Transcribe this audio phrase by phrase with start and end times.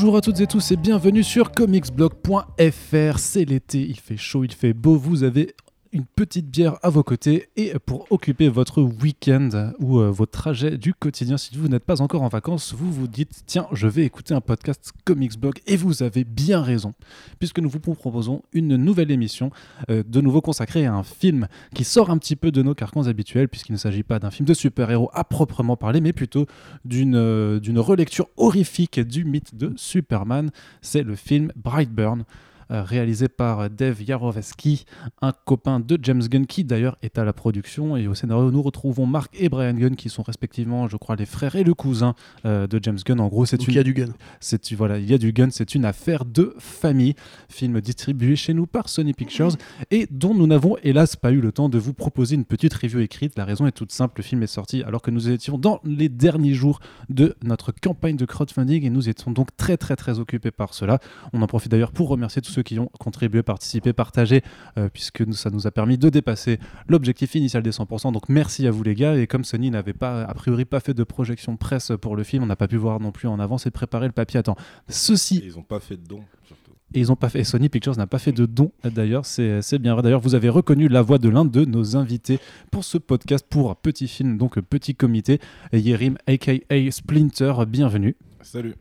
[0.00, 3.18] Bonjour à toutes et tous et bienvenue sur comicsblog.fr.
[3.18, 5.54] C'est l'été, il fait chaud, il fait beau, vous avez
[5.92, 10.78] une petite bière à vos côtés et pour occuper votre week-end ou euh, vos trajets
[10.78, 14.04] du quotidien, si vous n'êtes pas encore en vacances, vous vous dites tiens, je vais
[14.04, 16.94] écouter un podcast Comics Blog et vous avez bien raison,
[17.40, 19.50] puisque nous vous proposons une nouvelle émission
[19.90, 23.08] euh, de nouveau consacrée à un film qui sort un petit peu de nos carcans
[23.08, 26.46] habituels, puisqu'il ne s'agit pas d'un film de super-héros à proprement parler, mais plutôt
[26.84, 30.50] d'une euh, d'une relecture horrifique du mythe de Superman.
[30.82, 32.24] C'est le film Brightburn.
[32.70, 34.84] Euh, réalisé par Dave Yarovesky,
[35.22, 37.96] un copain de James Gunn qui d'ailleurs est à la production.
[37.96, 41.26] Et au scénario, nous retrouvons Mark et Brian Gunn qui sont respectivement, je crois, les
[41.26, 43.18] frères et le cousin euh, de James Gunn.
[43.18, 43.72] En gros, c'est une.
[43.72, 44.10] Il y a du gun.
[44.38, 45.48] C'est voilà, il y a du gun.
[45.50, 47.14] C'est une affaire de famille.
[47.48, 49.56] Film distribué chez nous par Sony Pictures
[49.90, 53.00] et dont nous n'avons hélas pas eu le temps de vous proposer une petite review
[53.00, 53.36] écrite.
[53.36, 54.14] La raison est toute simple.
[54.18, 58.16] Le film est sorti alors que nous étions dans les derniers jours de notre campagne
[58.16, 61.00] de crowdfunding et nous étions donc très très très occupés par cela.
[61.32, 64.42] On en profite d'ailleurs pour remercier tous ceux qui ont contribué, participé, partagé,
[64.78, 66.58] euh, puisque nous, ça nous a permis de dépasser
[66.88, 68.12] l'objectif initial des 100%.
[68.12, 69.16] Donc merci à vous les gars.
[69.16, 72.42] Et comme Sony n'avait pas, a priori, pas fait de projection presse pour le film,
[72.42, 74.56] on n'a pas pu voir non plus en avance et préparer le papier à temps.
[74.88, 75.38] Ceci.
[75.38, 76.72] Et ils n'ont pas fait de don, surtout.
[76.92, 79.78] Et ils ont pas fait, Sony Pictures n'a pas fait de don d'ailleurs, c'est c'est
[79.78, 80.02] bien vrai.
[80.02, 82.40] D'ailleurs, vous avez reconnu la voix de l'un de nos invités
[82.72, 85.38] pour ce podcast pour Petit Film, donc Petit Comité,
[85.72, 86.52] Yerim aka
[86.90, 88.16] Splinter, bienvenue.
[88.42, 88.74] Salut.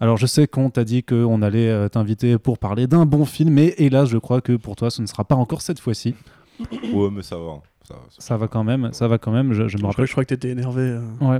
[0.00, 3.54] Alors je sais qu'on t'a dit qu'on allait euh, t'inviter pour parler d'un bon film,
[3.54, 6.14] mais hélas je crois que pour toi ce ne sera pas encore cette fois-ci.
[6.92, 7.60] Ouais, mais ça va.
[7.86, 9.54] Ça, va, Ça va quand même, ça va quand même.
[9.54, 10.04] Je, je me rappelle.
[10.04, 10.82] je crois que t'étais énervé.
[10.82, 11.00] euh.
[11.22, 11.38] Ouais,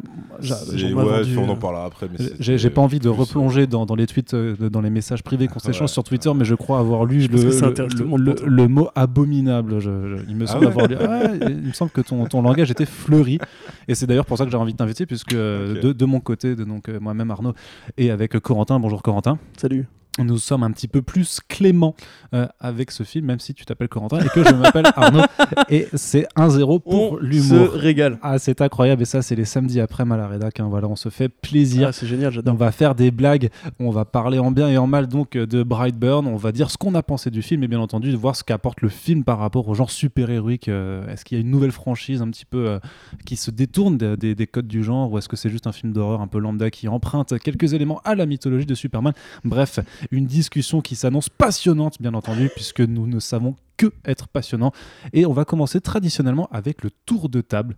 [0.94, 2.08] vendu, on en euh, parlera après.
[2.40, 5.22] j'ai pas envie de plus, replonger euh, dans, dans les tweets, euh, dans les messages
[5.22, 5.88] privés qu'on s'échange Ouais.
[5.88, 9.78] sur Twitter, mais je crois avoir lu le, mot abominable.
[9.80, 10.96] Je- je- il me Ah semble ouais avoir lu.
[10.96, 13.38] Ouais, il me semble que ton, ton langage était fleuri,
[13.86, 16.20] et c'est d'ailleurs pour ça que j'ai envie de t'inviter, puisque euh, de, de mon
[16.20, 17.52] côté, de donc euh, moi-même Arnaud,
[17.98, 18.80] et avec euh, Corentin.
[18.80, 19.38] Bonjour Corentin.
[19.58, 19.86] Salut.
[20.18, 21.94] Nous sommes un petit peu plus clément
[22.34, 25.22] euh, avec ce film, même si tu t'appelles Corentin et que je m'appelle Arnaud.
[25.68, 27.72] Et c'est 1-0 pour l'humour.
[27.72, 28.18] se régale.
[28.22, 29.02] Ah, c'est incroyable.
[29.02, 30.60] Et ça, c'est les samedis après à la rédac.
[30.60, 30.66] hein.
[30.70, 31.88] Voilà, on se fait plaisir.
[31.88, 33.48] Ah, c'est génial, On va faire des blagues,
[33.80, 36.70] on va parler en bien et en mal donc euh, de Brightburn, on va dire
[36.70, 39.38] ce qu'on a pensé du film et bien entendu voir ce qu'apporte le film par
[39.38, 40.68] rapport au genre super-héroïque.
[40.68, 42.78] Euh, est-ce qu'il y a une nouvelle franchise un petit peu euh,
[43.26, 45.72] qui se détourne des, des- des codes du genre ou est-ce que c'est juste un
[45.72, 49.12] film d'horreur un peu lambda qui emprunte quelques éléments à la mythologie de Superman?
[49.44, 49.80] Bref,
[50.10, 54.72] une discussion qui s'annonce passionnante bien entendu puisque nous ne savons que être passionnant
[55.12, 57.76] et on va commencer traditionnellement avec le tour de table.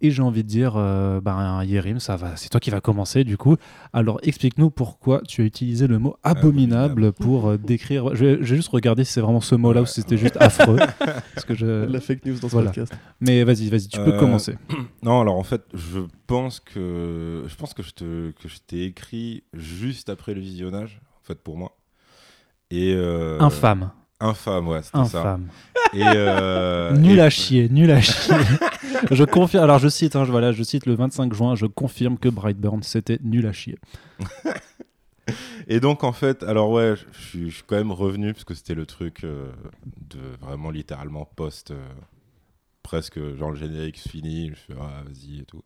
[0.00, 3.24] Et j'ai envie de dire, euh, ben, Yerim, ça va, c'est toi qui vas commencer
[3.24, 3.56] du coup.
[3.92, 7.12] Alors explique-nous pourquoi tu as utilisé le mot abominable, Abominable.
[7.14, 8.14] pour euh, décrire.
[8.14, 10.36] Je vais, je vais juste regarder si c'est vraiment ce mot-là ou si c'était juste
[10.38, 10.76] affreux.
[11.34, 11.66] Parce que je...
[11.86, 12.68] La fake news dans ce voilà.
[12.70, 12.92] podcast.
[13.20, 14.54] Mais vas-y, vas-y, tu peux Euh, commencer.
[15.02, 18.84] Non, alors en fait, je pense que je pense que je te que je t'ai
[18.84, 21.00] écrit juste après le visionnage,
[21.36, 21.76] pour moi.
[22.70, 23.90] Et euh, Infâme,
[24.20, 25.20] Infâme, ouais, c'était ça.
[25.20, 25.48] infâme.
[25.94, 28.34] Et euh, nul et- à chier, nul à chier.
[29.10, 29.64] je confirme.
[29.64, 31.54] Alors je cite, hein, je, voilà, je cite le 25 juin.
[31.54, 33.78] Je confirme que Brightburn c'était nul à chier.
[35.66, 38.54] Et donc en fait, alors ouais, je suis, je suis quand même revenu parce que
[38.54, 39.52] c'était le truc euh,
[40.08, 41.88] de vraiment littéralement post, euh,
[42.82, 45.62] presque genre le générique fini, je fais ah vas-y et tout.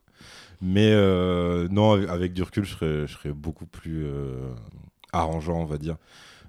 [0.61, 4.53] Mais euh, non, avec, avec du recul, je serais, je serais beaucoup plus euh,
[5.13, 5.97] arrangeant, on va dire,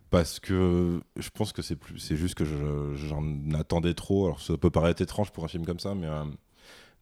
[0.09, 4.25] parce que je pense que c'est plus, c'est juste que je- j'en attendais trop.
[4.25, 6.23] Alors ça peut paraître étrange pour un film comme ça, mais euh,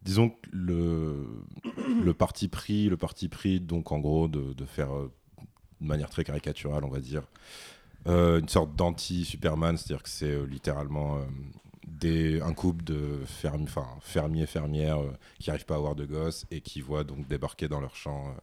[0.02, 1.26] disons que le
[2.04, 5.10] le parti pris, le parti pris, donc en gros de, de faire euh,
[5.80, 7.22] de manière très caricaturale, on va dire.
[8.08, 11.18] Euh, une sorte d'anti-Superman, c'est-à-dire que c'est littéralement
[11.86, 13.68] des, un couple de fermi-
[14.00, 14.98] fermiers fermières
[15.38, 18.34] qui n'arrivent pas à avoir de gosses et qui voient donc débarquer dans leur champ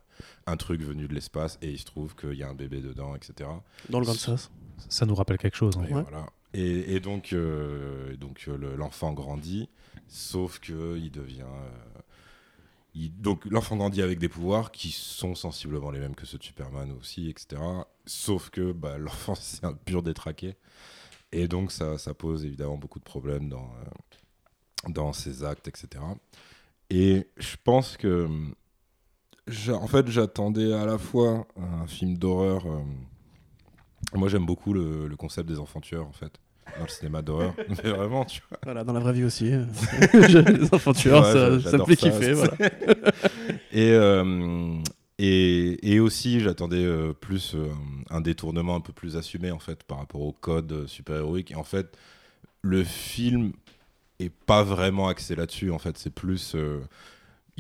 [0.48, 3.16] un truc venu de l'espace et il se trouve qu'il y a un bébé dedans,
[3.16, 3.50] etc.
[3.90, 4.52] Dans le Kansas.
[4.90, 5.78] Ça nous rappelle quelque chose.
[5.78, 5.86] hein.
[5.90, 6.02] Et, Ouais.
[6.04, 6.26] voilà.
[6.54, 9.70] et, et donc, euh, donc euh, le- l'enfant grandit,
[10.08, 11.42] sauf que il devient.
[11.44, 12.00] euh,
[12.96, 16.44] il- donc l'enfant grandit avec des pouvoirs qui sont sensiblement les mêmes que ceux de
[16.44, 17.62] Superman aussi, etc.
[18.06, 20.56] Sauf que bah, l'enfant c'est un pur détraqué.
[21.32, 26.04] Et donc ça, ça pose évidemment beaucoup de problèmes dans, euh, dans ses actes, etc.
[26.90, 28.28] Et je pense que.
[29.70, 32.66] En fait, j'attendais à la fois un film d'horreur.
[32.68, 32.80] euh,
[34.14, 36.34] moi, j'aime beaucoup le, le concept des enfants tueurs, en fait,
[36.78, 37.54] dans le cinéma d'horreur.
[37.70, 38.60] Mais vraiment, tu vois.
[38.64, 39.52] Voilà, dans la vraie vie aussi.
[39.54, 39.66] euh.
[40.14, 42.34] Les enfants tueurs, Ouais, ça, ça me fait ça, kiffer.
[42.34, 42.54] Voilà.
[43.72, 44.82] Et, euh,
[45.20, 47.56] et, et aussi, j'attendais euh, plus
[48.10, 51.52] un détournement un peu plus assumé, en fait, par rapport au code super-héroïque.
[51.52, 51.98] Et en fait,
[52.62, 53.54] le film
[54.20, 55.98] est pas vraiment axé là-dessus, en fait.
[55.98, 56.56] C'est plus.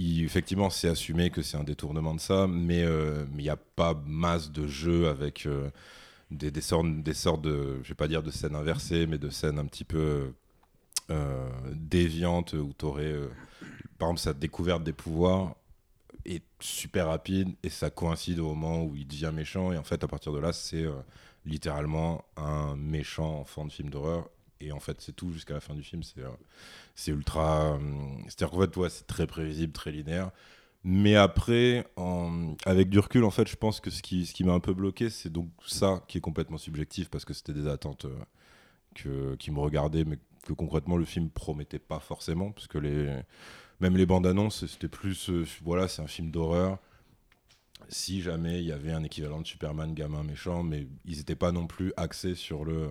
[0.01, 3.93] Effectivement, c'est assumé que c'est un détournement de ça, mais euh, il n'y a pas
[4.05, 5.69] masse de jeux avec euh,
[6.31, 9.59] des, sortes, des sortes de, je vais pas dire de scènes inversées, mais de scènes
[9.59, 10.33] un petit peu
[11.09, 12.85] euh, déviantes où tu
[13.97, 15.55] par exemple, sa découverte des pouvoirs
[16.23, 19.73] est super rapide et ça coïncide au moment où il devient méchant.
[19.73, 20.85] Et en fait, à partir de là, c'est
[21.45, 24.29] littéralement un méchant enfant de film d'horreur.
[24.61, 26.03] Et en fait, c'est tout jusqu'à la fin du film.
[26.03, 27.73] C'est euh, ultra.
[27.73, 27.79] euh,
[28.27, 30.31] C'est-à-dire qu'en fait, ouais, c'est très prévisible, très linéaire.
[30.83, 31.85] Mais après,
[32.65, 35.29] avec du recul, en fait, je pense que ce qui, m'a un peu bloqué, c'est
[35.29, 38.17] donc ça qui est complètement subjectif parce que c'était des attentes euh,
[38.95, 42.77] que, qui me regardaient, mais que concrètement le film promettait pas forcément, parce que
[43.81, 45.29] même les bandes annonces, c'était plus,
[45.63, 46.79] voilà, c'est un film d'horreur.
[47.89, 51.51] Si jamais il y avait un équivalent de Superman gamin méchant, mais ils n'étaient pas
[51.51, 52.89] non plus axés sur le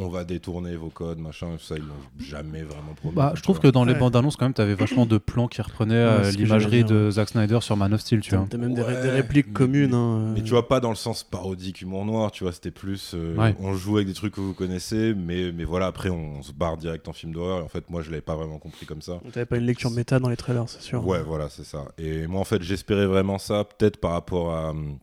[0.00, 3.14] on va détourner vos codes, machin, ça ils l'ont jamais vraiment promis.
[3.14, 3.62] Bah, je trouve vois.
[3.64, 3.98] que dans les Ouais.
[3.98, 7.58] bandes annonces, quand même, t'avais vachement de plans qui reprenaient euh, l'imagerie de Zack Snyder
[7.60, 8.46] sur Man of Steel, tu T'as vois.
[8.50, 9.94] t'as même des, ré- Ouais, des répliques mais- communes.
[9.94, 10.44] hein, Mais euh.
[10.44, 13.12] tu vois, pas dans le sens parodique, humour noir, tu vois, c'était plus.
[13.14, 13.54] euh, Ouais.
[13.60, 16.52] On joue avec des trucs que vous connaissez, mais, mais voilà, après on, on se
[16.52, 17.60] barre direct en film d'horreur.
[17.60, 19.20] Et en fait, moi je l'avais pas vraiment compris comme ça.
[19.32, 21.06] T'avais pas une lecture méta dans les trailers, c'est sûr.
[21.06, 21.84] Ouais, voilà, c'est ça.
[21.98, 24.98] Et moi, en fait, j'espérais vraiment ça, peut-être par rapport à, hum,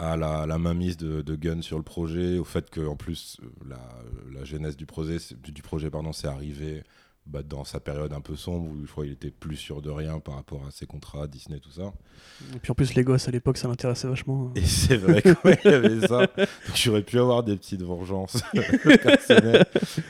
[0.00, 3.38] à la, la mainmise de, de Gunn sur le projet, au fait que en plus
[3.68, 3.78] la,
[4.32, 6.82] la genèse du projet, du projet, pardon, c'est arrivé
[7.26, 9.90] bah, dans sa période un peu sombre où je crois qu'il était plus sûr de
[9.90, 11.92] rien par rapport à ses contrats Disney, tout ça.
[12.54, 14.46] Et puis en plus, les gosses à l'époque, ça l'intéressait vachement.
[14.48, 14.52] hein.
[14.56, 16.26] Et c'est vrai qu'il y avait ça.
[16.74, 18.42] J'aurais pu avoir des petites vengeances
[19.02, 19.66] personnelles.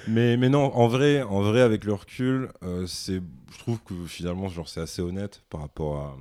[0.07, 3.21] Mais, mais non, en vrai, en vrai, avec le recul, euh, c'est,
[3.53, 6.17] je trouve que finalement, genre, c'est assez honnête par rapport à,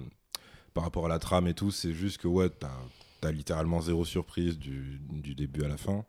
[0.73, 1.69] par rapport à la trame et tout.
[1.69, 2.67] C'est juste que ouais, t'as,
[3.21, 6.05] t'as littéralement zéro surprise du, du début à la fin.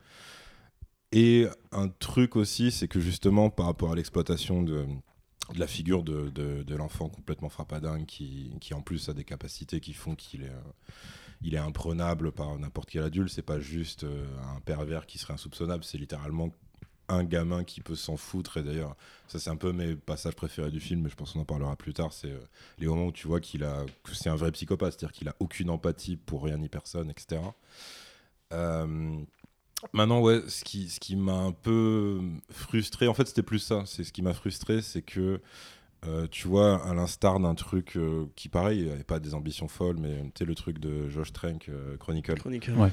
[1.12, 4.87] Et un truc aussi, c'est que justement, par rapport à l'exploitation de,
[5.57, 10.15] la figure de, l'enfant complètement frappadingue, qui, qui en plus a des capacités qui font
[10.15, 14.27] qu'il est, euh, est imprenable par n'importe quel adulte, c'est pas juste euh,
[14.57, 16.51] un pervers qui serait insoupçonnable, c'est littéralement
[17.11, 18.57] un gamin qui peut s'en foutre.
[18.57, 18.97] Et d'ailleurs,
[19.29, 21.77] ça c'est un peu mes passages préférés du film, mais je pense qu'on en parlera
[21.77, 22.12] plus tard.
[22.12, 22.41] C'est euh,
[22.79, 25.37] les moments où tu vois qu'il a, que c'est un vrai psychopathe, c'est-à-dire qu'il a
[25.41, 27.41] aucune empathie pour rien ni personne, etc.
[28.53, 29.23] Euh,
[29.93, 32.21] Maintenant, ouais, ce qui, ce qui m'a un peu
[32.51, 33.85] frustré, en fait, c'était plus ça.
[33.87, 35.41] C'est ce qui m'a frustré, c'est que,
[36.06, 39.99] euh, tu vois, à l'instar d'un truc euh, qui, pareil, n'avait pas des ambitions folles,
[39.99, 42.73] mais tu sais, le truc de Josh Trank, euh, Chronicle, Chronicle.
[42.73, 42.91] Ouais.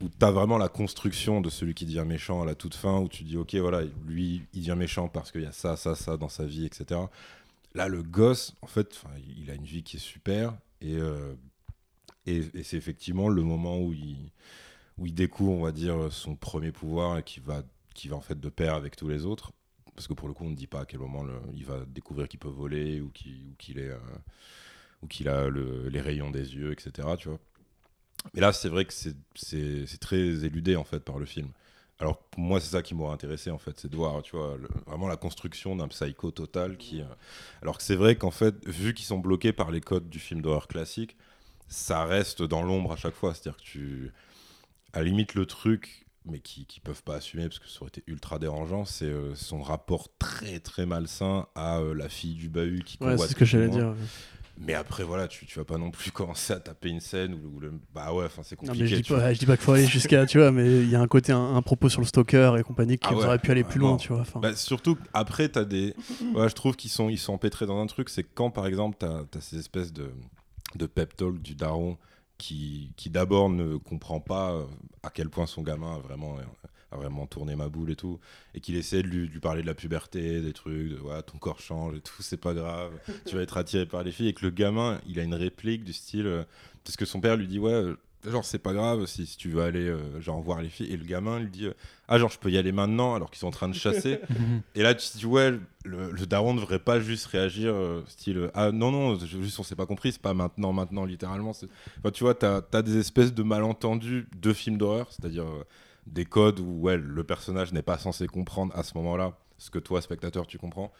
[0.00, 2.98] où tu as vraiment la construction de celui qui devient méchant à la toute fin,
[2.98, 5.94] où tu dis, ok, voilà, lui, il devient méchant parce qu'il y a ça, ça,
[5.94, 7.00] ça dans sa vie, etc.
[7.74, 9.02] Là, le gosse, en fait,
[9.38, 11.34] il a une vie qui est super, et, euh,
[12.26, 14.32] et, et c'est effectivement le moment où il,
[14.96, 17.62] où il découvre, on va dire, son premier pouvoir et qui va,
[17.94, 19.52] qui va en fait de pair avec tous les autres.
[19.98, 22.28] Parce que pour le coup, on ne dit pas à quel moment il va découvrir
[22.28, 23.98] qu'il peut voler ou qu'il est, euh,
[25.02, 27.16] ou qu'il a le- les rayons des yeux, etc.
[27.16, 27.38] Tu vois.
[28.34, 29.16] Mais là, c'est vrai que c'est-
[30.00, 31.48] très éludé en fait par le film.
[32.00, 34.56] Alors moi, c'est ça qui m'aurait intéressé en fait, c'est de voir, tu vois,
[34.86, 37.00] vraiment la construction d'un psycho total qui.
[37.02, 37.06] euh,
[37.62, 40.42] alors que c'est vrai qu'en fait, vu qu'ils sont bloqués par les codes du film
[40.42, 41.16] d'horreur classique,
[41.68, 43.34] ça reste dans l'ombre à chaque fois.
[43.34, 44.12] C'est-à-dire que tu,
[44.94, 47.88] à la limite, le truc, mais qui, qui peuvent pas assumer parce que ça aurait
[47.88, 52.48] été ultra dérangeant, c'est euh, son rapport très très malsain à euh, la fille du
[52.48, 53.94] bahut qui Ouais, c'est ce que j'allais dire.
[54.60, 57.60] Mais après, voilà, tu, tu vas pas non plus commencer à taper une scène où,
[57.60, 57.72] le.
[57.94, 58.82] Bah ouais, c'est Non, compliqué.
[58.82, 60.90] mais je dis, pas, je dis pas qu'il faut aller jusqu'à, tu vois, mais il
[60.90, 63.24] y a un côté, un, un propos sur le stalker et compagnie qui Ah ouais,
[63.24, 64.24] aurait pu aller plus loin, tu vois.
[64.36, 65.94] Bah, surtout après, tu as des.
[66.34, 68.96] Ouais, je trouve qu'ils sont, ils sont empêtrés dans un truc, c'est quand par exemple,
[68.98, 70.10] tu as, ces espèces de,
[70.74, 71.96] de pep talk du daron
[72.38, 74.64] qui, d'abord ne comprend pas euh,
[75.02, 76.36] à quel point son gamin a vraiment,
[76.92, 78.20] a vraiment tourné ma boule et tout,
[78.54, 81.22] et qu'il essaie de lui, de lui parler de la puberté, des trucs, de ouais,
[81.22, 82.92] ton corps change et tout, c'est pas grave,
[83.26, 85.84] tu vas être attiré par les filles, et que le gamin, il a une réplique
[85.84, 86.26] du style.
[86.26, 86.44] euh,
[86.84, 87.92] parce que son père lui dit, ouais.
[88.26, 90.92] Genre, c'est pas grave si, si tu veux aller euh, genre voir les filles.
[90.92, 91.74] Et le gamin lui dit euh,
[92.08, 94.18] Ah, genre, je peux y aller maintenant alors qu'ils sont en train de chasser.
[94.74, 95.52] Et là, tu te dis, ouais,
[95.84, 99.62] le, le daron ne devrait pas juste réagir, euh, style, ah non, non, juste on
[99.62, 101.50] s'est pas compris, c'est pas maintenant, maintenant, littéralement.
[101.50, 105.46] Enfin, tu vois, t'as as des espèces de malentendus de films d'horreur, c'est-à-dire
[106.06, 109.78] des codes où, ouais, le personnage n'est pas censé comprendre à ce moment-là ce que
[109.78, 110.92] toi, spectateur, tu comprends.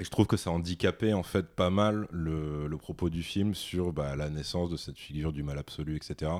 [0.00, 3.92] Et je trouve que ça handicapait en fait pas mal le, propos du film sur
[3.92, 6.32] bah, la naissance de cette figure du mal absolu, etc.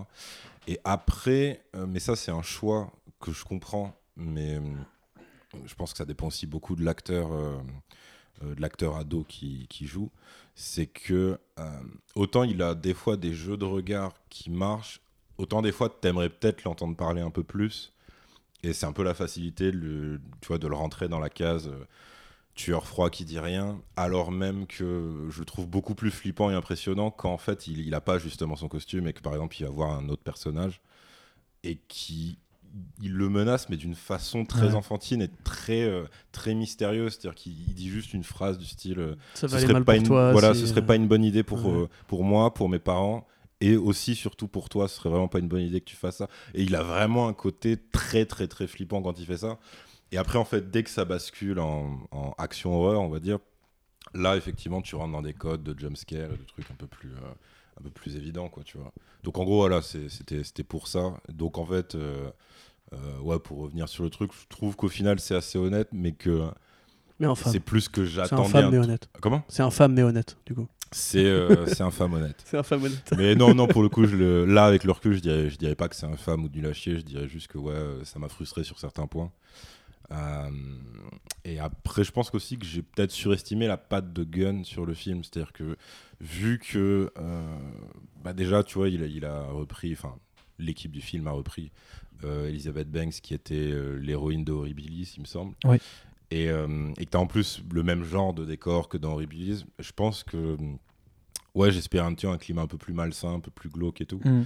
[0.66, 2.90] Et après, euh, mais ça c'est un choix
[3.20, 7.58] que je comprends, mais euh, je pense que ça dépend aussi beaucoup de l'acteur, euh,
[8.42, 10.10] de l'acteur ado qui, joue.
[10.54, 11.38] C'est que
[12.14, 15.00] autant il a des fois des jeux de regard qui marchent,
[15.36, 17.92] autant des fois t'aimerais peut-être l'entendre parler un peu plus.
[18.62, 21.70] Et c'est un peu la facilité, tu vois, de le rentrer dans la case.
[22.54, 26.54] Tueur froid qui dit rien, alors même que je le trouve beaucoup plus flippant et
[26.54, 29.56] impressionnant quand en fait il, il a pas justement son costume et que par exemple
[29.58, 30.80] il va voir un autre personnage
[31.64, 32.38] et qui
[33.02, 34.74] il le menace mais d'une façon très Ouais.
[34.74, 38.98] enfantine et très euh, très mystérieuse, c'est-à-dire qu'il il dit juste une phrase du style
[38.98, 40.32] euh, Ça ce serait pas une toi.
[40.32, 41.82] voilà, ce serait pas une bonne idée pour ouais.
[41.82, 43.26] euh, pour moi, pour mes parents
[43.60, 46.16] et aussi surtout pour toi, ce serait vraiment pas une bonne idée que tu fasses
[46.16, 46.28] ça.
[46.54, 49.58] Et il a vraiment un côté très très très flippant quand il fait ça.
[50.12, 53.38] Et après en fait, dès que ça bascule en, en action horreur, on va dire,
[54.14, 57.10] là effectivement, tu rentres dans des codes de jumpscare et de trucs un peu plus
[57.12, 57.32] euh,
[57.80, 58.92] un peu plus évidents quoi, tu vois.
[59.24, 61.14] Donc en gros voilà, c'est- c'était pour ça.
[61.30, 62.30] Donc en fait euh,
[62.94, 66.12] euh, ouais, pour revenir sur le truc, je trouve qu'au final c'est assez honnête, mais
[66.12, 66.48] que
[67.20, 68.48] Mais enfin, c'est plus que c'est j'attendais.
[68.48, 69.08] infâme un- mais honnête.
[69.20, 69.44] Comment?
[69.48, 70.66] C'est infâme mais honnête, du coup.
[70.90, 72.42] C'est euh, c'est infâme honnête.
[72.44, 73.14] C'est infâme honnête.
[73.16, 74.44] Mais non, non, pour le coup, je le...
[74.44, 76.72] là, avec le recul, je dirais, je dirais pas que c'est infâme ou nul à
[76.74, 79.30] chier, je dirais juste que ouais, ça m'a frustré sur certains points.
[80.12, 80.50] Euh,
[81.44, 84.94] Et après, je pense aussi que j'ai peut-être surestimé la patte de Gunn sur le
[84.94, 85.24] film.
[85.24, 85.76] C'est-à-dire que,
[86.20, 87.58] vu que, euh,
[88.22, 90.14] bah déjà, tu vois, il a, il a repris, enfin,
[90.60, 91.72] l'équipe du film a repris
[92.22, 95.56] euh, Elizabeth Banks, qui était euh, l'héroïne de Horribilis, il me semble.
[95.64, 95.78] Oui.
[96.30, 99.66] Et, et que tu as en plus le même genre de décor que dans Horribilis.
[99.80, 100.56] Je pense que.
[101.54, 104.00] Ouais, j'espère un petit peu un climat un peu plus malsain, un peu plus glauque
[104.00, 104.20] et tout.
[104.24, 104.44] Mm.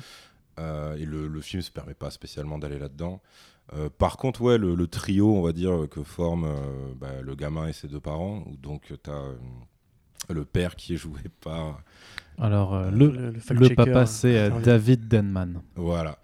[0.98, 3.20] Et le, le film se permet pas spécialement d'aller là-dedans.
[3.74, 7.34] Euh, par contre, ouais, le, le trio, on va dire, que forment euh, bah, le
[7.34, 9.32] gamin et ses deux parents, où donc tu as
[10.32, 11.80] le père qui est joué par.
[12.38, 14.60] Alors, euh, le, le papa, euh, c'est euh.
[14.60, 15.62] David Denman.
[15.74, 16.18] Voilà.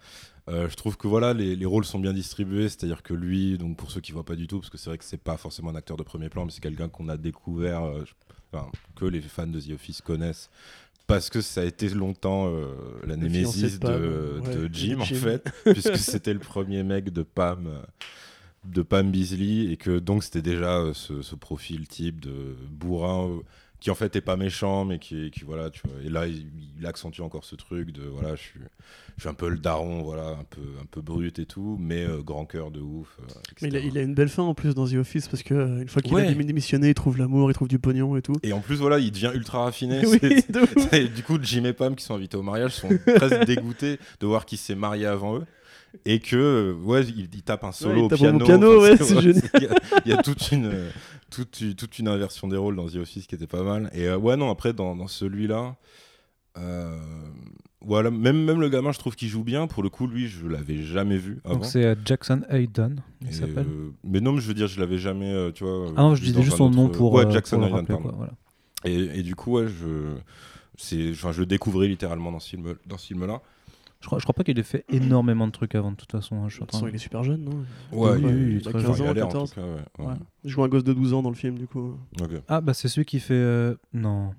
[0.49, 3.77] Euh, je trouve que voilà, les, les rôles sont bien distribués, c'est-à-dire que lui, donc
[3.77, 5.69] pour ceux qui voient pas du tout, parce que c'est vrai que c'est pas forcément
[5.69, 8.13] un acteur de premier plan, mais c'est quelqu'un qu'on a découvert, euh, je-
[8.51, 10.49] enfin, que les fans de The Office connaissent,
[11.07, 12.73] parce que ça a été longtemps euh,
[13.05, 17.69] la némésis de Jim, en fait, puisque c'était le premier mec de Pam,
[18.65, 23.39] de Pam Beasley, et que donc c'était déjà euh, ce, ce profil type de bourrin.
[23.83, 26.45] Qui en fait est pas méchant mais qui, voilà tu vois et là il,
[26.79, 28.59] il accentue encore ce truc de voilà je suis
[29.17, 32.05] je suis un peu le daron voilà un peu un peu brut et tout mais
[32.05, 33.25] euh, grand cœur de ouf euh,
[33.61, 33.91] Mais il a, etc.
[33.93, 36.01] il a une belle fin en plus dans The Office parce que euh, une fois
[36.01, 36.25] qu'il Ouais.
[36.25, 38.37] a démi- démissionné, il trouve l'amour, il trouve du pognon et tout.
[38.41, 42.05] et en plus voilà il devient ultra raffiné oui, du coup Jim et Pam qui
[42.05, 42.87] sont invités au mariage sont
[43.17, 45.45] presque dégoûtés de voir qu'il s'est marié avant eux
[46.05, 48.91] et que ouais il, il tape un solo il au tape piano, au piano, ouais,
[49.01, 49.33] ouais,
[50.05, 50.71] il y y, a toute une
[51.33, 53.89] toute, une- toute une inversion des rôles dans The Office qui était pas mal.
[53.93, 55.75] Et euh, ouais non après dans, dans celui-là
[56.57, 56.97] euh,
[57.81, 59.67] voilà même même le gamin je trouve qu'il joue bien.
[59.67, 61.55] Pour le coup lui je l'avais jamais vu avant.
[61.55, 63.65] Donc, c'est euh, Jackson Hayden, il s'appelle.
[63.67, 66.15] euh, mais non mais je veux dire je l'avais jamais euh, tu vois Ah non,
[66.15, 67.97] je disais juste son nom pour, ouais euh, Jackson pour pardon.
[68.01, 68.33] quoi, voilà.
[68.85, 70.15] et, et du coup ouais je
[70.77, 73.41] je le découvrais littéralement dans ce film dans ce film là
[74.03, 76.35] Je crois, je crois pas qu'il ait fait énormément de trucs avant, de toute façon.
[76.43, 77.51] hein, je suis en De toute façon, train il est super jeune, non?
[77.93, 79.49] Ouais, Oui, il, il- il a très 15 enfin, il ans, a l'air, en 14.
[79.53, 80.05] tout cas, ouais.
[80.05, 80.11] Ouais.
[80.11, 80.17] Ouais.
[80.43, 81.95] Il joue un gosse de 12 ans dans le film, du coup.
[82.49, 83.33] Ah, bah c'est celui qui fait.
[83.33, 84.31] euh, Non.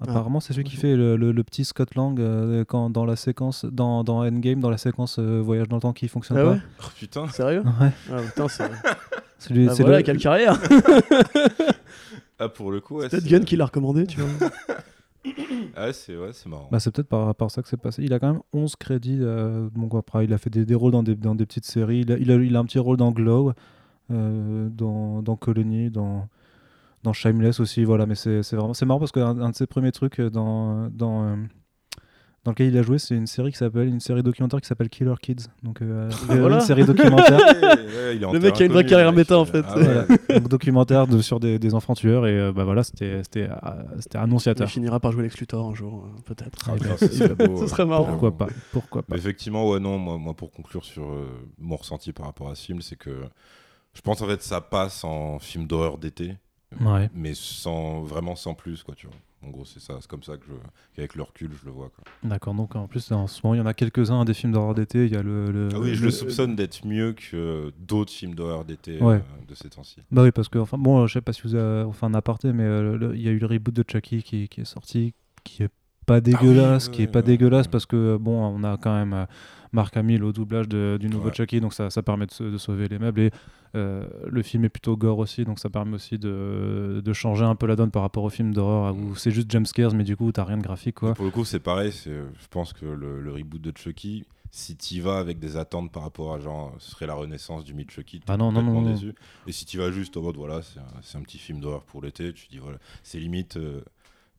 [0.00, 0.04] Ah.
[0.10, 3.16] Apparemment, c'est celui qui fait le, le- le petit Scott Lang euh, quand, dans la
[3.16, 6.46] séquence, dans, dans Endgame, dans la séquence euh, Voyage dans le temps qui fonctionne Ah
[6.50, 6.58] ouais?
[6.82, 7.62] Oh, putain Sérieux?
[7.62, 7.86] Pas.
[7.86, 7.92] Ouais.
[8.12, 8.70] Ah putain, c'est.
[9.38, 10.58] C'est lui- Ah, c'est voilà, le- quelle carrière
[12.38, 14.48] ah pour le coup ouais, Peut-être c'est- Gunn qui l'a recommandé, tu vois.
[15.76, 18.02] ah c'est ouais, marrant Bah, c'est peut-être par rapport à ça que c'est passé.
[18.02, 19.18] Il a quand même 11 crédits.
[19.20, 22.00] euh, donc après, il a fait des, rôles dans des, dans des petites séries.
[22.00, 23.52] Il a, il a, un petit rôle dans Glow,
[24.10, 26.28] euh, dans, dans Colony, dans,
[27.02, 27.84] dans Shameless aussi.
[27.84, 31.24] Voilà, mais c'est vraiment marrant parce qu'un un de ses premiers trucs euh, dans, dans,
[31.24, 31.36] euh,
[32.46, 34.88] dans lequel il a joué, c'est une série qui s'appelle une série documentaire qui s'appelle
[34.88, 35.48] Killer Kids.
[35.62, 36.54] Donc euh, Ah, voilà.
[36.56, 37.38] une série documentaire.
[37.38, 39.64] Ouais, Le mec a une vraie carrière méta, en il- fait.
[39.68, 39.84] ah ouais.
[39.84, 40.06] Voilà.
[40.40, 43.72] donc documentaire de, sur des, des enfants tueurs et euh, bah voilà, c'était c'était euh,
[43.98, 44.68] c'était Il annonciateur.
[44.68, 46.58] finira par jouer Lex Luthor un jour, euh, peut-être.
[46.70, 46.96] Ah, ben,
[47.58, 48.04] ce serait marrant.
[48.06, 51.26] Pourquoi pas Pourquoi pas Mais effectivement, ouais, non, moi, moi pour conclure sur euh,
[51.58, 53.22] mon ressenti par rapport à ce film, c'est que
[53.92, 56.36] je pense en fait ça passe en film d'horreur d'été,
[56.80, 57.10] Ouais.
[57.14, 59.16] mais sans vraiment sans plus, quoi, tu vois.
[59.46, 60.52] En gros, c'est ça, c'est comme ça que je,
[60.94, 61.90] qu'avec le recul, je le vois.
[61.94, 62.02] Quoi.
[62.28, 64.74] D'accord, donc en plus en ce moment il y en a quelques-uns des films d'horreur
[64.74, 67.72] d'été, il y a le, le- Ah oui, je le- le soupçonne d'être mieux que
[67.78, 69.14] d'autres films d'horreur d'été Ouais.
[69.16, 70.00] euh, de ces temps-ci.
[70.10, 72.52] Bah oui parce que enfin bon je sais pas si vous avez enfin un aparté
[72.52, 75.62] mais euh, il y a eu le reboot de Chucky qui, qui est sorti qui
[75.62, 75.70] est
[76.06, 79.12] pas dégueulasse, Ah oui, qui est pas dégueulasse parce que bon on a quand même
[79.12, 79.26] euh,
[79.76, 81.34] Marc Hamill au doublage de- du nouveau Ouais.
[81.34, 83.30] Chucky donc ça, ça permet de, sauver les meubles et
[83.76, 87.54] euh, le film est plutôt gore aussi donc ça permet aussi de, de changer un
[87.54, 89.16] peu la donne par rapport au film d'horreur où Mm.
[89.16, 91.14] c'est juste jumpscares mais du coup t'as rien de graphique quoi.
[91.14, 91.92] Pour le coup, c'est pareil.
[92.04, 96.02] Je pense que le, le reboot de Chucky, si tu vas avec des attentes par
[96.04, 98.88] rapport à genre, ce serait la renaissance du mythe Chucky, Ah non, non, complètement non,
[98.88, 98.94] non.
[98.94, 99.12] déçu.
[99.46, 101.82] Et si tu vas juste en mode, voilà, c'est un, c'est un petit film d'horreur
[101.82, 103.56] pour l'été, tu dis, voilà, c'est limite.
[103.58, 103.82] euh,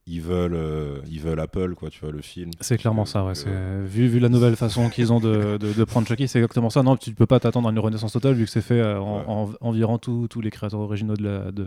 [0.10, 2.52] ils veulent, euh, ils veulent Apple, quoi, tu vois, le film.
[2.62, 3.34] C'est clairement ça, ouais.
[3.48, 6.70] euh, Vu, vu la nouvelle façon qu'ils ont de, de, de prendre Chucky, c'est exactement
[6.70, 6.82] ça.
[6.82, 9.18] Non, tu peux pas t'attendre à une renaissance totale vu que c'est fait euh, en,
[9.18, 9.24] Ouais.
[9.28, 11.52] en- environ tous tous les créateurs originaux de la.
[11.52, 11.66] De...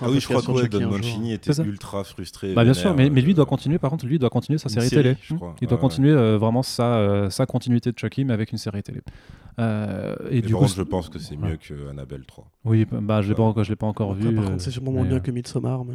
[0.00, 0.88] Ah un oui, je crois que Don.
[0.90, 1.68] Mancini était C'est ça.
[1.68, 2.54] ultra frustré.
[2.54, 3.78] Bah bien sûr, mais, mais lui euh, doit continuer.
[3.78, 5.16] Par contre, lui doit continuer sa série, série, télé.
[5.22, 5.56] je crois.
[5.60, 8.58] Il doit Ouais, continuer euh, vraiment sa, euh, sa continuité de Chucky, mais avec une
[8.58, 9.00] série télé.
[9.58, 12.46] Euh, et Et du coup, je pense que c'est mieux que Annabelle 3.
[12.64, 14.34] oui, bah je l'ai pas encore, je l'ai pas encore Après, vu.
[14.34, 15.84] par contre, c'est sûrement moins bien que Midsommar.
[15.84, 15.94] Mais...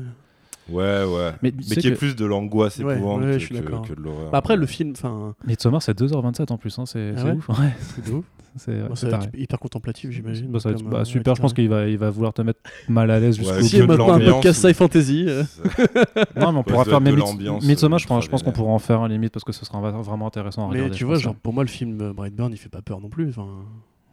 [0.69, 1.31] Ouais, ouais.
[1.43, 3.55] Mais Mais, tu sais qui est plus de l'angoisse Ouais, épouvante ouais, que, je suis
[3.55, 3.81] que- d'accord.
[3.87, 4.31] que de l'horreur.
[4.31, 7.49] Bah, après, le film, enfin, Midsommar, c'est 2h27 en plus, hein, c'est Ah ouf.
[7.49, 8.25] Ouais, c'est ouf.
[8.55, 10.47] c'est Bon, hyper contemplatif, j'imagine.
[10.47, 13.19] Bah, bah, euh, super, je pense qu'il va, il va vouloir te mettre mal à
[13.19, 13.67] l'aise jusqu'au Ouais, bout.
[13.67, 15.25] Si, maintenant un podcast ou- sci fantasy.
[15.27, 15.43] euh,
[16.35, 18.71] Non, mais on pourra faire même l'ambiance, Midsommar, euh, je pense, je pense qu'on pourra
[18.71, 20.95] en faire un limite parce que ce sera vraiment intéressant à Mais regarder.
[20.95, 21.39] tu je vois, genre, hein.
[21.43, 23.29] pour moi, le film euh, Brightburn, il fait pas peur non plus.
[23.29, 23.47] Enfin,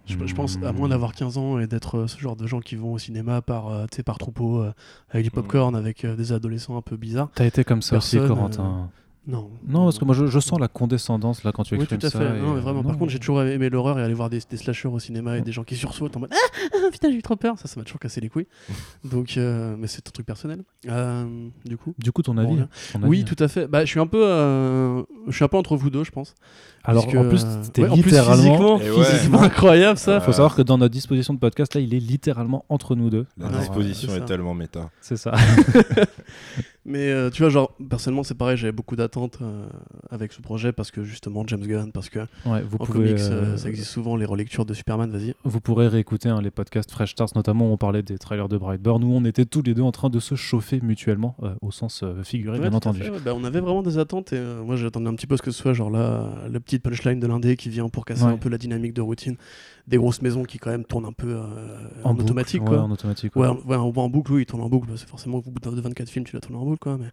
[0.07, 2.61] je, je pense, à moins d'avoir 15 ans et d'être euh, ce genre de gens
[2.61, 4.73] qui vont au cinéma par, euh, tu sais, par troupeau, euh,
[5.11, 7.31] avec du popcorn, avec des adolescents un peu bizarres.
[7.35, 8.91] T'as été comme ça aussi, Personne, Corentin.
[9.25, 9.51] Non.
[9.69, 12.07] Non, parce que moi je, je sens la condescendance là quand tu Oui, exprimes tout
[12.09, 12.39] à fait.
[12.39, 12.83] et, Non, mais vraiment.
[12.83, 12.99] Par non.
[12.99, 15.53] contre, j'ai toujours aimé l'horreur et aller voir des, des slashers au cinéma et des
[15.53, 17.57] gens qui sursautent en mode Ah, ah, putain, j'ai eu trop peur.
[17.57, 18.49] Ça, ça m'a toujours cassé les couilles.
[19.05, 20.65] Donc, euh, mais c'est un truc personnel.
[20.89, 21.25] Euh,
[21.65, 21.95] du coup.
[21.99, 22.57] Du coup, ton avis,
[22.93, 23.25] ton Oui, avis.
[23.25, 23.69] tout à fait.
[23.69, 26.35] Bah, je suis un peu, euh, je suis un peu entre vous deux, je pense.
[26.85, 28.77] Alors Puisque, en plus, c'était ouais, littéralement.
[28.79, 29.05] physiquement, ouais.
[29.05, 30.21] physiquement incroyable ça.
[30.21, 33.25] Faut savoir que dans notre disposition de podcast là, il est littéralement entre nous deux.
[33.39, 34.25] La disposition est ça.
[34.25, 34.91] tellement méta.
[35.01, 35.33] C'est ça.
[36.85, 39.67] Mais euh, tu vois, genre, personnellement, c'est pareil, j'avais beaucoup d'attentes euh,
[40.11, 43.11] avec ce projet parce que justement, James Gunn, parce que Ouais, vous en pouvez.
[43.11, 45.35] comics, euh, euh, ça existe souvent, les relectures de Superman, vas-y.
[45.45, 48.57] Vous pourrez réécouter hein, les podcasts Fresh Stars, notamment où on parlait des trailers de
[48.57, 51.71] Brightburn, où on était tous les deux en train de se chauffer mutuellement, euh, au
[51.71, 53.01] sens figuré, Ouais, bien entendu.
[53.01, 53.21] fait, ouais.
[53.25, 55.59] Bah, on avait vraiment des attentes et moi j'attendais un petit peu ce que ce
[55.63, 58.59] soit genre là la petite punchline de l'indé qui vient pour casser un peu la
[58.59, 59.37] dynamique de routine
[59.89, 61.43] des grosses maisons qui quand même tournent un peu euh,
[62.05, 63.35] en, boucle, automatique en automatique.
[63.37, 64.89] Ouais, en, ouais, en, en boucle, oui, il tourne en boucle.
[64.97, 66.99] C'est forcément au bout de 24 films, tu l'as tourné en boucle, quoi.
[66.99, 67.09] Mais...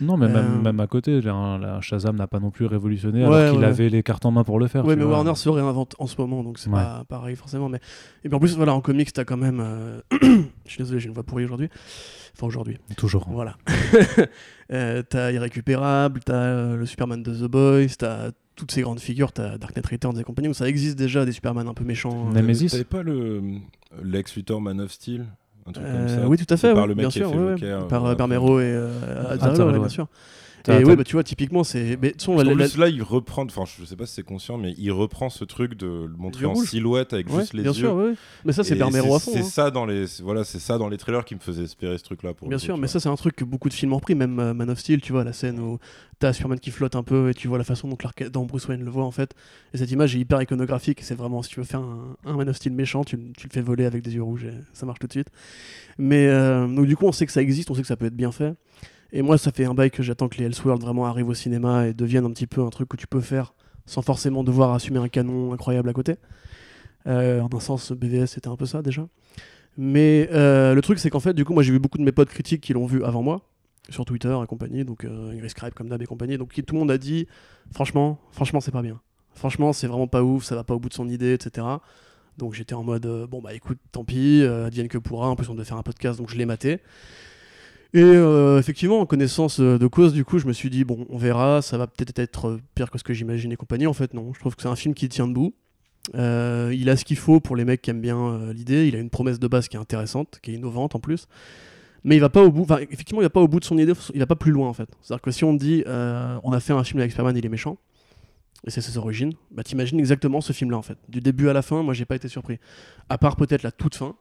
[0.00, 3.34] Non, mais même, même à côté, la, la Shazam n'a pas non plus révolutionné, Ouais,
[3.36, 3.66] alors qu'il ouais.
[3.66, 4.82] avait les cartes en main pour le faire.
[4.82, 5.12] Tu mais vois.
[5.14, 6.76] Warner se réinvente en ce moment, donc c'est Ouais.
[6.76, 7.68] pas pareil forcément.
[7.68, 7.78] Mais...
[8.24, 9.60] Et puis en plus, voilà, en comics, t'as quand même.
[9.60, 10.00] euh,
[10.66, 11.68] Je suis désolé, j'ai une voix pourrie aujourd'hui.
[12.36, 12.78] Enfin, aujourd'hui.
[12.96, 13.26] Toujours.
[13.30, 13.56] Voilà.
[14.72, 19.30] Euh, t'as Irrécupérable, t'as euh, le Superman de The Boys, t'as toutes ces grandes figures,
[19.32, 22.28] t'as Dark Knight Returns et compagnie, où ça existe déjà des Superman un peu méchants.
[22.30, 22.68] euh, Nemesis.
[22.70, 23.42] T'avais pas le
[24.02, 25.26] Lex Luthor Man of Steel
[25.66, 26.72] Un truc euh, comme ça oui, tout à fait.
[26.72, 27.56] par oui, le mec bien qui sûr, a fait ouais, ouais.
[27.58, 28.88] Joker, par euh, Bermero et euh,
[29.42, 29.78] Ah, ouais.
[29.78, 30.06] bien sûr.
[30.68, 31.98] Et oui, bah, tu vois, typiquement, c'est.
[32.00, 34.22] Mais, Parce la- qu'en la- plus, là, il reprend, enfin, je sais pas si c'est
[34.22, 37.62] conscient, mais il reprend ce truc de le montrer en silhouette avec ouais, juste les
[37.62, 37.78] bien yeux.
[37.78, 38.12] sûr, ouais.
[38.44, 39.30] Mais ça, c'est Bermero à fond.
[39.32, 39.42] C'est hein.
[39.42, 42.34] ça dans les, voilà, c'est ça dans les trailers qui me faisait espérer ce truc-là.
[42.34, 44.14] pour Bien coup, sûr, mais ça c'est un truc que beaucoup de films ont repris,
[44.14, 45.78] même euh, Man of Steel, tu vois, la scène où
[46.18, 48.68] t'as Superman qui flotte un peu et tu vois la façon dont, Clark- dont Bruce
[48.68, 49.34] Wayne le voit en fait.
[49.74, 52.48] Et cette image est hyper iconographique, c'est vraiment, si tu veux faire un, un Man
[52.48, 54.86] of Steel méchant, tu, le- tu le fais voler avec des yeux rouges et ça
[54.86, 55.28] marche tout de suite.
[55.98, 58.06] Mais euh, donc du coup, on sait que ça existe, on sait que ça peut
[58.06, 58.54] être bien fait.
[59.12, 61.88] Et moi, ça fait un bail que j'attends que les Elseworlds vraiment arrivent au cinéma
[61.88, 63.54] et deviennent un petit peu un truc que tu peux faire
[63.86, 66.16] sans forcément devoir assumer un canon incroyable à côté.
[67.06, 69.06] Euh, en un sens, BVS c'était un peu ça déjà.
[69.76, 72.12] Mais euh, le truc, c'est qu'en fait, du coup, moi j'ai vu beaucoup de mes
[72.12, 73.42] potes critiques qui l'ont vu avant moi,
[73.88, 76.78] sur Twitter et compagnie, donc euh, Ingrid Scribe comme d'hab et compagnie, donc tout le
[76.78, 77.26] monde a dit,
[77.72, 79.00] franchement, franchement, c'est pas bien.
[79.34, 81.66] Franchement, c'est vraiment pas ouf, ça va pas au bout de son idée, etc.
[82.38, 85.48] Donc j'étais en mode, euh, bon bah écoute, tant pis, advienne que pourra, en plus
[85.48, 86.80] on devait faire un podcast, donc je l'ai maté.
[87.94, 91.06] Et euh, effectivement, en connaissance euh, de cause, du coup, je me suis dit, bon,
[91.10, 93.86] on verra, ça va peut-être être euh, pire que ce que j'imaginais et compagnie.
[93.86, 95.54] En fait, non, je trouve que c'est un film qui tient debout.
[96.14, 98.88] Il a ce qu'il faut pour les mecs qui aiment bien l'idée.
[98.88, 101.28] Il a une promesse de base qui est intéressante, qui est innovante en plus.
[102.02, 102.62] Mais il va pas au bout.
[102.62, 103.92] Enfin, effectivement, il va pas au bout de son idée.
[104.14, 104.88] Il va pas plus loin en fait.
[105.00, 107.76] C'est-à-dire que si on dit, on a fait un film avec Superman, il est méchant,
[108.66, 110.98] et c'est ses origines, bah t'imagines exactement ce film-là en fait.
[111.08, 112.58] Du début à la fin, moi j'ai pas été surpris.
[113.08, 114.16] À part peut-être la toute fin,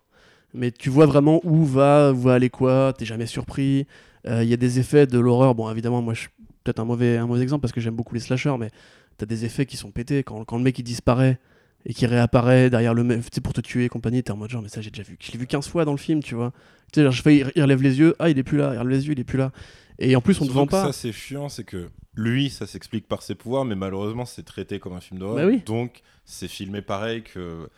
[0.54, 2.94] mais tu vois vraiment où va, où va aller quoi.
[2.98, 3.88] T'es jamais surpris.
[4.28, 5.56] Euh, Il y a des effets de l'horreur.
[5.56, 6.30] Bon, évidemment, moi je suis
[6.64, 8.70] peut-être un mauvais, un mauvais exemple parce que j'aime beaucoup les slashers, mais
[9.18, 11.40] t'as des effets qui sont pétés quand, quand le mec il disparaît
[11.86, 14.38] et qui réapparaît derrière le mec tu sais, pour te tuer et compagnie t'es en
[14.38, 16.22] mode genre mais ça j'ai déjà vu je l'ai vu 15 fois dans le film
[16.22, 16.54] tu vois
[16.94, 18.78] tu sais genre, je fais il, relève les yeux ah il est plus là il
[18.78, 19.52] relève les yeux il est plus là
[19.98, 22.66] et en plus on te Surtout vend pas Ça, c'est chiant, c'est que lui, ça
[22.66, 25.38] s'explique par ses pouvoirs, mais malheureusement, c'est traité comme un film d'horreur.
[25.38, 25.62] Bah oui.
[25.66, 27.70] Donc, c'est filmé pareil que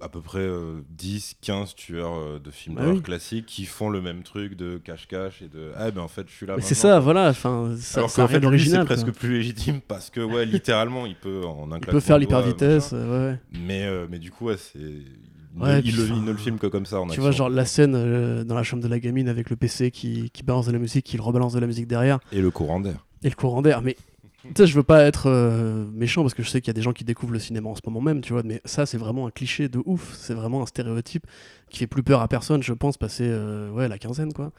[0.00, 3.02] à peu près euh, 10, 15 tueurs euh, de films Bah d'horreur oui.
[3.02, 6.32] classiques qui font le même truc de cache-cache et de ah ben en fait je
[6.34, 6.54] suis là.
[6.56, 10.10] Mais c'est ça voilà enfin ça, Alors qu'en fait, lui, c'est presque plus légitime parce
[10.10, 13.38] que ouais, littéralement, il peut en un il peut faire l'hyper vitesse ouais.
[13.66, 16.30] Mais euh, mais du coup, ouais, c'est il, Ouais, ne, il le- enfin, il ne
[16.30, 17.22] le filme que comme ça en tu action.
[17.22, 20.30] vois genre la scène euh, dans la chambre de la gamine avec le PC qui,
[20.30, 22.78] qui balance de la musique qui le rebalance de la musique derrière Et le courant
[22.78, 23.04] d'air.
[23.24, 23.82] et le courant d'air.
[23.82, 23.96] Mais
[24.42, 26.74] tu sais, je veux pas être euh, méchant parce que je sais qu'il y a
[26.74, 28.42] des gens qui découvrent le cinéma en ce moment même, tu vois.
[28.42, 30.14] Mais ça, c'est vraiment un cliché de ouf.
[30.14, 31.26] C'est vraiment un stéréotype
[31.68, 34.52] qui fait plus peur à personne, je pense, passer euh, ouais, la quinzaine, quoi.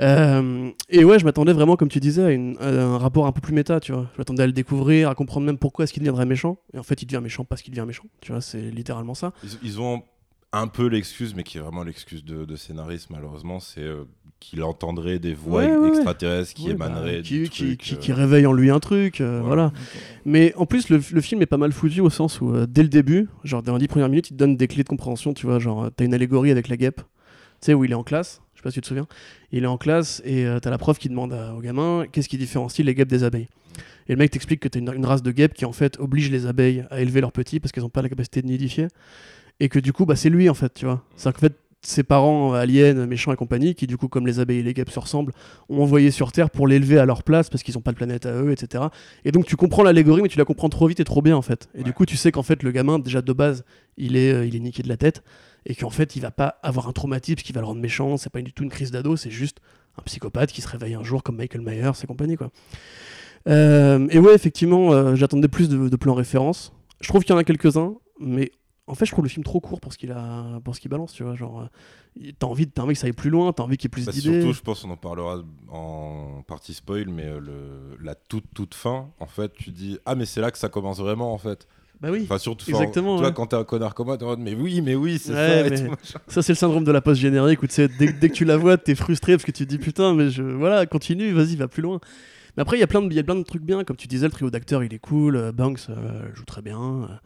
[0.00, 3.52] Euh, et ouais, je m'attendais vraiment, comme tu disais, à, un rapport un peu plus
[3.52, 4.08] méta, tu vois.
[4.14, 6.58] Je m'attendais à le découvrir, à comprendre même pourquoi est-ce qu'il deviendrait méchant.
[6.72, 9.32] Et en fait, il devient méchant parce qu'il devient méchant, tu vois, c'est littéralement ça.
[9.62, 10.02] Ils, ont
[10.52, 13.86] un peu l'excuse, mais qui est vraiment l'excuse de, de scénariste, malheureusement, c'est
[14.40, 15.88] qu'il entendrait des voix Ouais, ouais, ouais.
[15.88, 18.70] extraterrestres qui Ouais, bah, émaneraient qui, du qui, truc, qui- euh, qui réveille en lui
[18.70, 19.70] un truc, euh, Voilà.
[19.72, 19.72] voilà.
[20.24, 22.82] Mais en plus, le, le film est pas mal foutu au sens où, euh, dès
[22.82, 25.34] le début, genre dans les 10 premières minutes, il te donne des clés de compréhension,
[25.34, 25.58] tu vois.
[25.58, 27.04] Genre, t'as une allégorie avec la guêpe, tu
[27.60, 29.06] sais, où il est en classe, je sais pas si tu te souviens.
[29.52, 32.28] Il est en classe et euh, t'as la prof qui demande à- au gamin qu'est-ce
[32.28, 33.48] qui différencie les guêpes des abeilles?
[34.08, 36.30] Et le mec t'explique que t'as une, une race de guêpes qui en fait oblige
[36.30, 38.88] les abeilles à élever leurs petits parce qu'elles ont pas la capacité de nidifier.
[39.60, 41.04] Et que du coup, bah, c'est lui en fait, tu vois.
[41.16, 44.58] C'est-à-dire qu'en fait, ses parents aliens, méchants et compagnie, qui du coup, comme les abeilles
[44.58, 45.32] et les guêpes se ressemblent,
[45.68, 48.26] ont envoyé sur Terre pour l'élever à leur place parce qu'ils ont pas de planète
[48.26, 48.84] à eux, etc.
[49.24, 51.42] Et donc tu comprends l'allégorie, mais tu la comprends trop vite et trop bien en
[51.42, 51.68] fait.
[51.74, 53.64] Et du coup, tu sais qu'en fait, le gamin, déjà de base,
[53.96, 55.22] il est, euh, il est niqué de la tête
[55.66, 58.16] et qu'en fait, il va pas avoir un traumatisme qui va le rendre méchant.
[58.16, 59.58] C'est pas du tout une crise d'ado, c'est juste
[59.98, 62.50] un psychopathe qui se réveille un jour comme Michael Myers et compagnie quoi.
[63.48, 66.72] Euh, et ouais, effectivement, euh, j'attendais plus de, de plans références.
[67.00, 68.52] Je trouve qu'il y en a quelques-uns, mais
[68.90, 70.90] en fait, je trouve le film trop court pour ce qu'il a, pour ce qu'il
[70.90, 71.34] balance, tu vois.
[71.36, 71.68] Genre,
[72.18, 73.96] euh, t'as envie, t'as envie que ça aille plus loin, t'as envie qu'il y ait
[73.96, 74.40] plus Bah, d'idées.
[74.40, 75.38] surtout, je pense qu'on en parlera
[75.70, 80.14] en partie spoil, mais euh, le, la toute toute fin, en fait, tu dis ah
[80.14, 81.66] mais c'est là que ça commence vraiment en fait.
[82.00, 82.20] Bah oui.
[82.24, 83.34] Enfin surtout, Exactement, toi ouais.
[83.34, 85.36] quand t'es un connard comme moi, t'es en mode mais oui, mais oui, c'est Ouais,
[85.36, 85.66] ça.
[85.66, 85.94] et tout.
[86.28, 88.44] Ça, c'est le syndrome de la post générique où tu sais, dès, dès que tu
[88.46, 91.56] la vois, t'es frustré parce que tu te dis putain, mais je, voilà, continue, vas-y,
[91.56, 92.00] va plus loin.
[92.56, 93.96] Mais après, il y, a plein de- il y a plein de trucs bien, comme
[93.96, 97.20] tu disais, le trio d'acteurs il est cool, euh, Banks euh, joue très bien.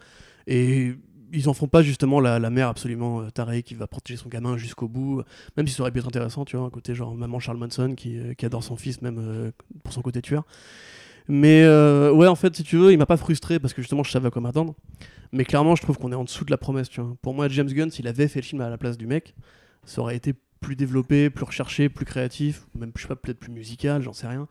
[0.49, 0.95] et
[1.35, 4.57] ils en font pas justement la, mère absolument euh, tarée qui va protéger son gamin
[4.57, 5.23] jusqu'au bout,
[5.57, 7.95] même si ça aurait pu être intéressant, tu vois, un côté genre maman Charles Manson
[7.95, 9.51] qui, euh, adore son fils, même euh,
[9.83, 10.45] pour son côté tueur.
[11.29, 14.03] Mais euh, ouais, en fait, si tu veux, il m'a pas frustré parce que justement
[14.03, 14.75] je savais à quoi m'attendre.
[15.33, 17.17] Mais clairement, je trouve qu'on est en dessous de la promesse, tu vois.
[17.23, 19.35] Pour moi, James Gunn, s'il avait fait le film à la place du mec,
[19.85, 23.53] ça aurait été plus développé, plus recherché, plus créatif, même, je sais pas, peut-être plus
[23.53, 24.47] musical, j'en sais rien.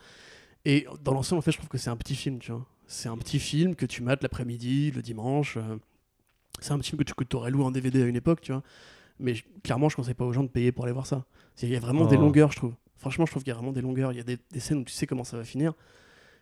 [0.65, 2.65] Et dans l'ensemble, en fait, je trouve que c'est un petit film, tu vois.
[2.87, 5.57] C'est un petit film que tu mates l'après-midi, le dimanche.
[5.57, 5.77] euh,
[6.63, 8.51] c'est un petit film que tu que aurais loué en DVD à une époque, tu
[8.51, 8.63] vois.
[9.19, 11.25] Mais je- clairement, je conseille pas aux gens de payer pour aller voir ça.
[11.61, 12.21] Il y a vraiment des Oh.
[12.21, 12.73] longueurs, je trouve.
[12.97, 14.11] Franchement, je trouve qu'il y a vraiment des longueurs.
[14.11, 15.73] Il y a des, des scènes où tu sais comment ça va finir.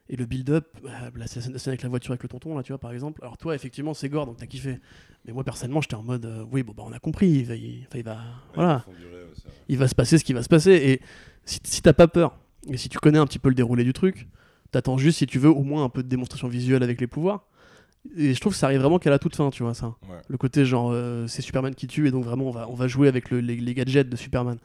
[0.09, 2.79] Et le build-up, bah, la scène, avec la voiture avec le tonton, là, tu vois,
[2.79, 3.19] par exemple.
[3.23, 4.79] Alors, toi, effectivement, c'est gore, donc t'as kiffé.
[5.25, 7.29] Mais moi, personnellement, j'étais en mode, euh, oui, bon, bah, on a compris.
[7.29, 8.17] Il va, il, enfin, il va,
[8.55, 9.27] voilà, rêve,
[9.69, 10.71] il va se passer ce qui va se passer.
[10.71, 11.01] Et
[11.45, 12.37] si, si t'as pas peur,
[12.69, 14.27] et si tu connais un petit peu le déroulé du truc,
[14.71, 17.45] t'attends juste, si tu veux, au moins un peu de démonstration visuelle avec les pouvoirs.
[18.17, 19.95] Et je trouve que ça arrive vraiment qu'à la toute fin, tu vois, ça.
[20.09, 20.17] Ouais.
[20.27, 22.87] Le côté genre, euh, c'est Superman qui tue, et donc vraiment, on va, on va
[22.87, 24.57] jouer avec le- les, les gadgets de Superman.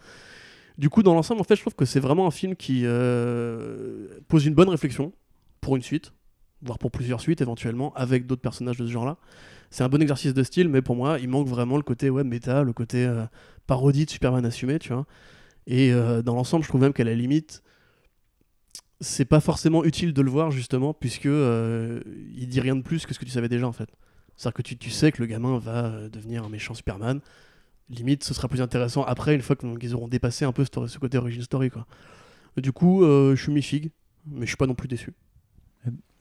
[0.78, 4.08] Du coup, dans l'ensemble, en fait, je trouve que c'est vraiment un film qui euh,
[4.28, 5.12] pose une bonne réflexion
[5.60, 6.12] pour une suite,
[6.62, 9.16] voire pour plusieurs suites éventuellement, avec d'autres personnages de ce genre-là.
[9.70, 12.24] C'est un bon exercice de style, mais pour moi, il manque vraiment le côté ouais,
[12.24, 13.24] méta, le côté euh,
[13.66, 15.06] parodie de Superman assumé, tu vois.
[15.66, 15.90] Et
[16.24, 17.64] dans l'ensemble, je trouve même qu'à la limite,
[19.00, 22.00] c'est pas forcément utile de le voir justement, puisque euh,
[22.34, 23.88] il dit rien de plus que ce que tu savais déjà en fait.
[24.36, 27.20] C'est-à-dire que tu, tu sais que le gamin va euh, devenir un méchant Superman.
[27.88, 30.98] Limite, ce sera plus intéressant après, une fois qu'ils auront dépassé un peu ce, ce
[30.98, 31.70] côté origin story.
[31.70, 31.86] Quoi.
[32.56, 33.90] Du coup, euh, je suis mi-figue,
[34.26, 35.12] mais je suis pas non plus déçu.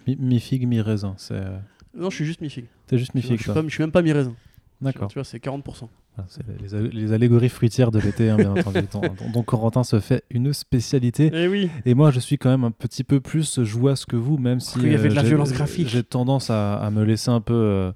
[0.08, 1.16] Mi, mi figue, mi raisin.
[1.18, 1.42] C'est
[1.96, 2.68] Non, je suis juste mi-figue.
[2.86, 3.40] t'es juste mi Tu vois, figue.
[3.40, 4.36] Je suis pas- je suis même pas mi-raisin.
[4.82, 5.08] D'accord.
[5.10, 5.90] Tu vois, c'est 40%.
[6.28, 6.44] C'est
[6.94, 8.80] les, allégories fruitières de l'été, hein, bien entendu,
[9.34, 11.30] dont Corentin se fait une spécialité.
[11.34, 14.38] Eh oui Et moi, je suis quand même un petit peu plus jouasse que vous,
[14.38, 15.88] même si Il y avait de la j'ai- violence graphique.
[15.90, 17.92] J'ai tendance à, à me laisser un peu euh,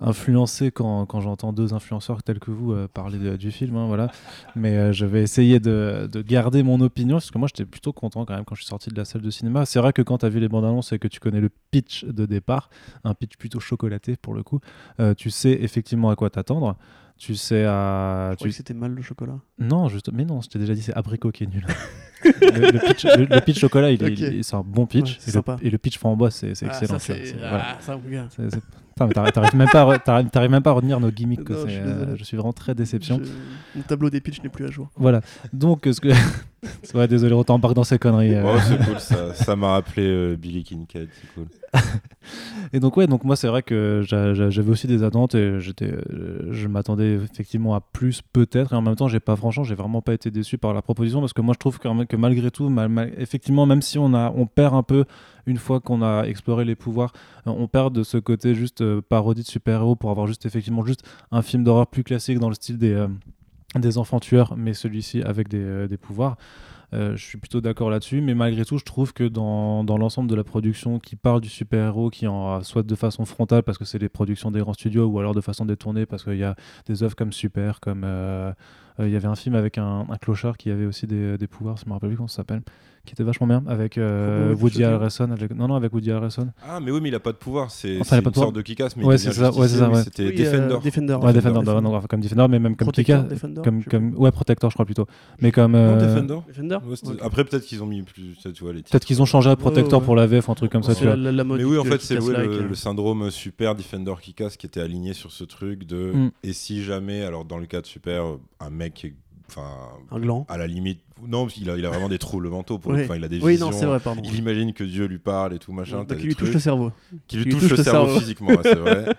[0.00, 3.76] influencer quand, quand j'entends deux influenceurs tels que vous euh, parler de- du film.
[3.76, 4.10] hein, voilà.
[4.54, 7.92] Mais euh, je vais essayer de, de garder mon opinion, parce que moi, j'étais plutôt
[7.92, 9.64] content quand même quand je suis sorti de la salle de cinéma.
[9.64, 11.50] C'est vrai que quand tu as vu les bandes annonces et que tu connais le
[11.70, 12.68] pitch de départ,
[13.04, 14.60] un pitch plutôt chocolaté pour le coup,
[15.00, 16.76] euh, tu sais effectivement à quoi t'attendre.
[17.18, 18.32] Tu sais à.
[18.32, 19.38] Je tu- que c'était mal le chocolat.
[19.58, 20.10] non, juste...
[20.12, 21.66] mais non, je t'ai déjà dit, c'est abricot qui est nul.
[22.40, 24.18] le, le pitch, le- le pitch chocolat, il, est- Ok.
[24.18, 25.12] il est- c'est un bon pitch.
[25.12, 25.56] Ouais, c'est et, le, sympa.
[25.62, 26.98] et le pitch framboise, c'est c'est Ah, excellent.
[26.98, 27.76] ça, ah, voilà.
[29.00, 31.44] mais t'arrives t'arrives même, pas à re- t'arrives- t'arrives même pas à retenir nos gimmicks.
[31.44, 32.16] quoi, Non, je suis euh, désolé.
[32.16, 33.20] je suis vraiment très déception.
[33.22, 34.88] Je- Mon tableau des pitchs n'est plus à jour.
[34.96, 35.20] Voilà.
[35.52, 36.08] Donc, ce que.
[36.94, 38.34] ouais, désolé, on t'embarque dans ces conneries.
[38.34, 38.42] euh.
[38.46, 41.46] Oh, c'est cool, ça ça m'a rappelé euh, Billy Kincaid, c'est cool.
[42.72, 45.60] Et donc ouais, donc moi c'est vrai que j'a- j'a- j'avais aussi des attentes et
[45.60, 49.62] j'étais, euh, je m'attendais effectivement à plus peut-être et en même temps j'ai pas franchement
[49.62, 52.06] j'ai vraiment pas été déçu par la proposition parce que moi je trouve quand même
[52.06, 52.74] que malgré tout,
[53.16, 55.04] effectivement même si on a, on perd un peu
[55.46, 57.12] une fois qu'on a exploré les pouvoirs,
[57.46, 60.84] euh, on perd de ce côté juste euh, parodie de super-héros pour avoir juste effectivement
[60.84, 63.08] juste un film d'horreur plus classique dans le style des euh,
[63.74, 66.36] des enfants tueurs, mais celui-ci avec des, euh, des pouvoirs.
[66.92, 70.34] Je suis plutôt d'accord là-dessus, mais malgré tout, je trouve que dans, dans l'ensemble de
[70.34, 73.98] la production qui parle du super-héros, qui en soit de façon frontale parce que c'est
[73.98, 77.02] des productions des grands studios, ou alors de façon détournée parce qu'il y a des
[77.02, 78.06] œuvres comme Super, comme
[78.98, 81.86] Il y avait un film avec un, clochard qui avait aussi des, des pouvoirs, je
[81.86, 82.62] me rappelle plus comment ça s'appelle,
[83.06, 84.84] qui était vachement bien, avec euh, Woody.
[84.84, 85.30] Harrelson.
[85.30, 85.54] Avec...
[85.54, 86.48] Non, non, avec Woody Harrelson.
[86.62, 87.70] Ah, mais oui, mais il a pas de pouvoir.
[87.70, 88.46] C'est Enfin, il a c'est pas une de pouvoir.
[88.46, 90.02] sorte de Kick-Ass, mais Ouais, c'est ça, ouais, c'est ça, justicier, ouais.
[90.04, 90.84] C'était Oui, euh, Defender.
[90.84, 91.14] Defender.
[91.14, 93.34] Ouais, Defender, non, non, enfin, comme Defender, mais même comme Protector, Kika.
[93.34, 93.96] Defender, Comme, je sais pas.
[93.96, 94.14] comme...
[94.18, 95.06] Ouais, Protector, je crois plutôt.
[95.40, 95.72] Mais comme.
[95.72, 96.78] Non, euh, Defender Defender.
[97.22, 98.36] Après, peut-être qu'ils ont mis plus.
[98.42, 98.90] Tu vois, les titres.
[98.90, 101.04] Peut-être qu'ils ont changé à Protector ouais, pour la VF, un truc comme ça, tu
[101.04, 101.16] vois.
[101.16, 105.44] Mais oui, en fait, c'est le, syndrome super Defender Kick-Ass qui était aligné sur ce
[105.44, 106.12] truc de.
[106.12, 106.30] Mm.
[106.42, 108.24] Et si jamais, alors dans le cas de super,
[108.60, 109.14] un mec qui
[109.48, 109.68] Enfin,
[110.10, 110.44] Un gland.
[110.48, 111.00] à la limite.
[111.26, 112.78] Non, parce qu'il a, il a vraiment des troubles mentaux.
[112.78, 113.04] Pour le- Oui.
[113.04, 113.70] Enfin, il a des Oui, visions.
[113.70, 114.20] non, vrai, pardon.
[114.24, 115.98] Il imagine que Dieu lui parle et tout machin.
[115.98, 116.92] Donc, t'as il lui touche le cerveau.
[117.28, 119.06] Qui lui touche, le cerveau, physiquement, ouais, c'est vrai.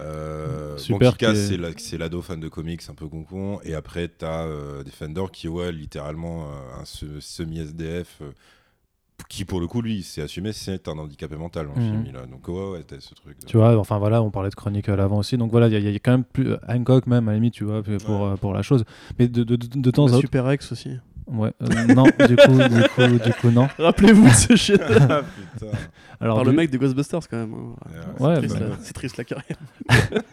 [0.00, 3.58] Euh, Super, qui est- c'est la- c'est l'ado fan de comics un peu concon.
[3.64, 8.22] Et après, t'as euh, Defender qui est ouais, littéralement euh, un se- semi-SDF.
[9.28, 11.90] Qui pour le coup, lui, s'est assumé, c'est un handicapé mental dans le Mhm.
[11.90, 12.04] film.
[12.08, 13.40] il a- Donc ouais, ouais, t'as ce truc.
[13.40, 15.36] de- Tu vois, enfin voilà, on parlait de chronique à l'avant aussi.
[15.36, 16.52] Donc voilà, il y, a- il y a quand même plus.
[16.52, 18.26] euh, Hancock, même, à la limite, tu vois, pour, Ouais.
[18.32, 18.84] euh, pour la chose.
[19.18, 20.20] Mais de, de, de, de temps La à autre.
[20.22, 20.96] Super X aussi.
[21.26, 23.68] Ouais, euh, non, du coup, du coup, du coup, non.
[23.78, 24.80] Rappelez-vous de ce shit.
[24.80, 25.20] Ah,
[25.52, 25.66] putain.
[26.20, 27.52] Alors, Par du- le mec de Ghostbusters quand même.
[27.54, 27.74] hein.
[28.18, 29.56] Ouais, Ouais, C'est triste, bah- la- C'est triste la carrière.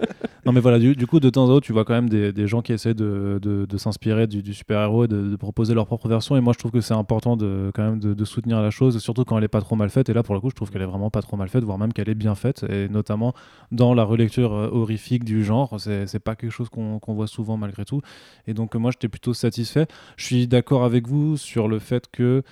[0.46, 2.62] Non, mais voilà, du, coup, de temps à autre, tu vois quand même des, gens
[2.62, 6.38] qui essaient de, s'inspirer du, super-héros et de, proposer leur propre version.
[6.38, 9.26] Et moi, je trouve que c'est important de, quand même de, soutenir la chose, surtout
[9.26, 10.10] quand elle est pas trop mal faite.
[10.10, 11.80] Et là, pour le coup, je trouve qu'elle est vraiment pas trop mal faite, voire
[11.80, 12.64] même qu'elle est bien faite.
[12.70, 13.34] Et notamment
[13.72, 17.84] dans la relecture euh, horrifique du genre, c'est pas quelque chose qu'on voit souvent malgré
[17.84, 18.02] tout.
[18.46, 19.88] Et donc, moi, j'étais plutôt satisfait.
[20.16, 22.44] Je suis d'accord avec vous sur le fait que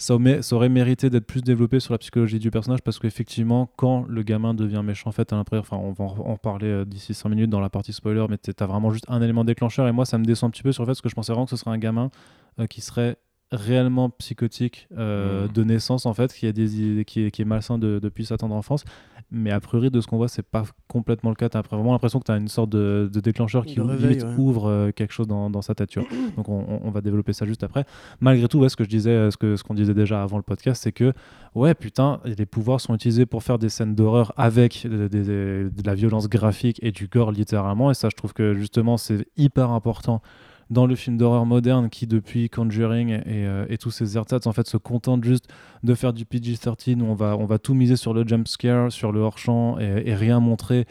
[0.00, 4.22] ça, aurait- mérité d'être plus développé sur la psychologie du personnage parce qu'effectivement, quand le
[4.22, 7.12] gamin devient méchant, en fait, t'as l'impression, enfin, on va en en parler euh, d'ici
[7.14, 10.04] 5 minutes dans la partie spoiler, mais t'as vraiment juste un élément déclencheur et moi,
[10.06, 11.50] ça me descend un petit peu sur le fait parce que je pensais vraiment que
[11.50, 12.10] ce serait un gamin
[12.58, 13.16] euh, qui serait
[13.52, 15.52] réellement psychotique euh, Mhm.
[15.52, 18.24] de naissance en fait qui a des idées- qui est, qui est malsain de- depuis
[18.24, 18.84] sa tendre enfance.
[19.32, 21.48] Mais a priori de ce qu'on voit c'est pas complètement le cas.
[21.48, 24.34] T'as vraiment l'impression que t'as une sorte de, de déclencheur qui réveil, ouais.
[24.38, 25.90] ouvre euh, quelque chose dans, dans sa tête
[26.36, 27.84] donc on, va développer ça juste après.
[28.20, 30.36] Malgré tout ouais, ce que je disais euh, ce que ce qu'on disait déjà avant
[30.36, 31.12] le podcast c'est que
[31.54, 36.28] ouais putain les pouvoirs sont utilisés pour faire des scènes d'horreur avec de la violence
[36.28, 37.90] graphique et du gore littéralement.
[37.90, 40.22] Et ça je trouve que justement c'est hyper important
[40.70, 44.52] dans le film d'horreur moderne qui depuis Conjuring et, euh, et tous ces ersatz en
[44.52, 45.48] fait se contentent juste
[45.82, 48.92] de faire du PG-13 où on va, on va tout miser sur le jump scare,
[48.92, 50.86] sur le hors-champ et rien montrer.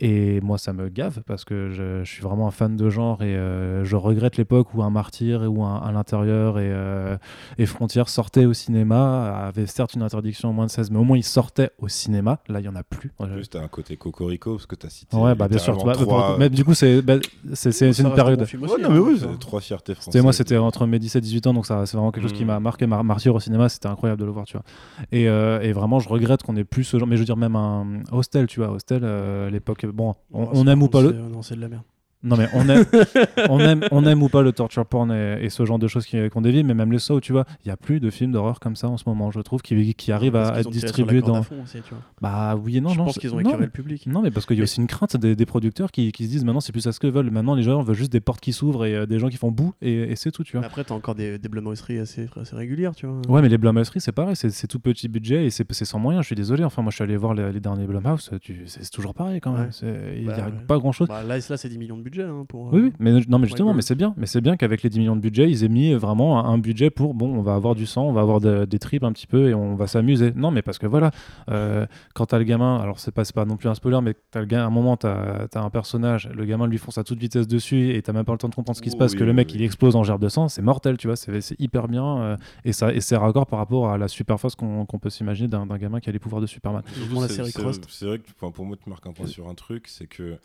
[0.00, 3.20] Et moi, ça me gave parce que je, je suis vraiment un fan de genre
[3.22, 7.16] et euh, je regrette l'époque où un martyr ou un à l'intérieur et, euh,
[7.58, 11.02] et Frontières sortait au cinéma, avait certes une interdiction en moins de 16, mais au
[11.04, 12.38] moins il sortait au cinéma.
[12.48, 13.10] Là, il y en a plus.
[13.18, 15.16] En plus, t'as un côté cocorico parce que t'as cité.
[15.16, 15.74] Ouais, bah bien sûr.
[15.84, 18.46] Bah, mais trois- du coup, c'est bah, une période.
[18.56, 20.22] bon Ouais, non, mais hein, oui, c'est trois fiertés françaises.
[20.22, 22.44] Moi, c'était entre mes 17 et 18 ans, donc ça, c'est vraiment quelque chose qui
[22.44, 22.48] Mm.
[22.48, 22.86] m'a marqué.
[22.86, 24.62] Mar Martyr au cinéma, c'était incroyable de le voir, tu vois.
[25.10, 27.08] Et, euh, et vraiment, je regrette qu'on ait plus ce genre.
[27.08, 30.66] Mais je veux dire, même un Hostel, tu vois, Hostel, euh, l'époque, bon, on, on
[30.66, 31.10] aime ou pas le.
[31.10, 31.84] c'est- Non, c'est de la merde.
[32.24, 32.84] Non, mais on aime,
[33.48, 36.06] on aime, on aime ou pas le torture porn et, et ce genre de choses
[36.32, 38.58] qu'on dévie, mais même les Saw, tu vois, il y a plus de films d'horreur
[38.60, 41.20] comme ça en ce moment, je trouve, qui, qui arrivent Parce à qu'ils être distribués
[41.22, 41.42] dans.
[41.42, 42.02] fond aussi, tu vois.
[42.20, 43.04] Bah oui et non, Je non.
[43.04, 44.06] pense qu'ils ont non, écœuré le public.
[44.06, 46.30] non, mais parce qu'il y a aussi une crainte des, des producteurs qui, qui se
[46.30, 47.30] disent maintenant c'est plus ça ce que veulent.
[47.30, 49.50] Maintenant, les gens veulent juste des portes qui s'ouvrent et euh, des gens qui font
[49.52, 50.60] bout et, et c'est tout, tu vois.
[50.62, 53.20] Mais Après, t'as encore des, des blâmeries assez, assez régulières, tu vois.
[53.28, 56.24] Ouais, mais les Blumhouseries, c'est pareil, c'est tout petit budget et c'est sans moyens.
[56.24, 56.64] Je suis désolé.
[56.64, 58.30] Enfin, moi, je suis allé voir les, les derniers Blumhouse,
[58.66, 59.70] c'est toujours pareil quand même.
[59.82, 60.14] Ouais.
[60.16, 60.52] Il n'y Bah, a ouais.
[60.66, 61.06] pas grand chose.
[61.08, 62.24] Bah, là, là c'est 10 millions de budget.
[62.24, 64.56] Hein, pour, Oui, euh, oui, mais non, mais justement, mais c'est bien, mais c'est bien
[64.56, 67.34] qu'avec les 10 millions de budget, ils aient mis vraiment un, un budget pour bon,
[67.34, 69.54] on va avoir du sang, on va avoir de- des tripes un petit peu et
[69.54, 70.32] on va s'amuser.
[70.34, 71.10] Non, mais parce que voilà,
[71.50, 74.40] euh, quand t'as le gamin, alors c'est pas, pas non plus un spoiler, mais t'as
[74.40, 77.18] le gamin, à un moment, t'as as un personnage, le gamin lui fonce à toute
[77.18, 79.18] vitesse dessus et t'as même pas le temps de comprendre ce qui se passe, oui,
[79.18, 79.56] que le mec oui.
[79.60, 82.72] il explose en gerbe de sang, c'est mortel, tu vois, c'est hyper bien euh, et
[82.72, 86.00] ça et c'est raccord par rapport à la super force qu'on peut s'imaginer d'un gamin
[86.00, 86.82] qui a les pouvoirs de Superman.
[87.28, 90.38] C'est- vrai que pour moi, tu marques un point sur un truc, c'est que.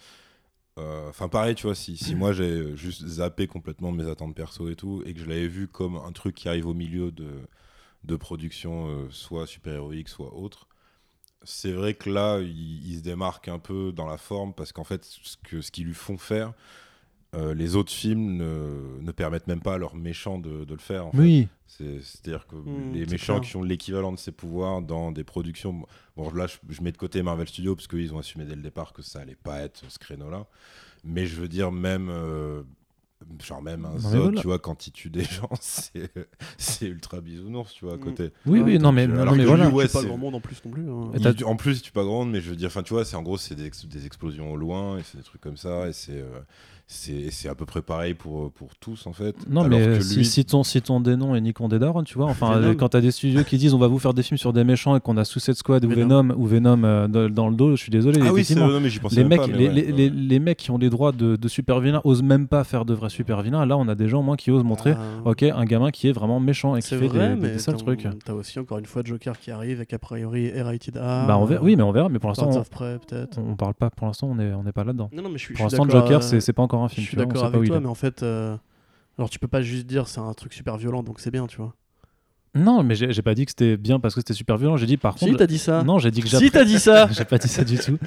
[0.79, 4.75] Euh, Enfin, pareil, tu vois, si, moi j'ai juste zappé complètement mes attentes perso et
[4.75, 7.47] tout, et que je l'avais vu comme un truc qui arrive au milieu de,
[8.03, 10.67] de production, euh, soit super-héroïque, soit autre,
[11.43, 15.05] c'est vrai que là, il, se démarque un peu dans la forme, parce qu'en fait,
[15.05, 16.53] ce qu'ils lui font faire,
[17.33, 20.79] euh, les autres films ne, ne permettent même pas à leurs méchants de, de le
[20.79, 21.07] faire.
[21.07, 21.17] en fait.
[21.17, 23.49] Oui, C'est- C'est-à-dire que Mm, les méchants clair.
[23.49, 25.85] qui ont l'équivalent de ces pouvoirs dans des productions.
[26.15, 28.61] Bon, là, je, je mets de côté Marvel Studios parce qu'ils ont assumé dès le
[28.61, 30.45] départ que ça allait pas être ce créneau-là.
[31.03, 32.09] Mais je veux dire, même.
[32.09, 32.61] euh,
[33.41, 34.41] genre, même un Zod, voilà.
[34.41, 35.49] tu vois, quand il tue des gens,
[36.57, 38.01] c'est ultra bisounours, tu vois, à Mm.
[38.01, 38.31] côté.
[38.45, 39.69] oui, oui, non mais, alors non, mais voilà.
[39.69, 40.89] ouais, c'est pas grand monde en plus non plus.
[40.89, 41.11] hein.
[41.37, 43.23] Il- en plus, tu pas grande, mais je veux dire, enfin, tu vois, c'est en
[43.23, 45.93] gros, c'est des, ex- des explosions au loin, et c'est des trucs comme ça, et
[45.93, 46.39] c'est, euh,
[46.85, 49.35] c'est c'est à peu près pareil pour, pour tous en fait.
[49.49, 52.17] Non, Alors mais que si, lui- si ton, si ton dénom est Nikon Dedaron, tu
[52.17, 52.67] vois, enfin, Venom.
[52.69, 54.63] euh, quand t'as des studios qui disent on va vous faire des films sur des
[54.63, 56.21] méchants et qu'on a Suicide Squad ou Venom.
[56.23, 58.19] Venom, ou Venom euh, dans, le dos, je suis désolé.
[58.21, 58.67] Ah oui, c'est effectivement.
[58.67, 59.91] non, mais j'y pensais les mecs, pas, mais les, ouais, les- ouais.
[59.97, 62.85] les- les mecs qui ont les droits de, de super vilains osent même pas faire
[62.85, 63.65] de vrais super vilains.
[63.65, 66.09] Là, on a des gens au moins qui osent montrer, Ah, ok, un gamin qui
[66.09, 68.07] est vraiment méchant et qui fait vrai, des, des- des sales t'as- trucs.
[68.25, 71.25] T'as aussi encore une fois Joker qui arrive et qu'a priori est rated A.
[71.25, 72.09] bah, on verra, oui, mais on verra.
[72.09, 72.49] Mais pour l'instant,
[73.37, 73.89] on, parle pas.
[73.89, 75.09] Pour l'instant, on est, on n'est pas là-dedans.
[75.13, 77.01] Non, non, mais je suis, Pour l'instant, Joker, euh, c'est c'est pas encore un Je
[77.01, 78.55] suis d'accord avec toi, mais en fait, euh,
[79.17, 81.57] alors tu peux pas juste dire c'est un truc super violent, donc c'est bien, tu
[81.57, 81.73] vois.
[82.55, 84.77] Non, mais j'ai pas dit que c'était bien parce que c'était super violent.
[84.77, 85.39] J'ai dit par Si, contre.
[85.39, 85.83] t'as dit ça.
[85.83, 87.07] Non, j'ai dit que Si, t'as dit ça.
[87.11, 87.97] J'ai pas dit ça du tout.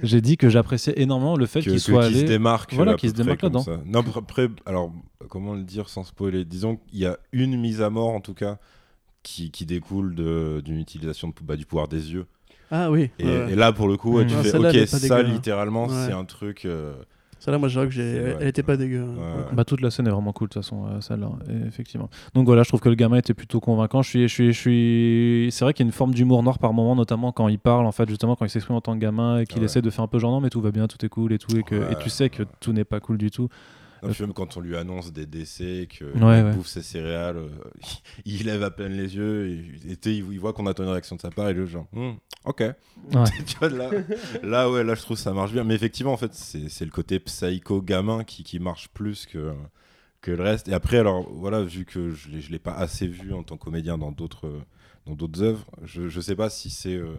[0.00, 2.28] J'ai dit que j'appréciais énormément le fait qu'il que- soit qu'il se allé.
[2.28, 2.72] démarque.
[2.74, 3.64] Voilà, qu'il se démarque là-dedans.
[3.86, 4.92] Non, après, alors,
[5.28, 6.44] comment le dire sans spoiler?
[6.44, 8.58] Disons qu'il y a une mise à mort, en tout cas,
[9.24, 12.26] qui, qui découle de- d'une utilisation de, bah, du pouvoir des yeux.
[12.70, 13.10] Ah oui.
[13.18, 13.52] Et, ouais.
[13.52, 14.28] et là, pour le coup, ouais, Mm.
[14.28, 16.06] tu Ouais, fais, ok, ça, littéralement, Ouais.
[16.06, 16.64] c'est un truc.
[16.64, 16.94] euh,
[17.40, 18.02] Celle-là, moi, je que j'ai.
[18.02, 18.36] Elle, vrai.
[18.42, 19.00] elle était pas dégueu.
[19.02, 19.44] hein, Ouais.
[19.54, 22.08] Bah, toute la scène est vraiment cool de toute façon, euh, celle-là, et- effectivement.
[22.34, 24.02] Donc voilà, je trouve que le gamin était plutôt convaincant.
[24.02, 25.48] Je suis, je suis, je suis...
[25.50, 27.86] C'est vrai qu'il y a une forme d'humour noir par moment, notamment quand il parle,
[27.86, 29.64] en fait, justement, quand il s'exprime en tant que gamin et qu'il Ouais.
[29.64, 31.38] essaie de faire un peu genre non, mais tout va bien, tout est cool et
[31.38, 32.48] tout, et, que, et tu sais que Ouais.
[32.60, 33.48] tout n'est pas cool du tout.
[34.08, 37.48] Puis même quand on lui annonce des décès, que Ouais, bouffe ses céréales, euh,
[38.24, 41.30] il lève à peine les yeux, et, il, voit qu'on attend une réaction de sa
[41.30, 42.12] part, et le genre, Hmm,
[42.44, 42.60] ok.
[43.14, 43.24] Ouais.
[43.46, 43.90] tu vois, là,
[44.42, 45.64] là, ouais, là, je trouve que ça marche bien.
[45.64, 49.52] Mais effectivement, en fait, c'est le côté psycho gamin qui, qui marche plus que,
[50.20, 50.68] que le reste.
[50.68, 53.64] Et après, alors, voilà, vu que je ne l'ai pas assez vu en tant que
[53.64, 54.60] comédien dans d'autres
[55.06, 57.16] dans d'autres œuvres, je ne sais pas si c'est euh,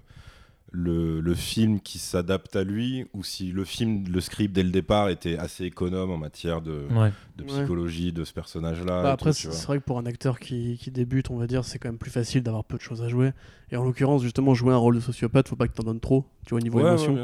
[0.73, 4.69] le, le film qui s'adapte à lui ou si le film, le script dès le
[4.69, 7.11] départ était assez économe en matière de, Ouais.
[7.35, 7.49] de Ouais.
[7.49, 9.03] psychologie de ce personnage-là.
[9.03, 11.77] Bah, après, c'est vrai que pour un acteur qui, qui débute, on va dire, c'est
[11.77, 13.31] quand même plus facile d'avoir peu de choses à jouer.
[13.69, 16.25] Et en l'occurrence, justement, jouer un rôle de sociopathe, faut pas que t'en donnes trop,
[16.45, 17.17] tu vois, au niveau Ouais, émotion.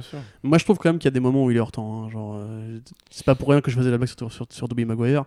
[0.43, 2.03] Moi, je trouve quand même qu'il y a des moments où il est hors temps.
[2.03, 2.79] hein, genre, euh,
[3.11, 5.23] c'est pas pour rien que je faisais la blague sur, sur, sur Tobey Maguire.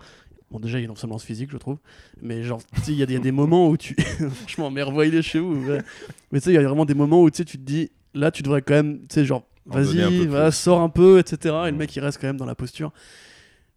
[0.50, 1.78] Bon, déjà, il y a une ressemblance physique, je trouve.
[2.20, 3.94] Mais genre, tu sais, il y, a des- il y a des moments où tu.
[4.34, 5.54] Franchement, mais revoyez-les chez vous.
[5.66, 5.80] ouais.
[6.32, 7.90] Mais tu sais, il y a vraiment des moments où tu sais, tu te dis,
[8.14, 11.54] là, tu devrais quand même, tu sais, genre, vas-y, va, sors un peu, etc.
[11.66, 12.92] Et le mec, il reste quand même dans la posture.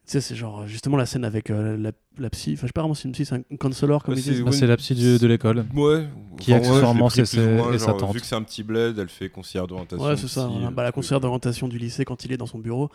[0.05, 2.51] Tu sais, c'est genre, justement, la scène avec euh, la, la psy.
[2.53, 4.23] Enfin, je sais pas vraiment si c'est une psy, c'est un counselor, comme Bah, ils
[4.23, 4.41] c'est- disent.
[4.43, 5.65] Bah, c'est la psy du- de l'école.
[5.73, 6.07] Ouais.
[6.41, 8.13] Qui, Enfin, ouais, accessoirement, c'est sa tante.
[8.13, 10.05] Vu que c'est un petit bled, elle fait conseillère d'orientation.
[10.05, 10.47] Ouais, c'est ça.
[10.49, 12.89] psy, Bah, la conseillère d'orientation du lycée quand il est dans son bureau.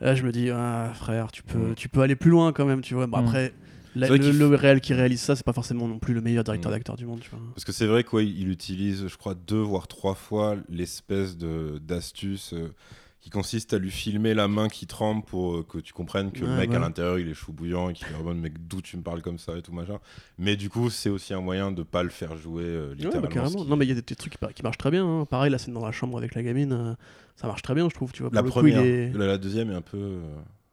[0.00, 1.74] Là, je me dis, ah, frère, tu peux, Mm.
[1.74, 3.08] tu peux aller plus loin quand même, tu vois.
[3.08, 3.26] Bon, Mm.
[3.26, 3.52] après,
[3.96, 6.70] la- le, le réel qui réalise ça, c'est pas forcément non plus le meilleur directeur
[6.70, 6.74] Mm.
[6.74, 7.40] d'acteur du monde, tu vois.
[7.54, 12.52] Parce que c'est vrai qu'il il utilise, je crois, deux voire trois fois l'espèce d'astuce
[12.54, 12.72] euh,
[13.20, 16.40] qui consiste à lui filmer la main qui tremble pour euh, que tu comprennes que
[16.40, 16.78] le Ouais, mec à ouais.
[16.78, 19.22] l'intérieur il est chou bouillant et qu'il est en mode mec d'où tu me parles
[19.22, 19.98] comme ça et tout machin.
[20.38, 23.28] Mais du coup c'est aussi un moyen de pas le faire jouer euh, Ouais, littéralement.
[23.50, 25.04] bah, qui- Non, mais il y a des, des trucs qui, marchent très bien.
[25.04, 25.24] hein.
[25.24, 26.96] Pareil, la scène dans la chambre avec la gamine,
[27.34, 28.12] ça marche très bien, je trouve.
[28.12, 28.30] Tu vois.
[28.32, 30.20] La coup, première, il est- la, la deuxième est un peu.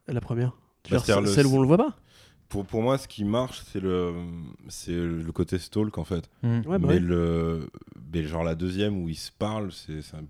[0.06, 0.52] La première.
[0.88, 1.96] Bah, celle où on le voit pas
[2.48, 4.12] Pour, pour moi, ce qui marche, c'est le,
[4.68, 6.28] c'est le côté stalk en fait.
[6.42, 6.48] Mm.
[6.60, 6.98] Ouais, bah mais ouais.
[7.00, 7.68] le,
[8.12, 10.20] mais genre la deuxième où ils se parlent, c'est, c'est un-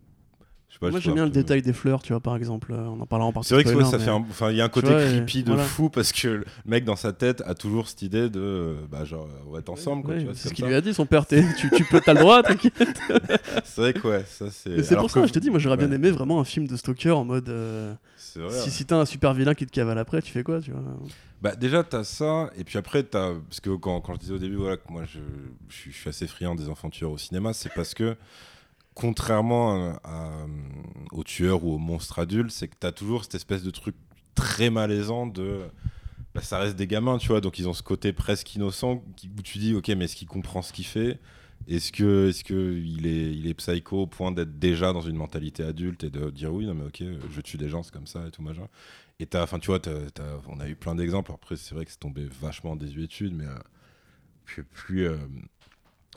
[0.68, 0.90] je sais pas.
[0.90, 2.72] Moi, je j'aime bien le peu- détail des fleurs, tu vois, par exemple.
[2.72, 3.48] euh, On en parlera en partie.
[3.50, 4.24] C'est vrai que ouais, ça mais- fait un...
[4.30, 5.62] enfin il y a un côté vois, et creepy de voilà.
[5.62, 9.04] fou parce que le mec dans sa tête a toujours cette idée de euh, bah
[9.04, 10.80] genre on va être ensemble quoi, Ouais, tu vois, c'est ce qu'il comme lui a
[10.80, 11.26] dit, son père.
[11.26, 12.74] t'es- tu, tu peux, t'as le droit, t'inquiète.
[13.08, 13.14] ça.
[13.64, 15.50] C'est vrai que ouais, ça c'est Et C'est alors pour ça, que- je te dis,
[15.50, 17.48] moi, j'aurais bien ouais, aimé vraiment un film de Stalker en mode.
[17.50, 17.94] euh,
[18.36, 18.60] C'est vrai.
[18.60, 20.82] Si, si t'as un super vilain qui te cavale après, tu fais quoi, tu vois
[21.40, 24.38] Bah déjà t'as ça et puis après t'as parce que quand, quand je disais au
[24.38, 25.20] début voilà que moi je,
[25.68, 28.16] je suis, je suis assez friand des enfants tueurs au cinéma, c'est parce que
[28.94, 30.46] contrairement à- à-
[31.12, 33.94] aux tueurs ou aux monstres adultes, c'est que t'as toujours cette espèce de truc
[34.34, 35.62] très malaisant de
[36.34, 39.02] bah, ça reste des gamins, tu vois, donc ils ont ce côté presque innocent
[39.38, 41.18] où tu dis, ok, mais est-ce qu'il comprend ce qu'il fait?
[41.68, 45.16] Est-ce que, est-ce que il est, il est psycho au point d'être déjà dans une
[45.16, 48.06] mentalité adulte et de dire oui, non mais ok, je tue des gens, c'est comme
[48.06, 48.68] ça et tout machin.
[49.18, 49.80] Et t'as, enfin tu vois,
[50.48, 51.32] on a eu plein d'exemples.
[51.32, 53.54] Après, c'est vrai que c'est tombé vachement en désuétude, mais euh,
[54.44, 55.08] je sais plus.
[55.08, 55.16] euh,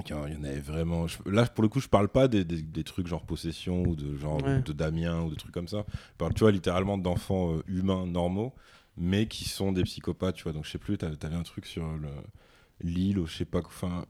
[0.05, 1.07] il y en avait vraiment.
[1.07, 3.95] je- là, pour le coup, je parle pas des, des- des trucs genre possession ou
[3.95, 4.61] de genre Ouais.
[4.61, 5.83] de Damien ou de trucs comme ça.
[5.89, 8.53] Je parle, tu vois, littéralement d'enfants euh, humains normaux,
[8.97, 10.53] mais qui sont des psychopathes, tu vois.
[10.53, 12.07] Donc, je sais plus, t'avais un truc sur le-
[12.81, 14.05] l'île, ou je sais pas, quoi, enfin,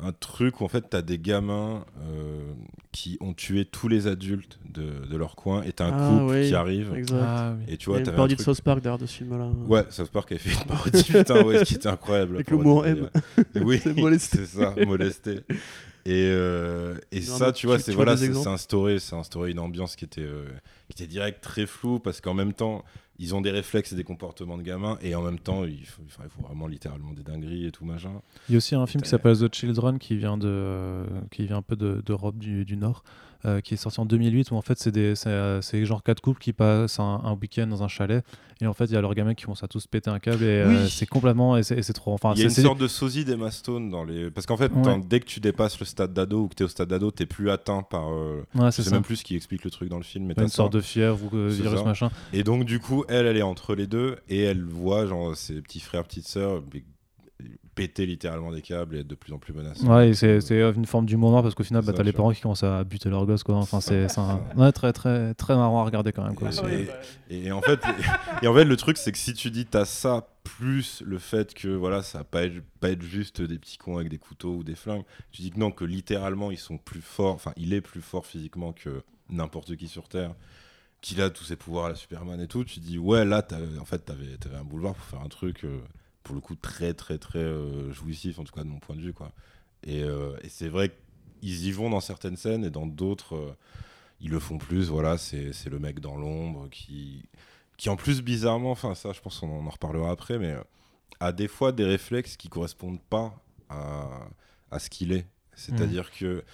[0.00, 2.52] un truc où en fait, t'as des gamins euh,
[2.92, 6.32] qui ont tué tous les adultes de, de leur coin, et t'as un Ah, couple
[6.34, 6.48] oui.
[6.48, 7.18] qui arrive, Exact.
[7.22, 7.64] Ah, oui.
[7.72, 9.16] et tu vois, a une t'avais un parodie de truc- South Park derrière de ce
[9.18, 9.48] film-là.
[9.68, 12.34] Ouais, South Park a fait une parodie, putain, ouais, ce qui était incroyable.
[12.36, 13.10] Avec le mot parodie, M.
[13.54, 13.62] ouais.
[13.62, 14.38] Oui, C'est molesté.
[14.38, 15.40] c'est ça, molesté.
[16.06, 19.96] Et, euh, et Non, ça, tu vois, c'est voilà, c'est instauré, c'est instauré une ambiance
[19.96, 20.44] qui était, euh,
[20.94, 22.84] qui était direct très flou parce qu'en même temps,
[23.18, 26.02] ils ont des réflexes et des comportements de gamins et en même temps, il faut,
[26.06, 28.20] enfin, il faut vraiment littéralement des dingueries et tout machin.
[28.48, 31.58] Il y a aussi un film qui s'appelle The Children qui vient de qui vient
[31.58, 33.04] un peu de- d'Europe du, du Nord,
[33.46, 36.02] euh, qui est sorti en 2008 où en fait c'est des c'est euh, c'est genre
[36.02, 38.24] quatre couples qui passent un, un week-end dans un chalet
[38.60, 40.44] et en fait il y a leurs gamins qui vont à tous péter un câble
[40.44, 42.78] et euh, c'est complètement et c'est et c'est trop enfin il y a une sorte
[42.78, 44.30] de sosie d'Emma Stone dans les.
[44.30, 45.00] Parce qu'en fait, Ouais.
[45.06, 47.26] dès que tu dépasses le stade d'ado ou que tu es au stade d'ado, t'es
[47.26, 48.08] plus atteint par.
[48.12, 48.94] euh, ouais, je c'est sais ça.
[48.96, 50.24] même plus ce qui explique le truc dans le film.
[50.26, 50.56] Mais une t'as ça.
[50.56, 51.84] sorte de fièvre ou euh, virus ça.
[51.84, 52.10] machin.
[52.32, 55.60] Et donc, du coup, elle, elle est entre les deux et elle voit genre, ses
[55.62, 56.62] petits frères, petites sœurs
[57.74, 59.86] péter littéralement des câbles et être de plus en plus menaçants.
[59.96, 60.38] Ouais, c'est
[60.74, 63.08] une forme d'humour noir parce qu'au final, bah, t'as les parents qui commencent à buter
[63.10, 63.56] leur gosse, quoi.
[63.56, 66.48] Enfin, c'est un- ouais, très, très, très marrant à regarder quand même, quoi.
[66.48, 66.90] Et- C'est-
[67.30, 67.80] et- Et en fait,
[68.42, 71.54] et en fait, le truc, c'est que si tu dis t'as ça plus le fait
[71.54, 74.56] que voilà, ça va pas être, pas être juste des petits cons avec des couteaux
[74.56, 77.72] ou des flingues, tu dis que non, que littéralement ils sont plus forts, enfin, il
[77.72, 80.34] est plus fort physiquement que n'importe qui sur Terre,
[81.00, 83.56] qu'il a tous ses pouvoirs à la Superman et tout, tu dis ouais, là, t'as-
[83.80, 85.80] en fait, t'avais avais un boulevard pour faire un truc, euh,
[86.24, 89.02] pour le coup, très, très, très euh, jouissif, en tout cas de mon point de
[89.02, 89.32] vue, quoi.
[89.84, 90.90] Et, euh, et c'est vrai
[91.40, 93.36] qu'ils y vont dans certaines scènes et dans d'autres.
[93.36, 93.54] euh,
[94.20, 97.24] ils le font plus, voilà, c'est c'est le mec dans l'ombre qui,
[97.76, 100.56] qui en plus bizarrement, enfin ça je pense qu'on en reparlera après, mais
[101.20, 103.34] a des fois des réflexes qui correspondent pas
[103.68, 104.28] à,
[104.70, 105.26] à ce qu'il est.
[105.56, 106.44] C'est-à-dire que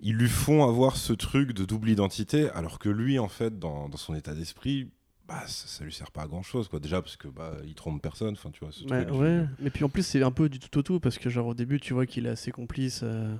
[0.00, 3.88] ils lui font avoir ce truc de double identité, alors que lui en fait dans,
[3.88, 4.90] dans son état d'esprit,
[5.30, 6.80] bah, ça, ça lui sert pas à grand chose quoi.
[6.80, 8.72] Déjà parce que bah il trompe personne, enfin tu vois.
[8.72, 9.44] Ce Ouais, truc, ouais.
[9.60, 11.54] Mais puis en plus, c'est un peu du tout au tout parce que, genre, au
[11.54, 13.00] début, tu vois qu'il est assez complice.
[13.04, 13.34] euh,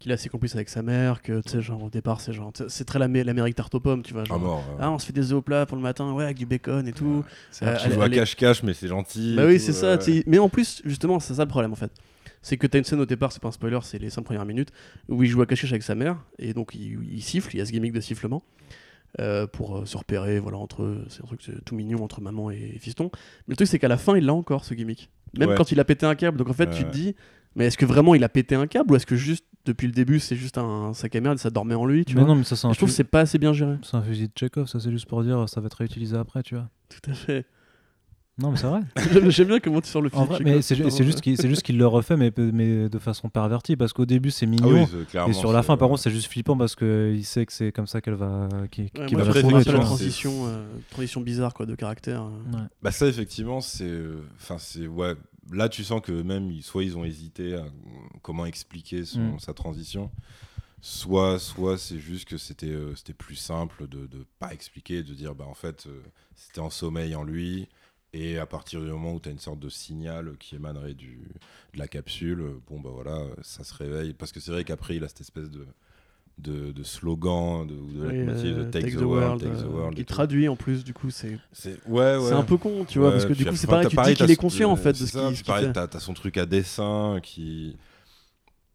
[0.00, 2.52] qu'il est assez complice avec sa mère, que tu sais, genre au départ, c'est genre,
[2.68, 4.22] c'est très l'Amé- l'Amérique tarte aux pommes, tu vois.
[4.24, 4.64] Genre, mort.
[4.78, 6.86] ah, on se fait des œufs au plat pour le matin, ouais, avec du bacon
[6.86, 7.24] et tout.
[7.50, 9.34] c'est Euh, tu elle est- cache-cache, mais c'est gentil.
[9.36, 9.98] Bah oui, c'est ça.
[10.28, 11.90] Mais en plus, justement, c'est ça le problème en fait.
[12.42, 14.44] C'est que t'as une scène au départ, c'est pas un spoiler, c'est les 5 premières
[14.46, 14.70] minutes,
[15.08, 17.60] où il joue à cache-cache avec sa mère, et donc il, il siffle, il y
[17.60, 18.44] a ce gimmick de sifflement,
[19.20, 21.04] euh, pour euh, se repérer, voilà, entre eux.
[21.08, 23.10] C'est un truc c'est tout mignon entre maman et fiston.
[23.46, 25.10] Mais le truc, c'est qu'à la fin, il l'a encore ce gimmick.
[25.38, 25.54] Même Ouais.
[25.56, 26.38] quand il a pété un câble.
[26.38, 27.14] Donc en fait, tu te dis,
[27.56, 29.92] mais est-ce que vraiment il a pété un câble, ou est-ce que juste depuis le
[29.92, 32.28] début, c'est juste un sac à merde et ça dormait en lui, tu mais vois?
[32.30, 33.76] non, mais ça, un, Je trouve que c'est pas assez bien géré.
[33.82, 36.42] c'est un fusil de Chekhov, ça, c'est juste pour dire ça va être réutilisé après,
[36.42, 36.68] tu vois.
[36.88, 37.44] Tout à fait.
[38.40, 38.80] Non, mais c'est vrai.
[39.30, 40.24] J'aime bien comment tu sors le film.
[40.24, 43.92] vrai, mais c'est ju- c'est juste qu'il le refait, mais, mais de façon pervertie, parce
[43.92, 44.82] qu'au début, c'est Ah mignon.
[44.84, 47.44] oui, c'est- clairement, Et sur la fin, par contre, c'est juste flippant parce qu'il sait
[47.46, 51.52] que c'est comme ça qu'elle va, Ouais, qu'il moi, va la transition, euh, transition bizarre
[51.52, 52.22] quoi, de caractère.
[52.22, 52.56] euh.
[52.56, 52.62] Ouais.
[52.82, 55.14] Bah ça effectivement c'est euh, enfin c'est ouais
[55.52, 57.68] là tu sens que même soit ils ont hésité à euh,
[58.22, 59.38] comment expliquer son, Mm.
[59.40, 60.10] sa transition
[60.80, 65.12] soit soit c'est juste que c'était euh, c'était plus simple de de pas expliquer de
[65.12, 66.00] dire bah en fait euh,
[66.36, 67.68] c'était en sommeil en lui
[68.12, 71.18] et à partir du moment où tu as une sorte de signal qui émanerait du
[71.74, 74.64] de la capsule euh, bon bah voilà euh, ça se réveille parce que c'est vrai
[74.64, 75.66] qu'après il a cette espèce de
[76.38, 79.68] de, de slogan de, de Oui, leitmotiv de euh, take, the, world, take the euh,
[79.68, 80.14] world qui tout.
[80.14, 83.08] traduit en plus, du coup, c'est c'est ouais ouais c'est un peu con, tu vois,
[83.08, 84.76] Ouais, parce que du coup, c'est pareil, tu te pareil, dis qu'il est conscient en
[84.76, 85.72] fait de ça, ce qu'il fait.
[85.72, 87.76] t'as t'as son truc à dessin qui.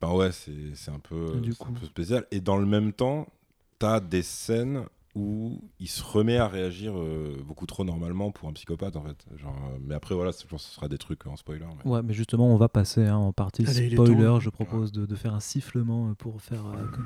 [0.01, 2.25] Ben ouais, c'est un, peu, Du un peu spécial.
[2.31, 3.27] Et dans le même temps,
[3.79, 4.83] t'as des scènes
[5.15, 9.25] où il se remet à réagir euh, beaucoup trop normalement pour un psychopathe en fait.
[9.37, 11.65] Genre, euh, mais après, voilà, je pense que ce sera des trucs en spoiler.
[11.85, 14.37] mais- Ouais, mais justement, on va passer hein, en partie Allez, spoiler.
[14.39, 16.65] Je propose de, de faire un sifflement euh, pour faire.
[16.65, 17.05] euh, comme-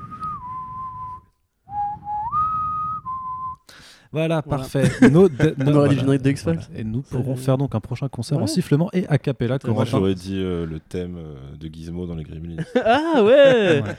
[4.14, 4.64] Voilà, Voilà.
[4.64, 4.90] parfait.
[5.12, 6.54] Nos de- On voilà, générique de X-Files.
[6.66, 6.80] voilà.
[6.80, 9.60] Et nous pourrons faire donc un prochain concert en sifflement et a cappella.
[9.68, 12.64] Moi, j'aurais dit euh, le thème euh, de Gizmo dans les Gremlins.
[12.86, 13.96] ah ouais, Ouais.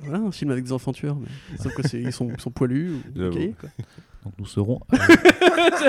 [0.00, 2.92] Voilà, un film avec des enfants tueurs, mais sauf que c'est ils sont, sont poilus
[2.94, 3.20] ou
[3.60, 3.70] quoi.
[4.24, 4.78] Donc nous serons,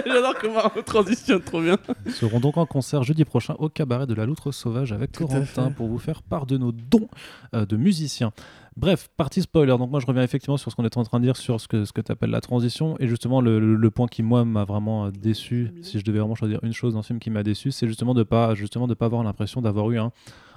[0.06, 1.78] J'adore comment on transitionne trop bien.
[2.06, 5.28] nous serons donc en concert jeudi prochain au cabaret de la Loutre Sauvage avec Tout
[5.28, 7.08] Corentin pour vous faire part de nos dons
[7.56, 8.32] euh, de musiciens.
[8.76, 9.78] Bref, partie spoiler.
[9.78, 11.68] Donc moi je reviens effectivement sur ce qu'on était en train de dire sur ce
[11.68, 12.96] que, ce que tu appelles la transition.
[13.00, 16.18] Et justement le, le- le point qui moi m'a vraiment euh, déçu, si je devais
[16.20, 18.96] vraiment choisir une chose dans film qui m'a déçu, c'est justement de pas justement de
[18.96, 20.12] pas avoir l'impression d'avoir eu un,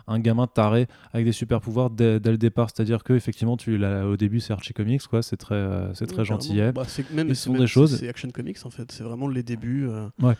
[0.06, 2.68] un gamin taré avec des super pouvoirs dès, dès le départ.
[2.74, 6.24] C'est-à-dire que effectivement tu au début c'est Archie Comics quoi, c'est très euh, c'est très.
[6.72, 8.90] Bah, c'est même, Ils des choses- C'est Action Comics en fait.
[8.92, 9.86] C'est vraiment les débuts.
[9.88, 10.34] euh, Ouais.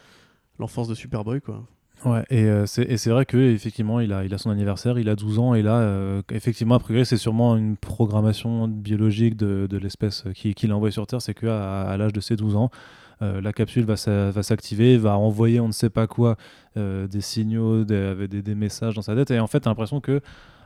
[0.59, 1.67] L'enfance de Superboy quoi.
[2.05, 4.99] Ouais, et euh, c'est et c'est vrai que effectivement il a, il a son anniversaire,
[4.99, 9.35] il a 12 ans, et là, euh, effectivement, a priori, c'est sûrement une programmation biologique
[9.37, 12.37] de, de l'espèce qui, qui l'a envoyé sur Terre, c'est qu'à à, l'âge de ses
[12.37, 12.71] 12 ans,
[13.23, 16.37] euh, la capsule va s'a- va s'activer, va envoyer on ne sait pas quoi,
[16.77, 20.21] euh, des signaux, des, messages dans sa tête, et en fait, t'as l'impression que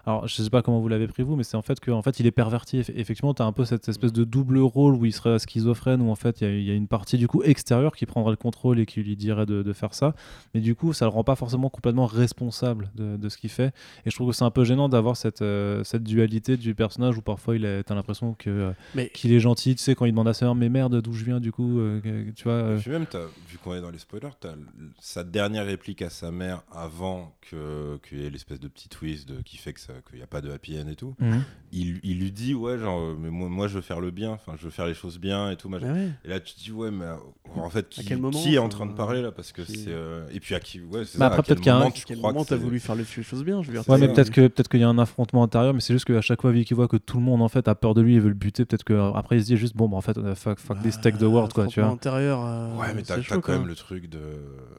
[0.07, 2.18] Alors, je sais pas comment vous l'avez pris vous, mais c'est en fait qu'en fait,
[2.20, 2.78] il est perverti.
[2.80, 6.01] Eff- Effectivement, tu as un peu cette espèce de double rôle où il serait schizophrène,
[6.01, 8.07] où en fait, il y a- il y, a une partie du coup extérieure qui
[8.07, 10.14] prendrait le contrôle et qui lui dirait de, de faire ça.
[10.55, 13.74] Mais du coup, ça le rend pas forcément complètement responsable de, de ce qu'il fait.
[14.07, 17.18] Et je trouve que c'est un peu gênant d'avoir cette, euh, cette dualité du personnage
[17.18, 20.07] où parfois, il a, t'as l'impression que euh, Mais qu'il est gentil, tu sais, quand
[20.07, 22.44] il demande à sa mère, mais merde, d'où je viens, du coup, euh, que- tu
[22.44, 22.53] vois.
[22.55, 23.07] euh, puis même,
[23.48, 24.59] vu qu'on est dans les spoilers, t'as l-
[25.01, 29.28] sa dernière réplique à sa mère avant que- qu'il y ait l'espèce de petit twist
[29.28, 31.14] de- qui fait que ça- qu'il n'y a pas de happy end et tout.
[31.18, 31.43] mhm.
[31.72, 34.30] Il, il lui dit, ouais, genre, euh, mais moi, moi je veux faire le bien,
[34.32, 35.68] enfin, je veux faire les choses bien et tout.
[35.68, 36.09] ouais.
[36.24, 37.16] Et là, tu te dis, ouais, mais euh,
[37.57, 39.72] en fait, qui, quel moment, qui est en train de parler là Parce que qui-
[39.84, 39.90] c'est.
[39.92, 40.80] euh, Et puis à qui.
[40.80, 42.78] Ouais, c'est ça, après, à peut-être qu'il y a un- À quel moment t'as voulu
[42.80, 44.88] faire les choses bien je veux dire, Ouais, mais peut-être que peut-être qu'il y a
[44.88, 47.22] un affrontement intérieur, mais c'est juste qu'à chaque fois, vu qu'il voit que tout le
[47.24, 49.46] monde en fait a peur de lui et veut le buter, peut-être qu'après il se
[49.46, 51.80] dit juste bon, bah, en fait, euh, fuck, fuck this take the world, quoi, tu
[51.80, 51.88] vois.
[51.90, 52.44] intérieur.
[52.44, 54.20] euh, Ouais, mais t'as c'est t'as chaud, quand même le truc de.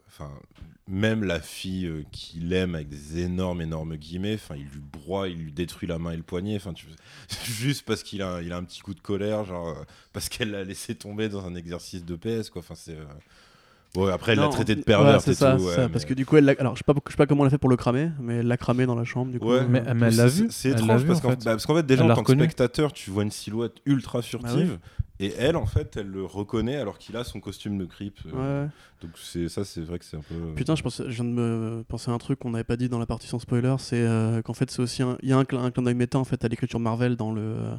[0.08, 0.30] Enfin,
[0.88, 5.28] même la fille euh, qu'il aime avec des énormes, énormes guillemets, enfin, il lui broie,
[5.28, 6.86] il lui détruit la main et le poignet, enfin, tu...
[7.44, 9.74] juste parce qu'il a, il a un petit coup de colère, genre, euh,
[10.12, 12.61] parce qu'elle l'a laissé tomber dans un exercice de PS, quoi.
[12.62, 12.92] Enfin, c'est.
[12.96, 13.04] euh,
[13.94, 15.58] Ouais, après, elle l'a traité de ouais, pervers, c'est et ça, tout.
[15.58, 17.16] c'est ouais, ça, mais- parce que du coup, elle alors je sais pas, je sais
[17.18, 19.30] pas comment elle a fait pour le cramer, mais elle l'a cramé dans la chambre
[19.30, 19.50] du coup.
[19.50, 20.74] Ouais, euh, Mais, mais elle l'a C'est- vu.
[20.74, 21.44] Étrange vu, parce en qu'en fait.
[21.44, 24.78] bah, déjà Elle en tant que spectateur, tu vois une silhouette ultra Ah furtive.
[25.20, 28.18] Et elle, en fait, elle le reconnaît alors qu'il a son costume de creep.
[28.26, 28.70] euh, Ouais, ouais.
[29.02, 30.34] Donc c'est ça, c'est vrai que c'est un peu.
[30.56, 32.88] Putain, je, pense, je viens de me penser à un truc qu'on n'avait pas dit
[32.88, 35.36] dans la partie sans spoiler, c'est euh, qu'en fait c'est aussi un, il y a
[35.36, 37.74] un, cl- un clin d'œil méta en fait à l'écriture Marvel dans le euh,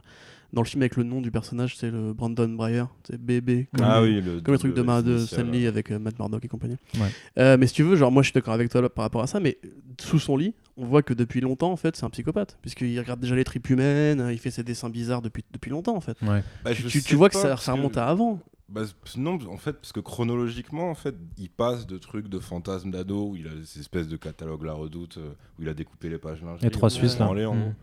[0.54, 3.68] dans le film avec le nom du personnage, c'est le Brandon Breyer, c'est BB.
[3.76, 6.00] comme Ah le- oui, le, Comme le truc de, le Ma- de Stanley avec euh,
[6.00, 6.78] Matt Murdock et compagnie.
[6.96, 7.10] Ouais.
[7.40, 9.24] Euh, mais si tu veux, genre moi je suis d'accord avec toi là, par rapport
[9.24, 9.58] à ça, mais
[10.00, 13.20] sous son lit, on voit que depuis longtemps en fait c'est un psychopathe, puisqu'il regarde
[13.20, 16.18] déjà les tripes humaines, euh, il fait ses dessins bizarres depuis, depuis longtemps en fait.
[16.22, 16.44] Ouais.
[16.64, 18.40] bah, Tu, vois que ça, remonte à avant.
[18.70, 18.82] Bah,
[19.18, 23.28] non, en fait, parce que chronologiquement, en fait, il passe de trucs de fantasmes d'ado
[23.30, 26.42] où il a ces espèces de catalogue La Redoute où il a découpé les pages
[26.42, 27.28] lingerie, Les trois Suisses là.
[27.30, 27.74] en.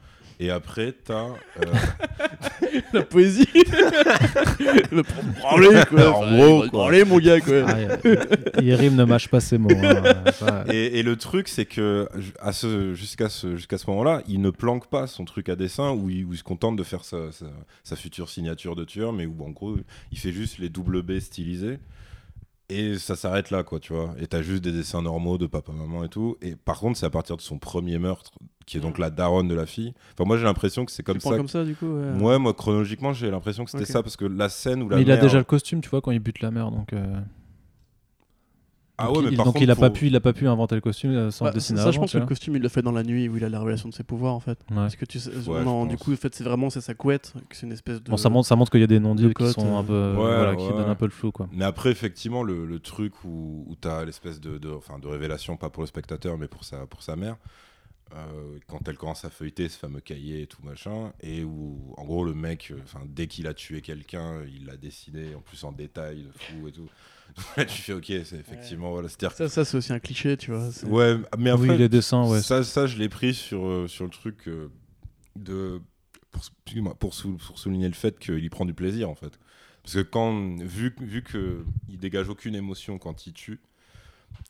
[0.42, 1.26] Et après, t'as.
[1.26, 1.30] euh,
[2.94, 3.46] La poésie
[4.90, 9.58] Le branler quoi En gros, branler, mon gars quoi Ah, Yerim ne mâche pas ses
[9.58, 9.68] mots.
[9.82, 12.08] hein, et, et le truc, c'est que
[12.40, 15.90] à ce, jusqu'à ce, jusqu'à ce moment-là, il ne planque pas son truc à dessin
[15.92, 17.46] où il, où il se contente de faire sa, sa,
[17.84, 19.76] sa future signature de tueur, mais où en gros,
[20.12, 21.78] il fait juste les double B stylisés.
[22.70, 24.14] Et ça s'arrête là, quoi, tu vois.
[24.20, 26.36] Et t'as juste des dessins normaux de papa-maman et tout.
[26.40, 28.30] Et par contre, c'est à partir de son premier meurtre,
[28.66, 29.92] qui est donc la daronne de la fille.
[30.14, 31.36] Enfin, moi, j'ai l'impression que c'est comme Tu ça.
[31.36, 32.12] comme ça du coup ouais.
[32.12, 35.02] Moi, moi, chronologiquement, j'ai l'impression que c'était ça, parce que la scène où la Mais
[35.02, 36.92] il a déjà le costume, tu vois, quand il bute la mère, donc.
[36.92, 37.20] euh,
[39.00, 40.32] Ah donc ouais, il, mais par donc contre, il a pas pu, il a pas
[40.32, 41.92] pu inventer le costume euh, sans Bah, le dessiner ça, avant.
[41.92, 43.58] je pense que le costume il le fait dans la nuit où il a la
[43.58, 44.58] révélation de ses pouvoirs en fait.
[44.70, 44.76] Ouais.
[44.76, 47.32] Parce que tu sais, Ouais, non, du coup, en fait, c'est vraiment c'est sa couette,
[47.50, 48.10] c'est une espèce de.
[48.10, 49.92] Bon, ça montre, ça montre qu'il y a des non-dits de qui sont un peu,
[49.92, 51.48] euh, Ouais, voilà, qui donnent un peu le flou, quoi.
[51.52, 55.06] Mais après, effectivement, le, le truc où, où tu as l'espèce de, de, enfin, de
[55.08, 57.36] révélation, pas pour le spectateur, mais pour sa, pour sa mère,
[58.14, 62.04] euh, quand elle commence à feuilleter ce fameux cahier et tout machin, et où, en
[62.04, 65.70] gros, le mec, enfin, dès qu'il a tué quelqu'un, il l'a dessiné, en plus en
[65.72, 66.88] détail, de fou et tout.
[67.56, 70.70] Tu fais, ok, c'est effectivement, voilà, c'est-à-dire Ça, ça c'est aussi un cliché, tu vois.
[70.72, 72.40] c'est- Ouais, mais après, oui, les dessins, ouais.
[72.42, 74.68] ça, ça, je l'ai pris sur, euh, sur le truc euh,
[75.36, 75.80] de.
[76.32, 79.38] Pour, excuse-moi, pour, sou- pour souligner le fait qu'il y prend du plaisir, en fait.
[79.82, 83.60] Parce que quand, vu, vu qu'il dégage aucune émotion quand il tue,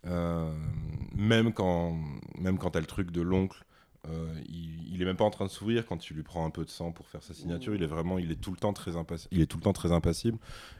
[0.06, 0.52] euh,
[1.14, 1.96] même quand,
[2.38, 3.64] même quand t'as le truc de l'oncle,
[4.08, 6.50] euh, il, il est même pas en train de sourire quand tu lui prends un
[6.50, 7.74] peu de sang pour faire sa signature.
[7.74, 9.28] Il est vraiment, il est tout le temps très impassible.
[9.34, 10.38] Il est tout le temps très impassible.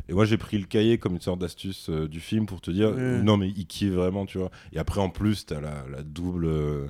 [0.09, 2.71] Et moi, j'ai pris le cahier comme une sorte d'astuce euh, du film pour te
[2.71, 3.23] dire, Ouais.
[3.23, 4.51] non mais il kiffe vraiment, tu vois.
[4.73, 6.47] Et après, en plus, t'as la, la double.
[6.47, 6.87] euh,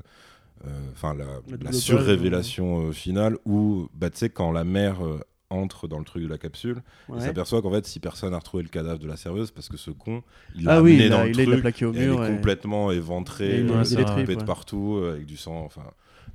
[0.93, 4.99] Enfin, la, La la surrévélation finale où, bah, tu sais, quand la mère
[5.49, 7.17] entre dans le truc de la capsule, Ouais.
[7.19, 9.77] il s'aperçoit qu'en fait, si personne n'a retrouvé le cadavre de la serveuse, parce que
[9.79, 10.23] ce con,
[10.55, 13.61] il Ah oui, amené il a, il il plaqué au et elle est complètement éventrée,
[13.61, 13.67] il
[14.05, 14.45] tripes, pète ouais.
[14.45, 15.83] partout, avec du sang, enfin...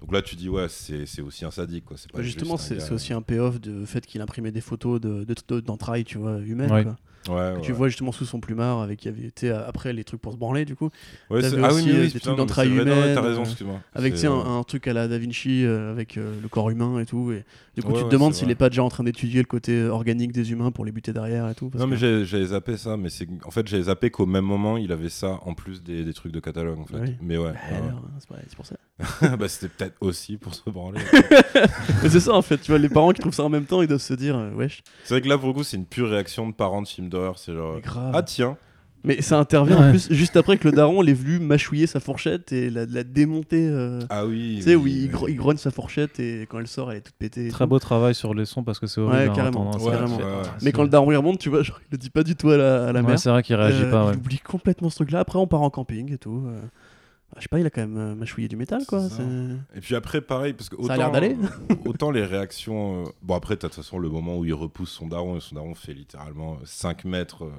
[0.01, 1.97] Donc là, tu dis, ouais, c'est c'est aussi un sadique, quoi.
[2.13, 5.35] Pas Justement, c'est gars- aussi un payoff du fait qu'il imprimait des photos de- de-
[5.47, 6.71] de- d'entrailles, tu vois, humaines.
[6.71, 6.83] Ouais.
[6.83, 6.95] quoi.
[7.27, 7.61] Ouais, Que ouais.
[7.63, 10.31] Tu vois justement sous son plumard, avec il y avait été après les trucs pour
[10.31, 10.91] se branler, du coup.
[11.31, 13.15] Ouais, ah oui, aussi, mais euh, oui, des putain, trucs d'entrailles c'est vrai, non, humaines,
[13.15, 13.81] T'as raison, euh, excuse-moi.
[13.95, 16.35] Avec tu C'est, sais, un, euh, un truc à la Da Vinci, euh, avec euh,
[16.39, 17.31] le corps humain et tout.
[17.31, 17.43] Et
[17.75, 19.47] du coup, Ouais, tu te ouais, demandes s'il est pas déjà en train d'étudier le
[19.47, 21.69] côté organique des humains pour les buter derrière et tout.
[21.71, 24.27] parce Non, mais que- j'ai- j'avais zappé ça, mais c'est en fait, j'avais zappé qu'au
[24.27, 26.99] même moment, il avait ça en plus des, des trucs de catalogue, en fait.
[26.99, 27.15] Oui.
[27.23, 27.59] Mais ouais, Bah,
[28.29, 28.75] pareil, c'est pour ça.
[29.37, 31.01] bah, c'était peut-être aussi pour se branler.
[32.03, 33.81] Mais c'est ça en fait, tu vois, les parents qui trouvent ça en même temps,
[33.81, 35.85] ils doivent se dire, euh, wesh, c'est vrai que là, pour le coup, c'est une
[35.85, 37.37] pure réaction de parents de films d'horreur.
[37.37, 38.11] C'est genre, grave.
[38.15, 38.55] ah tiens,
[39.03, 39.87] Mais ça intervient Ouais.
[39.87, 43.03] en plus juste après que le daron l'ait venu mâchouiller sa fourchette et la, la
[43.03, 43.67] démonter.
[43.69, 44.55] euh, ah oui.
[44.59, 45.07] tu sais, où oui, il, oui.
[45.09, 47.49] gro- il grogne sa fourchette et quand elle sort, elle est toute pétée.
[47.49, 47.69] Très tout.
[47.69, 49.17] beau travail sur les sons parce que c'est horrible.
[49.23, 50.17] Ouais, hein, carrément, ouais, carrément.
[50.17, 50.41] C'est- ouais, ouais.
[50.63, 52.49] Mais quand le daron il remonte, tu vois, genre, il le dit pas du tout
[52.49, 53.19] à la, à la Ouais, mère.
[53.19, 54.03] c'est vrai qu'il réagit Euh, pas.
[54.05, 54.15] Il ouais.
[54.15, 55.19] oublie complètement ce truc-là.
[55.19, 56.47] Après, on part en camping et tout.
[57.35, 57.39] Euh.
[57.39, 59.07] je sais pas, il a quand même euh, mâchouillé du métal, quoi.
[59.75, 61.35] Et puis après, pareil, parce que Ça a autant, l'air d'aller.
[61.85, 63.03] autant les réactions.
[63.03, 65.41] euh, Bon, après, t'as de toute façon le moment où il repousse son daron, et
[65.41, 67.43] son daron fait littéralement 5 mètres.
[67.45, 67.51] euh,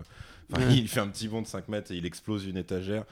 [0.52, 0.76] Enfin, Ouais.
[0.76, 3.04] il fait un petit bond de 5 mètres et il explose une étagère.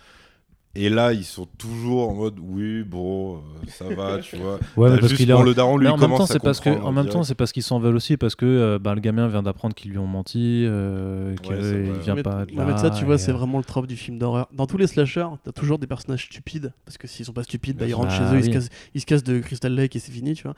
[0.76, 4.58] Et là, ils sont toujours en mode oui, bon, euh, ça va, tu vois.
[4.76, 6.40] Ouais, parce juste qu'il est pour en- le daron, lui, Mais en même temps, c'est
[6.40, 8.94] parce que, en même temps, c'est parce qu'ils s'en veulent aussi parce que euh, bah,
[8.96, 12.56] le gamin vient d'apprendre qu'ils lui ont menti, euh, qu'il Ouais, vient mais, pas de
[12.56, 12.64] là.
[12.64, 14.48] mais ça, tu vois, c'est euh, vraiment le trope du film d'horreur.
[14.52, 17.76] Dans tous les slashers, t'as toujours des personnages stupides, parce que s'ils sont pas stupides,
[17.76, 19.94] bah, ils Bien rentrent chez eux, ils, se cassent, ils se cassent de Crystal Lake
[19.94, 20.54] et c'est fini, tu vois.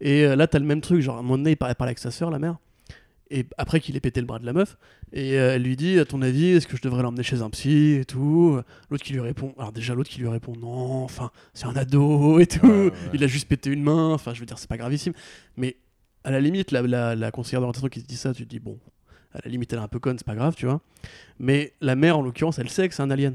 [0.00, 1.88] Et euh, là, t'as le même truc, genre à un moment donné, il parle, parle
[1.88, 2.56] avec sa sœur, la mère,
[3.30, 4.76] et après qu'il ait pété le bras de la meuf,
[5.12, 7.50] et euh, elle lui dit, à ton avis, est-ce que je devrais l'emmener chez un
[7.50, 8.58] psy et tout?
[8.90, 12.38] L'autre qui lui répond, alors déjà l'autre qui lui répond, non, enfin, c'est un ado
[12.38, 12.92] et tout, Ouais, ouais.
[13.14, 15.12] il a juste pété une main, enfin, je veux dire, c'est pas gravissime,
[15.56, 15.76] mais
[16.24, 18.58] à la limite, la, la, la conseillère d'orientation qui te dit ça, tu te dis,
[18.60, 18.78] bon,
[19.32, 20.80] à la limite, elle est un peu conne, c'est pas grave, tu vois.
[21.38, 23.34] Mais la mère, en l'occurrence, elle sait que c'est un alien.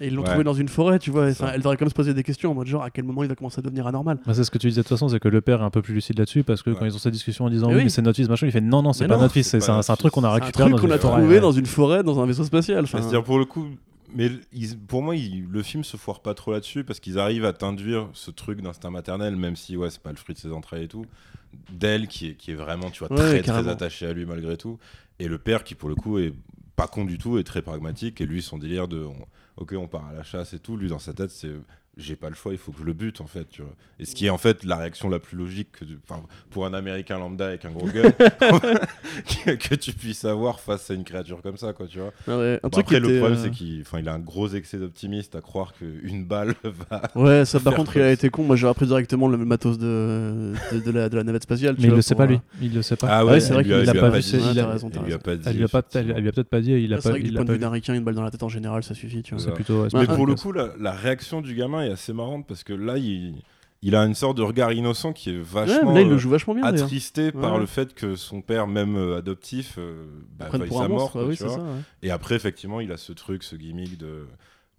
[0.00, 0.28] Et ils l'ont Ouais.
[0.28, 1.32] trouvé dans une forêt, tu vois.
[1.34, 1.50] Ça.
[1.54, 3.28] elle devrait quand même se poser des questions en mode genre à quel moment il
[3.28, 4.18] va commencer à devenir anormal.
[4.26, 5.70] bah, c'est ce que tu disais de toute façon, c'est que le père est un
[5.70, 6.76] peu plus lucide là-dessus parce que Ouais.
[6.78, 7.84] quand ils ont cette discussion en disant Mais oui, oui.
[7.84, 9.70] mais c'est notre fils, machin, il fait non, non, c'est pas non, notre fils, c'est
[9.70, 10.28] un, un truc qu'on a.
[10.28, 11.40] C'est un récupéré truc dans qu'on a une forêt, trouvé ouais.
[11.40, 12.86] dans une forêt, dans un vaisseau spatial.
[12.86, 13.66] C'est-à-dire pour le coup,
[14.14, 17.44] mais ils- pour moi, ils- le film se foire pas trop là-dessus parce qu'ils arrivent
[17.44, 20.52] à t'induire ce truc d'instinct maternel, même si ouais, c'est pas le fruit de ses
[20.52, 21.04] entrailles et tout.
[21.70, 23.70] D'elle qui est, qui est vraiment, tu vois, Ouais, très très carrément.
[23.70, 24.78] attaché à lui malgré tout,
[25.18, 26.32] et le père qui pour le coup est
[26.76, 28.22] pas con du tout et très pragmatique.
[28.22, 29.14] Et lui, son délire de, on-
[29.56, 30.76] ok, on part à la chasse et tout.
[30.76, 31.54] Lui, dans sa tête, c'est
[31.98, 33.46] j'ai pas le choix, il faut que je le bute en fait.
[33.50, 33.72] Tu vois.
[34.00, 35.84] Et ce qui est en fait la réaction la plus logique que,
[36.50, 38.02] pour un Américain lambda avec un gros gun
[39.44, 42.12] que, que tu puisses avoir face à une créature comme ça, quoi, tu vois.
[42.28, 44.14] ah ouais, un Bon, truc après, le était, problème, euh, c'est qu'il enfin, il a
[44.14, 46.54] un gros excès d'optimiste à croire qu'une balle
[46.90, 47.02] va.
[47.14, 48.42] Ouais, ça par contre, il a été con.
[48.44, 51.74] Moi, j'aurais pris directement le matos de, de, de la, de la navette spatiale.
[51.76, 53.08] tu Mais il vois, le sait pas lui, euh, il le sait pas.
[53.10, 54.90] Ah ouais, c'est vrai il lui a- qu'il il a pas vu il a- raison,
[54.94, 55.42] Il lui a pas dit.
[55.46, 57.08] Elle lui a pas, elle, elle lui a peut-être pas dit, il a Ah, C'est
[57.08, 57.80] pas, vrai que du il point a de pas vue vu.
[57.86, 59.22] d'un une balle dans la tête en général, ça suffit.
[59.22, 59.38] Tu vois.
[59.38, 59.54] C'est C'est ça.
[59.54, 59.82] plutôt.
[59.82, 62.72] ouais, c'est Mais pour le coup, la réaction du gamin est assez marrante parce que
[62.72, 63.34] là, il,
[63.82, 66.18] il a une sorte de regard innocent qui est vachement mais là, il le euh,
[66.18, 66.62] joue vachement bien.
[66.64, 66.84] d'ailleurs.
[66.84, 70.06] attristé par le fait que son père, même euh, adoptif, euh,
[70.38, 70.88] bah, pour sa mort.
[70.88, 71.56] monstre, quoi, ouais, oui, tu c'est vois.
[71.56, 71.62] ça.
[71.62, 71.80] ouais.
[72.02, 74.26] Et après, effectivement, il a ce truc, ce gimmick de.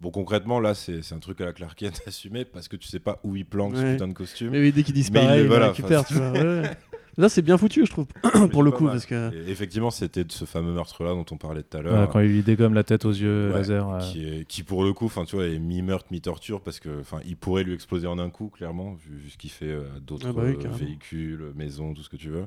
[0.00, 2.98] Bon, concrètement, là, c'est un truc à la Clark Kent assumé parce que tu sais
[3.00, 4.50] pas où il planque ce putain de costume.
[4.50, 6.32] Mais oui, dès qu'il disparaît, il- il, voilà, le récupère, tu vois.
[7.16, 8.06] Là, c'est bien foutu, je trouve,
[8.50, 9.32] pour le coup, parce que.
[9.34, 12.00] Et effectivement, c'était de ce fameux meurtre-là dont on parlait tout à l'heure.
[12.00, 13.98] Ouais, quand il lui dégomme la tête aux yeux Ouais, laser.
[13.98, 17.20] qui, est, qui pour le coup, enfin tu vois, est mi-meurtre, mi-torture parce que, enfin,
[17.26, 20.00] il pourrait lui exploser en un coup, clairement, vu, vu ce qu'il fait euh, à
[20.00, 22.46] d'autres Ah bah oui, euh, véhicules, maisons, tout ce que tu veux.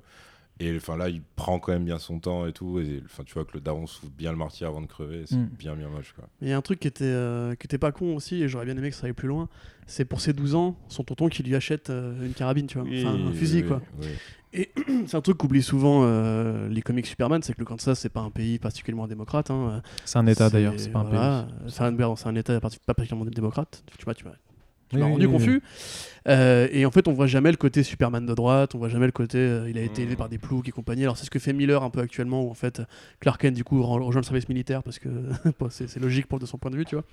[0.59, 2.79] Et enfin là, il prend quand même bien son temps et tout.
[2.79, 5.21] Et enfin, tu vois que le daron souffle bien le martyr avant de crever.
[5.27, 5.49] C'est Mm.
[5.59, 8.15] bien, bien moche, il y a un truc qui était, euh, qui était pas con
[8.15, 9.49] aussi, et j'aurais bien aimé que ça aille plus loin.
[9.85, 12.87] C'est pour ses 12 ans, son tonton qui lui achète euh, une carabine, tu vois.
[12.91, 13.81] enfin, un fusil, oui, quoi.
[14.01, 14.07] oui.
[15.07, 18.21] C'est un truc qu'oublient souvent euh, les comics Superman, c'est que le Kansas, c'est pas
[18.21, 19.51] un pays particulièrement démocrate.
[19.51, 19.81] Hein.
[20.05, 21.71] C'est un état d'ailleurs, c'est pas un voilà, pays.
[21.71, 23.83] C'est un, un état pas particulièrement démocrate.
[23.97, 24.31] Tu vois, tu m'as
[24.89, 25.37] tu Oui, m'as oui, rendu oui, oui.
[25.39, 25.61] confus.
[26.29, 29.05] Euh, et en fait, on voit jamais le côté Superman de droite, on voit jamais
[29.05, 31.03] le côté euh, il a été élevé par des ploucs et compagnie.
[31.03, 32.81] Alors, c'est ce que fait Miller un peu actuellement, où en fait,
[33.21, 35.07] Clark Kent, du coup, re- rejoint le service militaire parce que
[35.59, 37.05] bon, c'est logique pour de son point de vue, tu vois.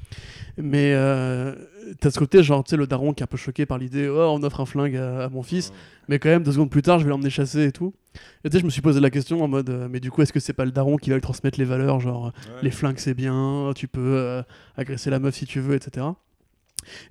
[0.56, 1.54] Mais euh,
[2.00, 4.08] t'as ce côté, genre, tu sais, le daron qui est un peu choqué par l'idée
[4.08, 5.72] oh, on offre un flingue à, à mon fils,
[6.08, 7.94] mais quand même, deux secondes plus tard, je vais l'emmener chasser et tout.
[8.44, 10.22] Et tu sais, je me suis posé la question en mode euh, mais du coup,
[10.22, 12.32] est-ce que c'est pas le daron qui va lui transmettre les valeurs, genre, Ouais.
[12.62, 14.42] les flingues c'est bien, tu peux euh,
[14.76, 16.06] agresser la meuf si tu veux, etc.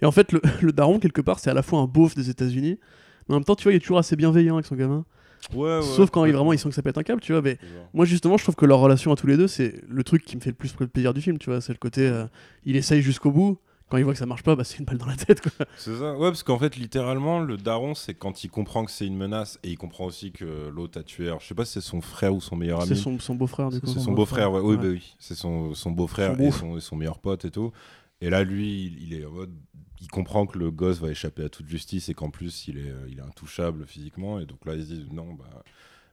[0.02, 2.30] Et en fait, le, le daron, quelque part, c'est à la fois un beauf des
[2.30, 2.80] États-Unis,
[3.28, 5.06] mais en même temps, tu vois, il est toujours assez bienveillant avec son gamin.
[5.54, 7.42] Ouais, ouais, Sauf quand il, vraiment il sent que ça pète un câble, tu vois.
[7.42, 7.58] Mais
[7.94, 10.36] moi, justement, je trouve que leur relation à tous les deux, c'est le truc qui
[10.36, 11.62] me fait le plus plaisir du film, tu vois.
[11.62, 12.26] C'est le côté, euh,
[12.66, 13.58] il essaye jusqu'au bout.
[13.90, 15.68] Quand il voit que ça marche pas, bah, c'est une balle dans la tête, quoi.
[15.78, 19.06] C'est ça, ouais, parce qu'en fait, littéralement, le daron, c'est quand il comprend que c'est
[19.06, 21.28] une menace et il comprend aussi que l'autre a tué.
[21.28, 22.88] Alors, je sais pas si c'est son frère ou son meilleur ami.
[22.88, 23.88] C'est son, son beau-frère, du coup.
[23.88, 24.62] C'est son beau-frère, ouais.
[24.62, 25.16] oui, bah oui.
[25.20, 26.50] C'est son, son beau-frère et
[26.80, 27.72] son meilleur pote et tout.
[28.24, 29.54] Et là, lui, il, il est en mode.
[30.00, 32.90] Il comprend que le gosse va échapper à toute justice et qu'en plus, il est,
[32.90, 34.40] euh, il est intouchable physiquement.
[34.40, 35.64] Et donc là, il se dit non, bah.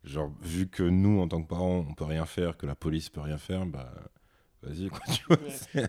[0.02, 3.10] Genre, vu que nous, en tant que parents, on peut rien faire, que la police
[3.10, 3.92] peut rien faire, bah.
[4.62, 5.38] Vas-y, quoi, tu vois.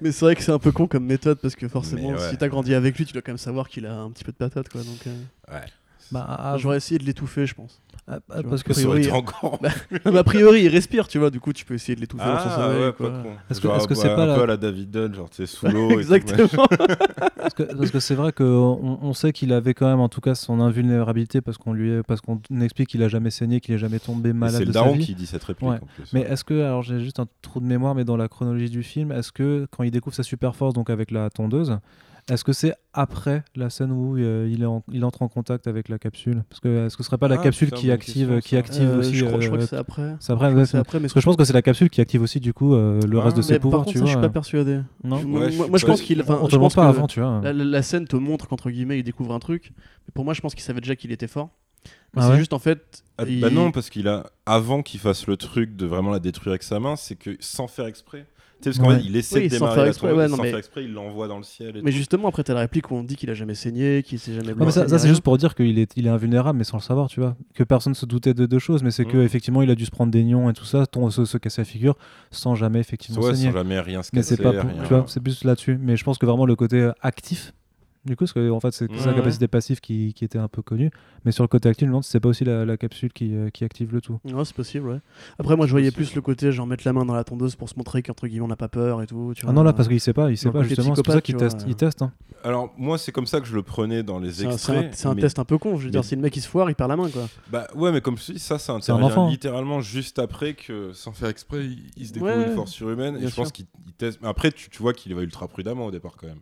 [0.01, 2.29] Mais c'est vrai que c'est un peu con comme méthode parce que forcément, ouais.
[2.29, 4.31] si t'as grandi avec lui, tu dois quand même savoir qu'il a un petit peu
[4.31, 4.83] de patate, quoi.
[4.83, 5.65] Donc, euh, Ouais.
[6.11, 7.81] Bah, ah, j'aurais essayé de l'étouffer, je pense.
[8.07, 9.59] ah, ah, parce que priori, encore.
[10.05, 11.29] Non, mais a priori, il respire, tu vois.
[11.29, 12.83] Du coup, tu peux essayer de l'étouffer dans son Ah, sommeil.
[12.87, 13.09] ouais, quoi.
[13.11, 13.29] pas con.
[13.49, 15.29] Est-ce que- est-ce que bah, c'est pas un la- peu à la David Dunn, genre,
[15.29, 15.99] tu sais, sous l'eau.
[15.99, 16.65] Exactement.
[17.41, 20.21] Parce que parce que c'est vrai qu'on on sait qu'il avait quand même en tout
[20.21, 23.79] cas son invulnérabilité parce qu'on lui parce qu'on explique qu'il a jamais saigné, qu'il est
[23.79, 25.77] jamais tombé malade C'est le daron qui dit cette réplique Ouais.
[25.81, 26.13] en plus.
[26.13, 28.83] Mais est-ce que alors j'ai juste un trou de mémoire mais dans la chronologie du
[28.83, 31.79] film, est-ce que quand il découvre sa super force donc avec la tondeuse,
[32.31, 35.67] Est-ce que c'est après la scène où euh, il, est en- il entre en contact
[35.67, 36.43] avec la capsule?
[36.49, 38.49] Parce que est-ce que ce serait pas la Ah, capsule putain, qui active, question, qui
[38.55, 38.57] ça.
[38.59, 40.15] active Euh, aussi je, crois, je crois euh, que c'est après.
[40.21, 41.51] c'est après, Je crois ouais, que c'est après, mais Parce que je pense que c'est
[41.53, 43.91] la capsule qui active aussi du coup euh, le reste de ses par pouvoirs, contre,
[43.91, 44.21] tu ça, je vois.
[44.21, 44.79] suis pas persuadé.
[45.03, 45.17] Non?
[45.17, 46.23] Ouais, moi, je moi, pense qu'il.
[46.27, 47.41] On je te pense pas avant, tu vois.
[47.51, 49.71] La, scène te montre qu'entre guillemets il découvre un truc.
[50.07, 51.49] Mais pour moi, je pense qu'il savait déjà qu'il était fort.
[52.15, 52.37] Mais Ah c'est ouais?
[52.39, 53.03] juste en fait.
[53.17, 56.19] Ah, il- Bah non, parce qu'il a, avant qu'il fasse le truc de vraiment la
[56.19, 58.25] détruire avec sa main, c'est que sans faire exprès.
[58.61, 58.99] Tu sais, parce qu'en Ouais.
[59.01, 60.83] fait, il essaie Oui, de sans démarrer faire la exprès, ouais, sans mais- faire exprès,
[60.83, 61.77] il l'envoie dans le ciel.
[61.77, 61.97] Et Mais tout.
[61.97, 64.53] justement, après, t'as la réplique où on dit qu'il a jamais saigné, qu'il s'est jamais
[64.53, 64.71] blessé.
[64.71, 67.07] ça, ça, c'est juste pour dire qu'il est, il est invulnérable, mais sans le savoir,
[67.09, 67.35] tu vois.
[67.55, 69.23] Que personne se doutait de deux choses, mais c'est que Mhm.
[69.23, 71.61] effectivement, il a dû se prendre des nions et tout ça, ton- se, se casser
[71.61, 71.95] la figure,
[72.29, 73.51] sans jamais effectivement Ouais, saigner.
[73.51, 74.83] sans jamais rien se Mais c'est casser, pas, pour- rien.
[74.83, 75.79] tu vois, c'est plus là-dessus.
[75.81, 77.53] Mais je pense que vraiment le côté actif,
[78.05, 79.15] du coup, parce que en fait, c'est sa Ouais.
[79.15, 80.89] capacité passive qui, qui était un peu connue.
[81.25, 83.13] Mais sur le côté actif, je me demande si c'est pas aussi la, la capsule
[83.13, 84.19] qui, euh, qui active le tout.
[84.25, 84.99] Non, c'est possible, ouais.
[85.37, 86.07] Après, moi, je voyais possible.
[86.07, 88.45] plus le côté genre mettre la main dans la tondeuse pour se montrer qu'entre guillemets
[88.45, 89.33] on n'a pas peur et tout.
[89.35, 89.53] Tu Ah vois.
[89.53, 90.95] non, là, parce qu'il sait pas, il sait pas justement.
[90.95, 91.59] C'est pour ça qu'il teste.
[91.61, 92.01] vois, Il teste.
[92.01, 92.11] hein.
[92.43, 94.75] Alors, moi, c'est comme ça que je le prenais dans les C'est un, c'est un-
[94.81, 94.95] extraits.
[94.95, 95.77] c'est un mais- test un peu con.
[95.77, 97.27] Je veux dire, mais- si le mec il se foire, il perd la main, quoi.
[97.51, 99.29] Bah ouais, mais comme je dis, ça, ça C'est un intervient enfant.
[99.29, 103.17] littéralement juste après que, sans faire exprès, il, il se découvre Ouais, une force surhumaine.
[103.17, 104.19] Et je pense qu'il il teste.
[104.23, 106.39] Mais après, tu, tu vois qu'il va ultra prudemment au départ quand même.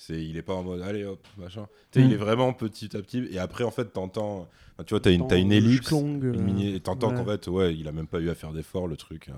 [0.00, 1.66] C'est, il est pas en mode allez hop, machin.
[1.90, 2.08] Tu sais, Mm.
[2.08, 3.18] il est vraiment petit à petit.
[3.32, 4.48] Et après, en fait, t'entends.
[4.76, 5.92] enfin, tu vois, t'as une, t'as une ellipse.
[5.92, 7.16] euh, une mini- et t'entends ouais.
[7.16, 9.28] qu'en fait, ouais, il a même pas eu à faire d'effort, le truc.
[9.28, 9.32] a-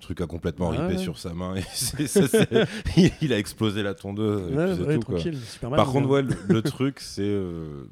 [0.00, 1.02] le truc a complètement Ouais, ripé ouais.
[1.02, 1.54] sur sa main.
[1.54, 2.48] Et c'est- ça, c'est-
[2.96, 4.50] il, il a explosé la tondeuse.
[4.50, 5.14] et puis c'est ouais, tout, quoi.
[5.14, 5.76] tranquille, super mal.
[5.76, 7.22] Par contre, ouais, le, le truc, c'est.
[7.22, 7.84] euh,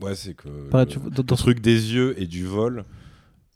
[0.00, 0.48] Ouais, c'est que.
[0.70, 2.84] Pareil, le- tu vois, dans- le dans- truc des yeux et du vol,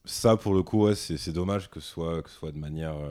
[0.05, 2.59] ça pour le coup, ouais, c'est c'est dommage que ce soit, que ce soit de
[2.59, 2.95] manière.
[2.95, 3.11] euh,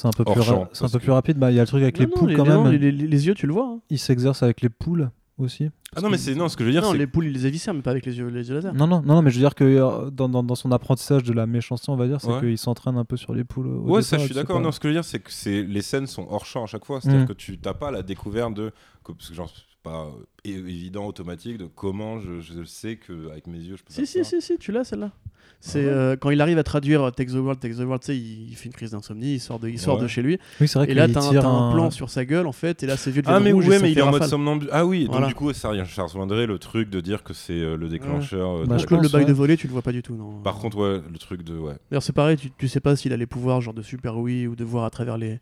[0.00, 1.38] C'est un peu plus, champ, un peu que- plus rapide.
[1.38, 2.72] Bah, il y a le truc avec Non, les non, poules les, quand non, même.
[2.72, 3.66] les, les- les yeux, tu le vois.
[3.66, 3.80] hein.
[3.90, 5.70] Il s'exerce avec les poules aussi.
[5.96, 7.32] Ah non, mais c'est non, ce que je veux dire, non, c'est les poules, il
[7.32, 8.74] les éviscère, mais pas avec les yeux, les yeux laser.
[8.74, 11.32] Non, non, non, mais je veux dire que euh, dans, dans, dans son apprentissage de
[11.32, 12.40] la méchanceté, on va dire, c'est Ouais.
[12.40, 13.66] qu'il s'entraîne un peu sur les poules.
[13.66, 14.58] au Ouais, départ, ça, je suis d'accord.
[14.58, 16.62] pas- Non, ce que je veux dire, c'est que c'est les scènes sont hors champ
[16.62, 17.00] à chaque fois.
[17.00, 17.26] C'est-à-dire Mm.
[17.26, 18.70] que tu t'as pas la découverte de,
[19.02, 19.50] que- parce que genre
[19.82, 20.10] pas euh,
[20.44, 24.24] évident, automatique, de comment je, je sais que avec mes yeux je peux Si, faire
[24.24, 24.40] si, ça.
[24.40, 25.12] si, si, tu l'as celle-là.
[25.60, 27.78] C'est Ah ouais euh, quand il arrive à traduire euh, Take the World, Take the
[27.80, 30.02] World, tu sais, il, il fait une crise d'insomnie, il sort de, il sort Ouais.
[30.02, 30.38] de chez lui.
[30.60, 32.82] Oui, c'est vrai Et là, t'as un, un un plan sur sa gueule, en fait,
[32.82, 34.68] et là, ses yeux Ah deviennent mais rouges ouais, mais il est en mode somnambule.
[34.70, 35.22] Ah oui, Voilà.
[35.22, 38.50] donc du coup ça, ça rejoindrait le truc de dire que c'est euh, le déclencheur.
[38.50, 39.28] euh, Bah, de je la- Le, le pense, bail ouais.
[39.28, 40.40] de voler, tu le vois pas du tout, non.
[40.42, 41.74] Par contre, ouais, le truc de ouais.
[41.90, 44.46] D'ailleurs, c'est pareil, tu, tu sais pas s'il a les pouvoirs genre de super oui
[44.46, 45.40] ou de voir à travers les.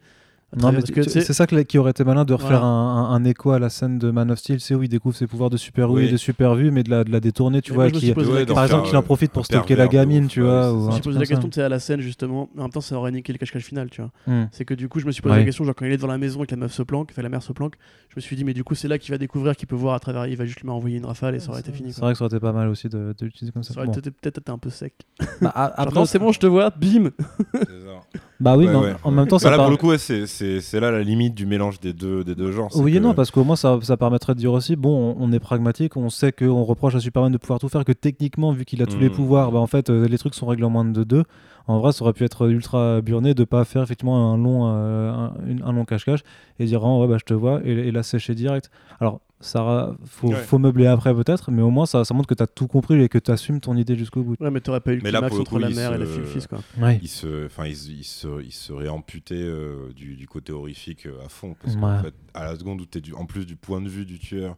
[0.57, 2.65] Non, mais c'est ça que- qui aurait été malin de refaire Voilà.
[2.67, 5.17] un, un- un écho à la scène de Man of Steel, c'est où il découvre
[5.17, 7.61] ses pouvoirs de super oui, et de super vue, mais de la, de la détourner,
[7.63, 7.91] tu vois.
[7.91, 10.43] qui- suis Ouais, par exemple, qu'il en profite pour un stocker la gamine, ouf, tu
[10.43, 10.69] vois.
[10.69, 12.65] c'est ou Je me truc posé la question, sais, à la scène justement, mais en
[12.65, 14.11] même temps, ça aurait niqué le cache-cache final, tu vois.
[14.29, 14.47] Hmm.
[14.53, 15.39] C'est que du coup, je me suis posé Ouais.
[15.41, 17.09] la question, genre quand il est devant la maison et que la meuf se planque,
[17.11, 17.75] enfin la mère se planque,
[18.11, 19.95] je me suis dit, mais du coup, c'est là qu'il va découvrir qu'il peut voir
[19.95, 21.93] à travers, il va juste lui envoyer une rafale et ça aurait été fini.
[21.93, 23.75] C'est vrai que ça aurait été pas mal aussi de, l'utiliser comme ça.
[23.75, 24.95] Ça aurait peut-être été un peu sec.
[25.41, 27.11] Bah, après, non, c'est bon, je te vois, bim
[27.53, 28.01] C'est ça.
[28.41, 28.95] bah oui, Ouais, mais en- ouais.
[29.03, 31.47] en même temps, ça Bah là, pour le coup, ouais, c'est- là la limite du
[31.47, 32.71] mélange des deux, des deux genres.
[32.77, 35.25] Oui et que- non, parce qu'au moins ça, ça permettrait de dire aussi, bon, on,
[35.25, 38.53] on est pragmatique, on sait qu'on reproche à Superman de pouvoir tout faire, que techniquement,
[38.53, 39.13] vu qu'il a tous les Mm.
[39.13, 41.25] pouvoirs, bah, en fait, euh, les trucs sont réglés en moins de deux.
[41.69, 45.11] En vrai, ça aurait pu être ultra burné de pas faire effectivement un long, euh,
[45.13, 46.21] un, une- un long cache-cache
[46.61, 48.71] et dire, ah, ouais, bah, je te vois, et, et la sécher direct.
[49.01, 50.35] Alors, ça faut, Ouais.
[50.37, 53.01] faut meubler après peut-être, mais au moins ça, ça montre que tu as tout compris
[53.03, 54.35] et que tu assumes ton idée jusqu'au bout.
[54.41, 56.01] Ouais, mais t'aurais pas eu le Mais là, climax entre coup, la mère et se-
[56.01, 56.59] la fille, le fils, quoi.
[56.79, 56.99] Ouais.
[57.03, 61.07] il se, enfin, il, se- il se- il serait amputé euh, du, du côté horrifique
[61.07, 61.55] euh, à fond.
[61.63, 61.81] Parce Ouais.
[61.83, 64.07] qu'en fait, à la seconde où tu es du, en plus du point de vue
[64.07, 64.57] du tueur,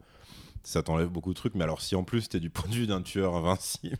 [0.62, 1.54] ça t'enlève beaucoup de trucs.
[1.54, 3.96] Mais alors, si en plus tu es du point de vue d'un tueur invincible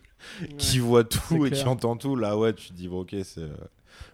[0.58, 1.62] qui voit tout et clair.
[1.64, 3.40] qui entend tout, là, ouais, tu te dis, bon, ok, c'est.
[3.40, 3.48] euh,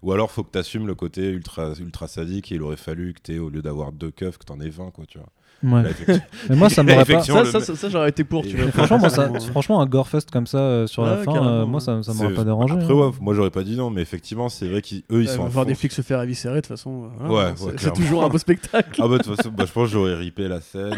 [0.03, 3.13] Ou alors, faut que tu assumes le côté ultra, ultra sadique et il aurait fallu
[3.13, 5.29] que tu au lieu d'avoir deux keufs, que tu en aies 20, quoi, tu vois.
[5.65, 5.81] Ouais.
[5.83, 7.23] Effectivement- Mais moi, ça m'aurait pas.
[7.23, 8.71] Ça, le ça, mec- ça, ça, j'aurais été pour, tu Et- vois.
[8.73, 9.41] Franchement, moi, ça, Vraiment.
[9.47, 12.35] franchement, un gorefest comme ça euh, sur la Ouais, fin, euh, moi, ça, ça m'aurait
[12.35, 12.75] pas dérangé.
[12.75, 12.97] Après, hein.
[12.97, 15.75] ouais, moi, j'aurais pas dit non, mais effectivement, c'est vrai qu'eux, ils sont voir des
[15.75, 17.97] flics se faire éviscérer, de toute façon, euh, voilà, Ouais, c'est- ouais, c'est clairement.
[17.97, 19.01] toujours un beau spectacle.
[19.03, 20.95] Ah bah de toute façon, bah, je pense que j'aurais ripé la scène,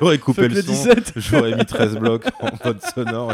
[0.00, 1.12] j'aurais, coupé le, son, 17.
[1.16, 3.32] j'aurais mis 13 blocs en mode sonore.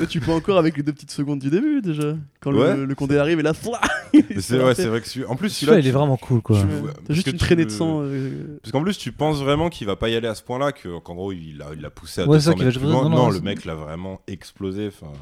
[0.00, 2.14] Mais tu peux encore avec les deux petites secondes du début déjà.
[2.40, 2.76] Quand Ouais.
[2.76, 3.52] le, le condé arrive et là,
[4.40, 4.74] c'est, rafler.
[4.74, 6.58] c'est vrai que en plus Celui-là, celui-là, il est vraiment cool, quoi.
[7.06, 8.00] T'as juste une traînée de sang.
[8.02, 10.72] euh, Parce qu'en plus, tu penses vraiment qu'il va pas y aller à ce point-là,
[10.72, 12.78] que, qu'en gros, il l'a, il poussé à Ouais, c'est 200 ça qu'il va mètres
[12.80, 13.04] plus jouer- loin.
[13.04, 14.88] non, Non, non, le mec l'a vraiment explosé.
[14.88, 15.12] Enfin,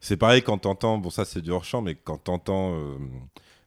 [0.00, 2.74] c'est pareil quand t'entends, bon ça c'est du hors-champ, mais quand t'entends...
[2.74, 2.94] euh,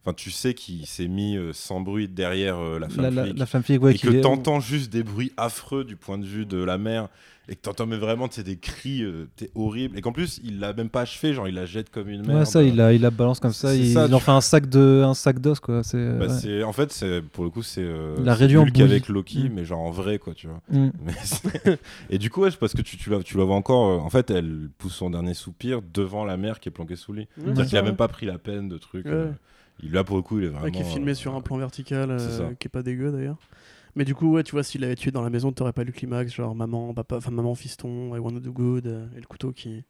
[0.08, 3.24] Enfin, tu sais qu'il s'est mis euh, sans bruit derrière euh, la femme La, la,
[3.26, 3.40] flic.
[3.40, 6.26] la femme flic, ouais, et que est- t'entends juste des bruits affreux du point de
[6.28, 7.08] vue de la mère
[7.50, 10.40] et que t'entends mais vraiment tu sais, des cris euh, t'es horrible et qu'en plus
[10.44, 12.76] il l'a même pas achevé genre il la jette comme une merde Ouais, ça, il
[12.76, 15.14] la, il la balance comme ça, il, ça, il en fait un sac de, un
[15.14, 15.84] sac d'os, quoi.
[15.84, 16.18] C'est.
[16.18, 16.64] Bah, ouais.
[16.64, 18.84] en fait c'est pour le coup c'est euh, Il a c'est réduit en Hulk bouillie.
[18.84, 19.54] avec Loki Mm.
[19.54, 20.90] mais genre en vrai quoi tu vois Mm.
[21.06, 21.78] Mais
[22.10, 24.10] et du coup ouais, parce que tu, tu, la, tu la vois encore euh, en
[24.10, 27.28] fait elle pousse son dernier soupir devant la mère qui est planquée sous lit Ouais,
[27.46, 29.12] c'est-à-dire c'est qu'il a même pas pris la peine de trucs Ouais.
[29.12, 29.32] euh,
[29.84, 31.42] il là pour le coup il est vraiment Ouais, qui est filmé euh, sur un
[31.42, 33.38] plan vertical, euh, qui est pas dégueu d'ailleurs.
[33.96, 35.92] Mais du coup, ouais, tu vois, s'il l'avait tué dans la maison, t'aurais pas lu
[35.94, 39.52] climax, genre maman, papa, enfin maman, fiston, I wanna do good, euh, et le couteau
[39.52, 39.84] qui.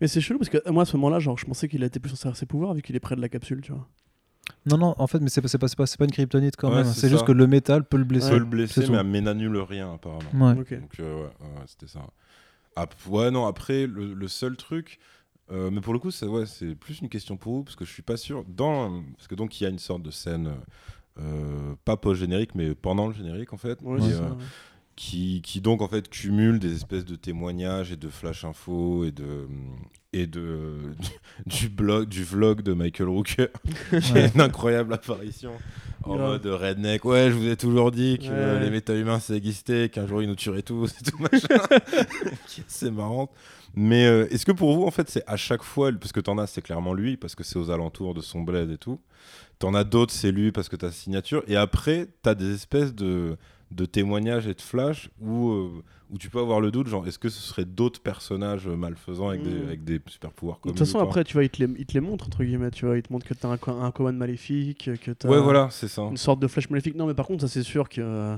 [0.00, 2.10] Mais c'est chelou parce que moi à ce moment-là, genre, je pensais qu'il était plus
[2.10, 3.88] censé avoir ses pouvoirs vu qu'il est près de la capsule, tu vois.
[4.66, 6.54] Non, non, en fait, mais c'est pas, c'est pas, c'est pas, c'est pas une kryptonite
[6.56, 6.84] quand Ouais, même.
[6.84, 7.26] c'est C'est juste ça.
[7.26, 8.30] que le métal peut le blesser.
[8.30, 8.92] peut le blesser, tout.
[8.92, 10.30] mais, mais n'annule rien apparemment.
[10.52, 10.60] Ouais.
[10.60, 10.74] Ok.
[10.80, 12.06] Donc euh, ouais, ouais, c'était ça.
[12.76, 14.98] Ap- ouais, non, après, le, le seul truc,
[15.50, 17.84] euh, mais pour le coup, c'est ouais, c'est plus une question pour vous, parce que
[17.84, 18.44] je suis pas sûr.
[18.48, 20.54] Dans, parce que donc, il y a une sorte de scène, euh,
[21.84, 24.36] pas post-générique, mais pendant le générique, en fait, Ouais, c'est euh, ça, ouais.
[24.96, 29.10] qui, qui donc, en fait, cumule des espèces de témoignages et de flash infos et
[29.12, 29.46] de.
[30.14, 30.92] Et de,
[31.46, 33.46] du, blog, du vlog de Michael Rooker,
[34.02, 34.24] qui Ouais.
[34.24, 35.52] est une incroyable apparition
[36.04, 36.30] en Grave.
[36.32, 37.04] mode redneck.
[37.06, 38.30] Ouais, je vous ai toujours dit que Ouais.
[38.32, 41.58] euh, les méta-humains ça existait, qu'un jour ils nous tueraient tous et tout machin.
[42.46, 43.30] qui est assez marrante.
[43.74, 46.36] Mais euh, est-ce que pour vous, en fait, c'est à chaque fois, parce que t'en
[46.38, 49.00] as, c'est clairement lui, parce que c'est aux alentours de son bled et tout.
[49.58, 51.42] T'en as d'autres, c'est lui parce que t'as sa signature.
[51.46, 53.36] Et après, t'as des espèces de,
[53.70, 55.70] de témoignages et de flash où, euh,
[56.10, 59.42] où tu peux avoir le doute, genre, est-ce que ce serait d'autres personnages malfaisants avec,
[59.42, 59.62] des, Mm.
[59.66, 61.86] avec des super pouvoirs De comme toute façon, après, tu vois, il te, les, il
[61.86, 64.14] te les montre, entre guillemets, tu vois, il te montre que t'as un, un command
[64.16, 66.02] maléfique, que t'as Ouais, voilà, c'est ça.
[66.02, 66.94] une sorte de flèche maléfique.
[66.96, 68.00] Non, mais par contre, ça c'est sûr que.
[68.02, 68.36] euh,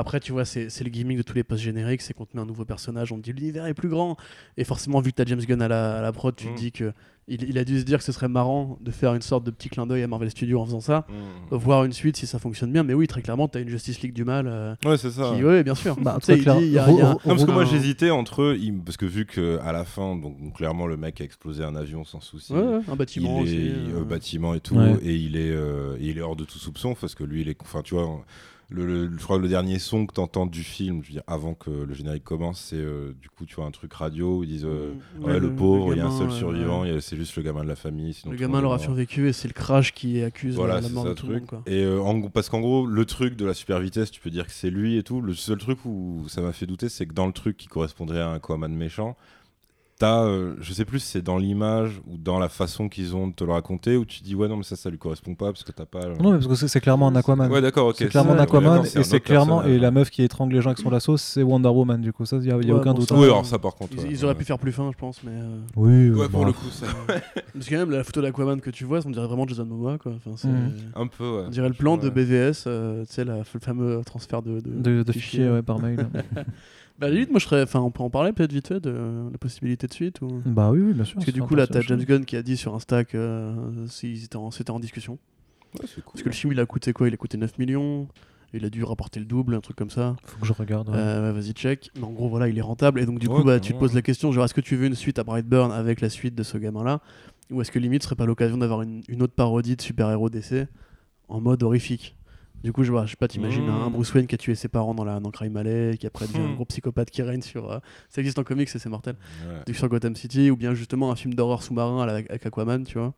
[0.00, 2.36] après, tu vois, c'est c'est le gimmick de tous les posts génériques, c'est qu'on te
[2.36, 4.16] met un nouveau personnage, on te dit l'univers est plus grand.
[4.56, 6.54] Et forcément, vu que t'as James Gunn à la, à la prod, tu Mm.
[6.54, 6.92] te dis que
[7.28, 9.50] il, il a dû se dire que ce serait marrant de faire une sorte de
[9.50, 11.06] petit clin d'œil à Marvel Studios en faisant ça.
[11.50, 11.56] Mm.
[11.56, 12.84] Voir une suite si ça fonctionne bien.
[12.84, 14.46] Mais oui, très clairement, t'as une Justice League du mal.
[14.46, 15.32] euh, Ouais, c'est ça.
[15.34, 15.96] qui, ouais, bien sûr.
[16.00, 18.78] Bah, il dit, y a- y a Non, parce que moi j'hésitais entre eux, il-
[18.78, 21.74] parce que vu que à la fin, donc, donc, clairement le mec a explosé un
[21.74, 22.52] avion sans souci.
[22.52, 23.56] Ouais, ouais, un Il bâtiment est aussi.
[23.70, 24.94] euh, euh, bâtiment et tout, Ouais.
[25.02, 27.48] et il est, euh, et il est hors de tout soupçon parce que lui, il
[27.48, 28.24] est, enfin tu vois,
[28.68, 31.22] le, le- je crois que le dernier son que t'entends du film, je veux dire
[31.28, 34.42] avant que le générique commence, c'est euh, du coup tu vois un truc radio où
[34.44, 37.00] ils disent euh, Mm, ouais, le, pauvre, il y a un seul survivant, ouais.
[37.00, 38.12] c'est juste le gamin de la famille.
[38.12, 41.12] sinon Le gamin l'aura survécu et c'est le crash qui accuse Voilà, la, mort de
[41.14, 41.46] tout le monde.
[41.46, 41.62] Quoi.
[41.66, 44.46] Et euh, en parce qu'en gros, le truc de la super vitesse, tu peux dire
[44.46, 45.20] que c'est lui et tout.
[45.20, 48.20] Le seul truc où ça m'a fait douter, c'est que dans le truc qui correspondrait
[48.20, 49.16] à un Aquaman méchant,
[49.98, 53.28] t'as, euh, je sais plus si c'est dans l'image ou dans la façon qu'ils ont
[53.28, 55.46] de te le raconter, où tu dis ouais non mais ça ça lui correspond pas
[55.46, 56.06] parce que t'as pas.
[56.06, 57.50] le- Non, mais parce que c'est- c'est clairement un Aquaman.
[57.50, 57.96] Ouais d'accord ok.
[57.98, 59.76] c'est clairement un ouais, Aquaman non, c'est un et c'est clairement personnage.
[59.78, 62.26] et la meuf qui étrangle les gens avec son lasso c'est Wonder Woman du coup
[62.26, 63.08] ça y a, y a Ouais, aucun bon, doute.
[63.08, 63.14] ça-.
[63.16, 63.92] Oui alors ça par contre.
[63.94, 64.38] Ils, ouais, ils auraient ouais.
[64.38, 65.32] pu faire plus fin, je pense, mais.
[65.32, 66.86] euh, Oui, Ouais euh, pour bon, le coup ça.
[67.54, 70.12] Parce que même la photo d'Aquaman que tu vois, on dirait vraiment Jason Momoa, quoi.
[70.16, 70.72] Enfin, c'est- Mm.
[70.94, 71.42] Un peu ouais.
[71.46, 72.10] On dirait le plan de.
[72.10, 76.06] BVS, euh, tu sais, la- le fameux transfert de, de, de, de fichiers par mail.
[76.98, 77.62] Bah, à la limite, moi, je serais.
[77.62, 80.42] Enfin, on peut en parler peut-être vite fait de euh, la possibilité de suite ou...
[80.46, 81.14] bah oui, oui, bien sûr.
[81.14, 83.86] Parce que du coup, là, t'as James Gunn qui a dit sur Insta que euh,
[84.36, 85.18] en- c'était en discussion.
[85.78, 86.12] Ouais, c'est cool.
[86.12, 87.08] Parce que le film, il a coûté quoi?
[87.08, 88.08] Il a coûté 9 millions.
[88.54, 90.16] Il a dû rapporter le double, un truc comme ça.
[90.24, 90.88] Faut que je regarde.
[90.88, 90.94] ouais.
[90.96, 91.90] Euh, Vas-y, check.
[91.96, 93.00] Mais en gros, voilà, il est rentable.
[93.00, 94.76] Et donc, du Ouais, coup, bah, tu te poses la question genre, est-ce que tu
[94.76, 97.00] veux une suite à Brightburn avec la suite de ce gamin-là?
[97.50, 100.30] Ou est-ce que limite, ce serait pas l'occasion d'avoir une, une autre parodie de super-héros
[100.30, 100.68] d'essai
[101.28, 102.16] en mode horrifique?
[102.66, 104.66] Du coup, je vois, je sais pas, t'imagines un Bruce Wayne qui a tué ses
[104.68, 106.54] parents dans, la, dans Crime Alley, qui après devient un Mm.
[106.56, 107.70] gros psychopathe qui règne sur.
[107.70, 107.78] euh,
[108.10, 109.16] ça existe en comics et c'est mortel.
[109.66, 109.72] Ouais.
[109.74, 113.14] Sur Gotham City, ou bien justement un film d'horreur sous-marin avec Aquaman, tu vois.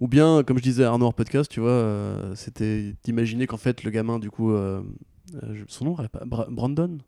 [0.00, 3.84] Ou bien, comme je disais à Arnaud podcast, tu vois, euh, c'était d'imaginer qu'en fait,
[3.84, 4.82] le gamin, du coup, euh,
[5.68, 6.98] son nom, Bra- Brandon?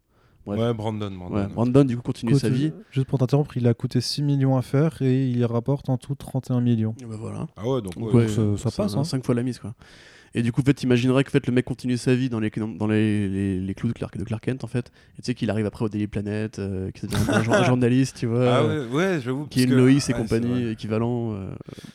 [0.44, 0.58] Bref.
[0.58, 1.34] Ouais Brandon Brandon.
[1.36, 2.72] Ouais, Brandon, du coup, continue sa vie.
[2.90, 6.14] Juste pour t'interrompre, il a coûté 6 millions à faire et il rapporte en tout
[6.16, 6.94] 31 millions.
[7.00, 7.46] Et bah voilà.
[7.56, 9.04] Ah ouais donc Donc, ouais, ouais, ça- passe, un- hein.
[9.04, 9.74] cinq fois la mise, quoi.
[10.34, 12.40] Et du coup, en fait, t'imaginerais que en fait, le mec continue sa vie dans
[12.40, 14.90] les, dans les, les, les clous de Clark, de Clark Kent, en fait.
[15.18, 18.16] Et tu sais qu'il arrive après au Daily Planet, euh, qu'il devient un, un journaliste,
[18.18, 18.40] tu vois.
[18.46, 19.46] Ah euh, ouais ouais j'avoue.
[19.46, 21.34] Qui est une que- Loïs et ouais, c'est compagnie, équivalent.
[21.34, 21.50] euh,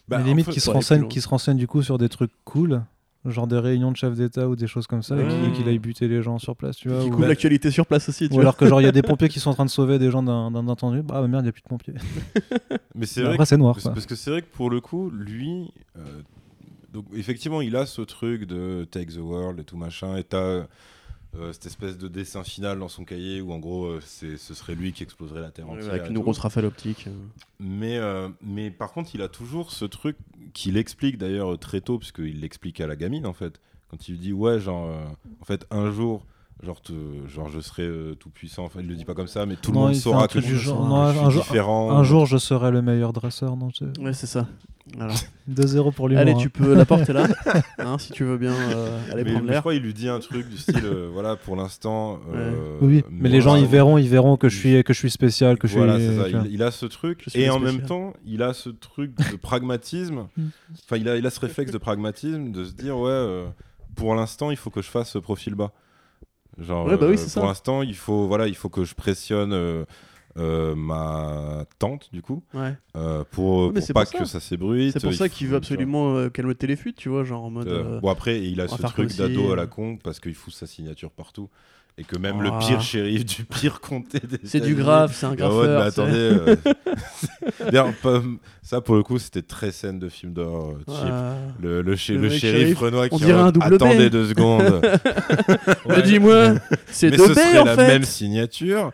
[0.08, 2.84] Bah, limite qui se ouais, renseigne, qui se renseigne du coup sur des trucs cool,
[3.26, 5.28] genre des réunions de chefs d'État ou des choses comme ça, et Ouais.
[5.28, 7.02] qu'il qu'il aille buter les gens sur place, tu vois.
[7.04, 8.44] qui ou- bah- l'actualité sur place aussi, tu Ou vois.
[8.44, 10.12] alors que genre il y a des pompiers qui sont en train de sauver des
[10.12, 11.96] gens d'un d'un incendies, bah merde, il y a plus de pompiers.
[12.96, 15.72] Mais c'est vrai Après c'est noir parce que c'est vrai que pour le coup, lui,
[15.98, 16.02] euh,
[16.92, 20.66] donc effectivement, il a ce truc de take the world et tout machin, et t'as
[21.36, 24.54] euh, cette espèce de dessin final dans son cahier où en gros, euh, c'est, ce
[24.54, 25.94] serait lui qui exploserait la Terre Ouais, entière.
[25.94, 27.06] avec une grosse rafale optique.
[27.08, 27.12] euh.
[27.60, 30.16] Mais, euh, mais par contre, il a toujours ce truc
[30.54, 33.60] qu'il explique d'ailleurs très tôt, puisqu'il l'explique à la gamine en fait.
[33.90, 34.90] Quand il dit, ouais, genre,
[35.42, 36.26] en fait, un jour,
[36.64, 36.94] genre, te-
[37.28, 38.64] genre je serai euh, tout puissant.
[38.66, 40.28] Enfin, il le dit pas comme ça, mais tout Non, le monde il saura un
[40.28, 41.92] que truc je, genre- je non, suis un jour- différent.
[41.92, 44.00] Un jour je serai le meilleur dresseur, non tu sais.
[44.02, 44.48] Ouais, c'est ça.
[44.96, 45.14] Voilà.
[45.52, 46.16] 2-0 pour lui.
[46.16, 47.28] Allez, tu peux, la porte est là.
[47.80, 49.60] Hein, si tu veux bien euh, aller mais, prendre mais je l'air.
[49.62, 52.20] crois qu'il lui dit un truc du style, euh, voilà, pour l'instant.
[52.34, 55.00] euh, Oui, mais moi, les gens ils verront, ils verront que je suis que je
[55.00, 56.08] suis spécial, que je voilà, suis.
[56.08, 56.28] c'est ça.
[56.46, 57.78] Il, il a ce truc et en spécial.
[57.78, 60.28] même temps, il a ce truc de pragmatisme.
[60.86, 63.46] Enfin, il a, il a ce réflexe de pragmatisme de se dire ouais, euh,
[63.96, 65.72] pour l'instant, il faut que je fasse ce profil bas.
[66.58, 69.54] Genre, Ouais, bah oui, euh, pour l'instant, il faut voilà, il faut que je pressionne.
[69.54, 69.86] euh,
[70.40, 72.76] euh, ma tante, du coup, Ouais.
[72.96, 74.94] euh, pour, Ouais, pas pour que ça s'ébruite.
[74.94, 78.00] C'est pour ça qu'il veut absolument euh, calmer les fuites, tu vois, genre en mode.
[78.04, 80.68] Bon après il a ce truc si- d'ado à la con parce qu'il fout sa
[80.68, 81.50] signature partout
[82.00, 82.60] et que même le Ah.
[82.60, 85.80] pire shérif du pire comté des C'est du grave, c'est un Ah ouais, graffeur.
[85.80, 86.56] mais attendez euh,
[88.62, 91.10] ça pour le coup c'était très scène de film d'horreur euh, cheap.
[91.12, 91.34] Ah.
[91.62, 93.74] Le, le, Le le shérif, Renoir on qui un double B.
[93.74, 94.82] attendez deux secondes
[95.90, 96.54] Mais dis-moi,
[96.88, 97.88] c'est mais de ce serait en la fait.
[97.88, 98.92] même signature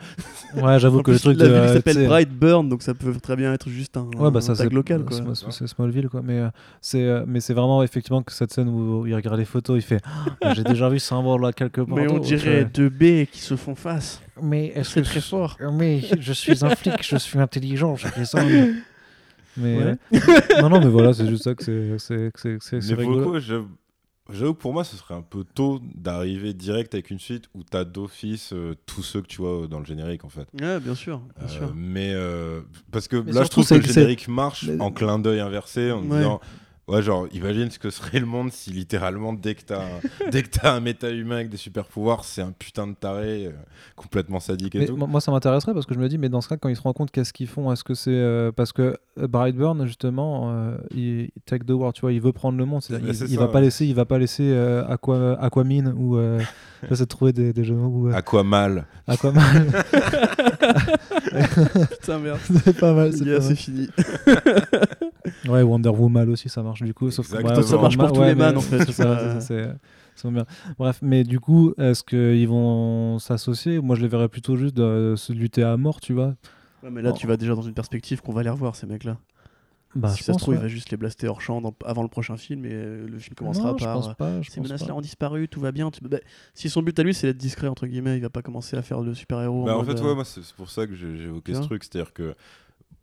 [0.62, 1.50] Ouais, j'avoue que le truc la de.
[1.50, 4.38] ville euh, s'appelle sais- Brightburn, donc ça peut très bien être juste un, Ouais, bah
[4.38, 5.04] un ça c'est tag local.
[5.04, 5.18] Quoi.
[5.50, 6.48] c'est- Smallville quoi, mais euh,
[6.80, 9.82] c'est euh, mais c'est vraiment effectivement que cette scène où il regarde les photos, il
[9.82, 10.00] fait
[10.42, 11.96] Ah, j'ai déjà vu ce symbole là quelque part.
[11.98, 12.66] Mais on dirait euh.
[12.72, 14.22] deux B qui se font face.
[14.42, 15.58] Mais est-ce C'est très fort.
[15.74, 18.76] Mais je suis un flic, je suis intelligent, je raisonne.
[19.58, 19.96] Mais Ouais.
[20.16, 21.64] euh, non non mais voilà, c'est juste ça que
[22.00, 23.40] c'est c'est rigolo.
[23.40, 27.62] j'avoue que pour moi ce serait un peu tôt d'arriver direct avec une suite où
[27.62, 30.96] t'as d'office euh, tous ceux que tu vois dans le générique en fait Ouais, bien
[30.96, 31.20] sûr.
[31.38, 34.82] Bien Euh, mais euh, parce que Mais là je trouve que le générique marche Mais-
[34.82, 36.18] en clin d'œil inversé en Ouais.
[36.18, 36.40] disant
[36.88, 39.86] ouais genre imagine ce que serait le monde si littéralement dès que t'as
[40.32, 43.46] dès que t'as un méta humain avec des super pouvoirs c'est un putain de taré
[43.48, 43.52] euh,
[43.96, 46.42] complètement sadique et Mais tout moi, ça m'intéresserait parce que je me dis, mais dans
[46.42, 47.72] ce cas, quand ils se rendent compte, qu'est-ce qu'ils font?
[47.72, 52.02] Est-ce que c'est euh, parce que euh, Brightburn justement, euh, il, take the world, tu
[52.02, 54.06] vois, il veut prendre le monde, il, c'est il ça, va pas laisser, il va
[54.06, 56.40] pas laisser euh, Aqua, Aquamine ou euh,
[56.90, 59.44] j'essaie de trouver des, des jeux euh, Aquamal Aquaman.
[61.92, 62.40] Putain, merde.
[62.64, 63.58] c'est pas mal, c'est Yeah, pas c'est mal.
[63.58, 63.90] fini.
[65.48, 67.10] Ouais, Wonder Woman aussi, ça marche du coup.
[67.12, 67.64] Sauf que, Exactement.
[67.68, 69.74] Ça marche pour tous les man, en fait, ça, pas- c'est- c'est-
[70.16, 70.46] c'est bien.
[70.78, 73.80] Bref, mais du coup, est-ce qu'ils vont s'associer?
[73.80, 76.36] Moi, je les verrais plutôt juste de se lutter à mort, tu vois.
[76.84, 79.18] Ouais, mais là, tu vas déjà dans une perspective qu'on va les revoir, ces mecs-là.
[79.96, 80.60] Bah, si je ça pense, se trouve, ouais.
[80.60, 83.20] il va juste les blaster hors champ dans- avant le prochain film et euh, le
[83.20, 83.94] film commencera non, je par.
[83.94, 84.42] pense euh, pas.
[84.42, 84.94] Je Ces pense menaces-là pas.
[84.96, 85.92] ont disparu, tout va bien.
[85.92, 86.18] Tu- bah,
[86.56, 88.82] si son but à lui c'est d'être discret, entre guillemets, il va pas commencer à
[88.82, 89.66] faire le super-héros.
[89.66, 91.60] Bah, en mode, fait, euh, ouais, moi, c'est c'est pour ça que j'ai évoqué ce
[91.62, 91.84] truc.
[91.84, 92.34] C'est-à-dire que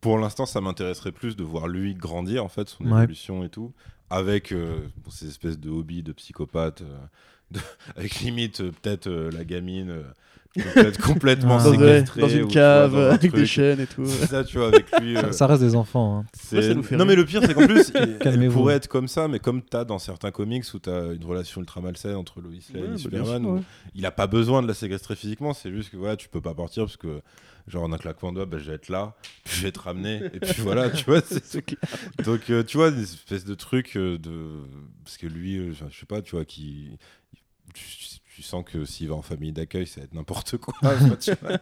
[0.01, 3.03] pour l'instant, ça m'intéresserait plus de voir lui grandir, en fait, son Ouais.
[3.03, 3.73] évolution et tout,
[4.09, 6.97] avec euh, bon, ces espèces de hobbies de psychopathe, euh,
[7.51, 7.61] de-
[7.97, 10.03] avec limite euh, peut-être euh, la gamine euh,
[10.57, 11.71] complète- complètement Ah.
[11.71, 12.21] séquestrée.
[12.23, 14.07] dans une vois, cave dans un avec des chaînes et tout.
[14.07, 15.17] C'est ça, tu vois, avec lui.
[15.17, 16.19] euh, Ça, ça reste des enfants.
[16.21, 16.25] hein.
[16.33, 18.75] c'est- Moi, ça nous fait non, mais le pire, c'est qu'en plus, il- elle pourrait
[18.77, 22.15] être comme ça, mais comme t'as dans certains comics où t'as une relation ultra malsaine
[22.17, 23.61] entre Lois Lane Ouais, et bah, Superman, sûr,
[23.95, 26.55] il a pas besoin de la séquestrer physiquement, c'est juste que voilà, tu peux pas
[26.55, 27.21] partir parce que,
[27.67, 29.81] genre, en un claquement de doigts, bah, je vais être là, puis je vais te
[29.81, 31.21] ramener, et puis voilà, tu vois.
[32.25, 34.61] Donc, euh, tu vois, une espèce de truc euh, de.
[35.05, 36.99] Parce que lui, euh, je sais pas, tu vois, qui.
[37.75, 37.85] Tu,
[38.35, 40.75] tu sens que s'il va en famille d'accueil, ça va être n'importe quoi.
[40.83, 41.59] enfin, tu vois.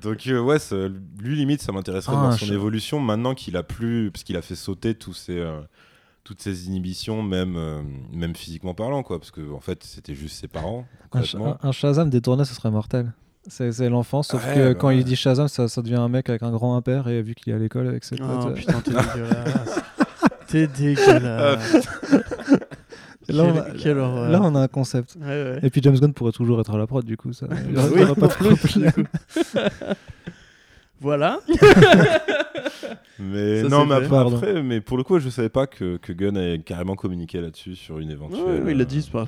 [0.00, 0.88] Donc, euh, ouais, ça-
[1.18, 4.10] lui, limite, ça m'intéresserait Ah, un son évolution maintenant qu'il a plus.
[4.10, 5.44] Parce qu'il a fait sauter tous ses.
[6.24, 10.36] toutes ses inhibitions, même, euh, même physiquement parlant, quoi, parce que en fait, c'était juste
[10.40, 13.12] ses parents, Un, un- un Shazam détourné, ce serait mortel.
[13.46, 14.98] C'est c'est l'enfance, sauf Ouais, que bah quand ouais.
[14.98, 17.52] il dit Shazam, ça, ça devient un mec avec un grand impair et vu qu'il
[17.52, 18.26] est à l'école avec ses potes.
[18.44, 19.80] Oh euh, putain, t'es dégueulasse.
[20.46, 21.88] T'es dégueulasse.
[23.28, 24.30] là, on a, Quelle- quelle horreur.
[24.30, 25.16] là, on a un concept.
[25.20, 25.58] Ouais, ouais.
[25.62, 27.32] Et puis James Gunn pourrait toujours être à la prod, du coup.
[27.34, 28.92] Ça, il Oui, aura pas plus, problème.
[28.96, 29.08] du coup.
[31.00, 31.40] Voilà.
[33.18, 36.36] Mais Ça, non, mais après, mais pour le coup, je savais pas que, que Gunn
[36.36, 38.62] avait carrément communiqué là-dessus sur une éventuelle.
[38.64, 39.26] ouais, il a euh, dit, a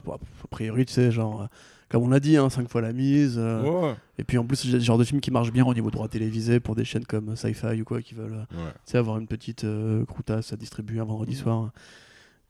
[0.51, 1.47] priori, tu sais, genre, euh,
[1.89, 3.37] comme on l'a dit, hein, 5 fois la mise.
[3.39, 3.95] euh, Ouais.
[4.19, 6.09] Et puis en plus, c'est le genre de film qui marche bien au niveau droit
[6.09, 8.71] télévisé pour des chaînes comme Sci-Fi ou quoi qui veulent euh, Ouais.
[8.85, 11.39] tu sais, avoir une petite euh, croutasse à distribuer un vendredi Mm.
[11.39, 11.71] soir.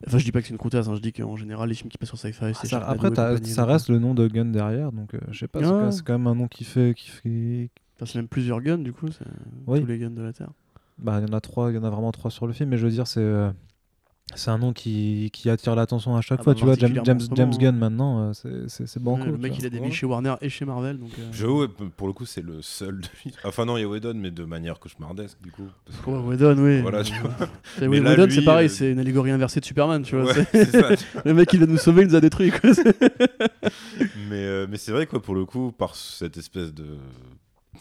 [0.05, 1.89] Enfin, je dis pas que c'est une croutasse, hein, je dis qu'en général, les films
[1.89, 4.13] qui passent sur Sci-Fi, Ah, c'est ça- Sharknado après, compagnie, ça donc, reste le nom
[4.13, 5.71] de Gunn derrière, donc euh, je sais pas, c'est Ouais.
[5.71, 6.93] quand- c'est quand même un nom qui fait.
[6.95, 7.69] Qui fait...
[7.95, 9.07] Enfin, c'est même plusieurs guns, du coup,
[9.65, 9.79] Oui.
[9.81, 10.51] tous les guns de la Terre.
[10.99, 12.69] Bah, il y en a trois, il y en a vraiment trois sur le film,
[12.69, 13.21] mais je veux dire, c'est.
[14.35, 16.75] C'est un nom qui, qui attire l'attention à chaque Ah fois, bah, tu vois.
[16.75, 17.19] James,
[17.57, 19.23] Gunn maintenant, euh, c'est- c'est c'est banco.
[19.23, 21.11] Ouais, le mec, il a des billes chez Warner et chez Marvel, donc.
[21.17, 23.07] euh, pour le coup, c'est le seul de
[23.45, 25.67] Enfin, non, il y a Whedon, mais de manière cauchemardesque, du coup.
[25.85, 26.81] parce que- Whedon, oui.
[26.81, 27.31] Voilà, tu vois.
[27.81, 30.25] Et Mais là, Whedon, c'est pareil, euh, c'est une allégorie inversée de Superman, tu vois.
[30.33, 30.89] Ouais, ça.
[31.25, 32.69] le mec, il va nous sauver, il nous a détruit, quoi.
[34.29, 36.85] mais euh, mais c'est vrai, quoi, pour le coup, par cette espèce de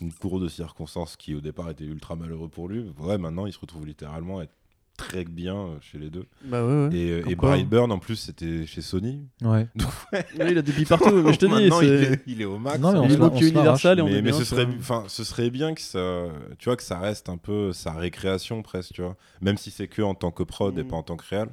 [0.00, 3.52] une cour de circonstances qui, au départ, était ultra malheureux pour lui, ouais, maintenant, il
[3.52, 4.52] se retrouve littéralement à être
[4.96, 6.26] très bien euh, chez les deux.
[6.44, 6.96] bah ouais, ouais.
[6.96, 7.34] Et, euh, et.
[7.34, 9.26] Brightburn, en plus, c'était chez Sony.
[9.42, 9.66] Ouais.
[10.12, 11.86] Ouais, il a des billes partout, mais je te dis, il c'est.
[12.14, 12.78] est, il est au max.
[12.78, 14.66] Non, mais on on Universal et on mais, est mais bien, ce serait
[15.08, 16.26] ce serait bien que ça
[16.58, 19.88] tu vois que ça reste un peu sa récréation presque tu vois même si c'est
[19.88, 20.88] que en tant que prod et Mm.
[20.88, 21.48] pas en tant que réal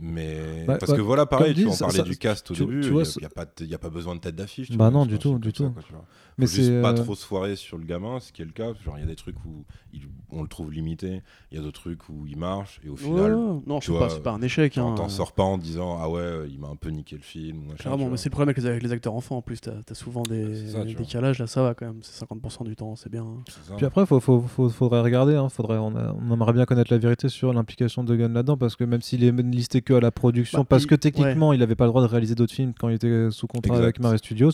[0.00, 2.50] Mais Bah, parce bah, que voilà, pareil, tu dit, en ça- parlais ça- du cast
[2.50, 2.82] au tu- début.
[2.84, 4.70] Il n'y a, y a pas besoin de tête d'affiche.
[4.70, 5.70] Bah vois, non, du tout, du tout.
[5.70, 6.04] quoi, tu vois.
[6.40, 8.44] Mais Faut juste c'est pas euh, trop se foirer sur le gamin, ce qui est
[8.44, 8.72] le cas.
[8.84, 11.64] Genre, il y a des trucs où il- on le trouve limité, il y a
[11.64, 13.32] d'autres trucs où il marche, et au Ouais, final,
[13.66, 14.74] non, tu c'est pas, c'est pas un échec.
[14.74, 14.94] t'en hein.
[14.94, 17.62] t'en sors pas en disant Ah ouais, euh, il m'a un peu niqué le film.
[17.72, 19.60] machin, mais c'est le problème avec les, avec les acteurs enfants en plus.
[19.60, 21.98] T'as as souvent des, C'est ça, décalages, là ça va quand même.
[22.02, 23.24] C'est 50% du temps, c'est bien.
[23.24, 23.42] hein.
[23.66, 23.74] Ça.
[23.74, 25.34] Puis après, faut, faut, faut- faudrait regarder.
[25.34, 28.56] Hein, faudrait, on, a- on aimerait bien connaître la vérité sur l'implication de Gunn là-dedans,
[28.56, 31.52] parce que même s'il est listé que à la production, Bah, parce il- que techniquement,
[31.52, 33.84] il n'avait pas le droit de réaliser d'autres films quand il était sous contrat Exact.
[33.84, 34.50] avec Marvel Studios.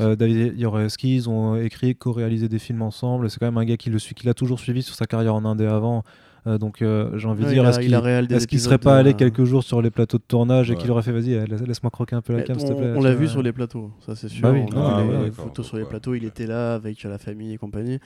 [0.00, 3.30] Euh, David Yoreski, ils ont écrit, co-réalisé des films ensemble.
[3.30, 5.34] C'est quand même un gars qui le suit, qui l'a toujours suivi sur sa carrière
[5.34, 6.02] en indé avant.
[6.48, 9.14] Euh, donc euh, j'ai envie de dire, est-ce il qu'il qu'il serait pas de- allé
[9.14, 11.90] quelques jours sur les plateaux de tournage et qu'il aurait fait, vas-y, euh, laisse- laisse-moi
[11.92, 12.92] croquer un peu la Mais cam, s'il te plaît.
[12.96, 14.42] on l'a vu sur les plateaux, ça c'est sûr.
[14.42, 14.80] Bah oui, on
[15.20, 18.00] a les photos sur les plateaux, il était là avec euh, la famille et compagnie.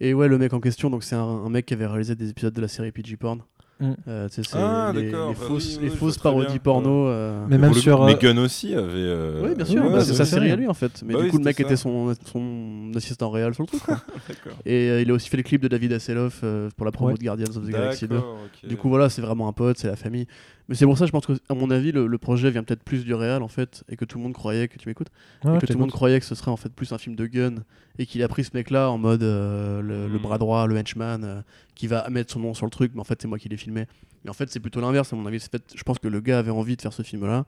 [0.00, 2.28] Et ouais, le mec en question, donc c'est un, un mec qui avait réalisé des
[2.28, 3.40] épisodes de la série PG Porn.
[3.80, 3.92] Mm.
[4.08, 7.06] Euh, c'est Ah, les, les bah fausses, oui, oui, les parodies bien, porno.
[7.06, 8.84] euh, Mais même sur, Mais euh, Gunn aussi avait.
[8.92, 10.54] euh, Oui, bien sûr, ouais, bah, c'est sa ça, série rien.
[10.54, 11.02] à lui en fait.
[11.06, 13.82] Mais Bah du oui, coup, le mec était son, son assistant réel sur le truc.
[13.84, 14.00] quoi.
[14.66, 17.10] Et euh, il a aussi fait le clip de David Hasselhoff euh, pour la promo
[17.12, 17.16] Ouais.
[17.18, 18.14] de Guardians of the Galaxy 2.
[18.16, 18.68] D'accord, ok.
[18.68, 20.26] Du coup, voilà, c'est vraiment un pote, c'est la famille.
[20.68, 22.82] Mais c'est pour ça, je pense que, à mon avis, le, le projet vient peut-être
[22.82, 25.08] plus du réel en fait, et que tout le monde croyait que tu m'écoutes,
[25.42, 27.24] et que tout le monde croyait que ce serait en fait plus un film de
[27.26, 27.54] gun,
[27.98, 30.22] et qu'il a pris ce mec-là en mode euh, le, le Mm.
[30.22, 31.40] bras droit, le henchman, euh,
[31.74, 33.56] qui va mettre son nom sur le truc, mais en fait, c'est moi qui l'ai
[33.56, 33.67] filmé.
[33.70, 33.86] Mais
[34.28, 35.40] en fait, c'est plutôt l'inverse, à mon avis.
[35.40, 37.44] C'est fait, je pense que le gars avait envie de faire ce film-là,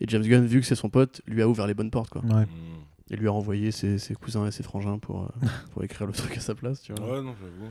[0.00, 2.22] et James Gunn, vu que c'est son pote, lui a ouvert les bonnes portes, quoi.
[2.22, 2.44] Ouais.
[2.44, 2.84] Hmm.
[3.10, 6.12] Et lui a envoyé ses, ses cousins et ses frangins pour, euh, pour écrire le
[6.12, 7.16] truc à sa place, tu vois.
[7.16, 7.70] Ouais, non, j'avoue.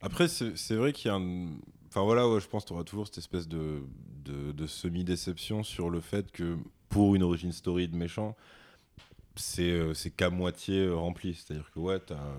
[0.00, 1.48] Après, c'est vrai qu'il y a un.
[1.88, 3.82] Enfin voilà, ouais, je pense que tu auras toujours cette espèce de,
[4.24, 6.56] de, de semi-déception sur le fait que
[6.88, 8.34] pour une origin story de méchant,
[9.36, 11.34] c'est euh, c'est qu'à moitié euh, rempli.
[11.34, 12.34] C'est-à-dire que ouais, t'as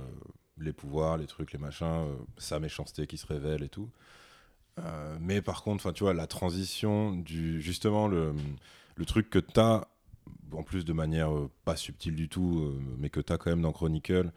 [0.58, 3.89] les pouvoirs, les trucs, les machins, euh, sa méchanceté qui se révèle et tout.
[4.80, 8.34] Euh, mais par contre, tu vois, la transition du justement le,
[8.95, 9.86] le truc que t'as
[10.51, 13.61] en plus de manière euh, pas subtile du tout, euh, mais que t'as quand même
[13.61, 14.32] dans Chronicle,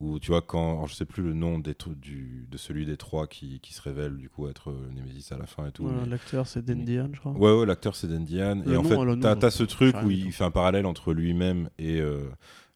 [0.00, 2.96] où tu vois quand je sais plus le nom des tr- du, de celui des
[2.96, 5.84] trois qui, qui se révèle du coup être Nemesis à la fin et tout.
[5.86, 7.32] Mais- L'acteur, c'est Dan Diane, je crois.
[7.32, 8.08] Ouais, ouais, l'acteur c'est.
[8.08, 11.12] Le Et en fait, t'as nom, t'as ce truc où il fait un parallèle entre
[11.14, 12.00] lui-même et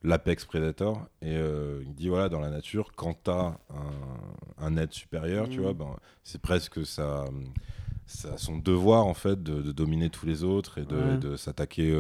[0.02, 1.08] l'Apex Predator.
[1.22, 5.56] Et euh, il dit voilà, dans la nature, quand t'as un, un être supérieur, tu
[5.58, 5.62] Mhm.
[5.62, 7.24] vois, ben, c'est presque sa,
[8.06, 11.18] sa- son devoir en fait de, de dominer tous les autres et de, Ouais.
[11.18, 11.94] de s'attaquer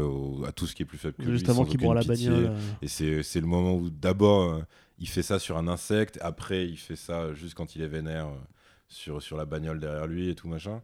[0.46, 1.32] à tout ce qui est plus faible que lui.
[1.32, 2.46] Juste avant sans qu'il aucune boit la bagnole.
[2.50, 4.62] euh, Et c'est c'est le moment où d'abord euh,
[4.98, 8.26] il fait ça sur un insecte, après il fait ça juste quand il est vénère
[8.28, 8.36] euh,
[8.88, 10.80] sur, sur la bagnole derrière lui et tout machin.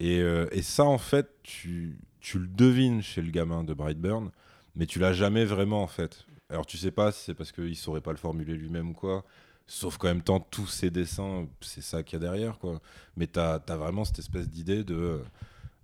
[0.00, 0.18] Et,
[0.50, 4.30] et ça en fait, tu, tu le devines chez le gamin de Brightburn,
[4.74, 6.26] mais tu l'as jamais vraiment en fait.
[6.54, 9.24] Alors tu sais pas si c'est parce qu'il saurait pas le formuler lui-même ou quoi.
[9.66, 12.80] Sauf qu'en même temps, tous ces dessins, c'est ça qu'il y a derrière, quoi.
[13.16, 15.20] Mais t'as as vraiment cette espèce d'idée de.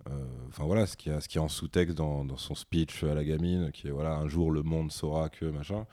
[0.09, 3.13] euh, Enfin voilà, ce qu'il y, a- y en sous-texte dans, dans son speech à
[3.13, 5.85] la gamine, qui est voilà, un jour le monde saura que machin.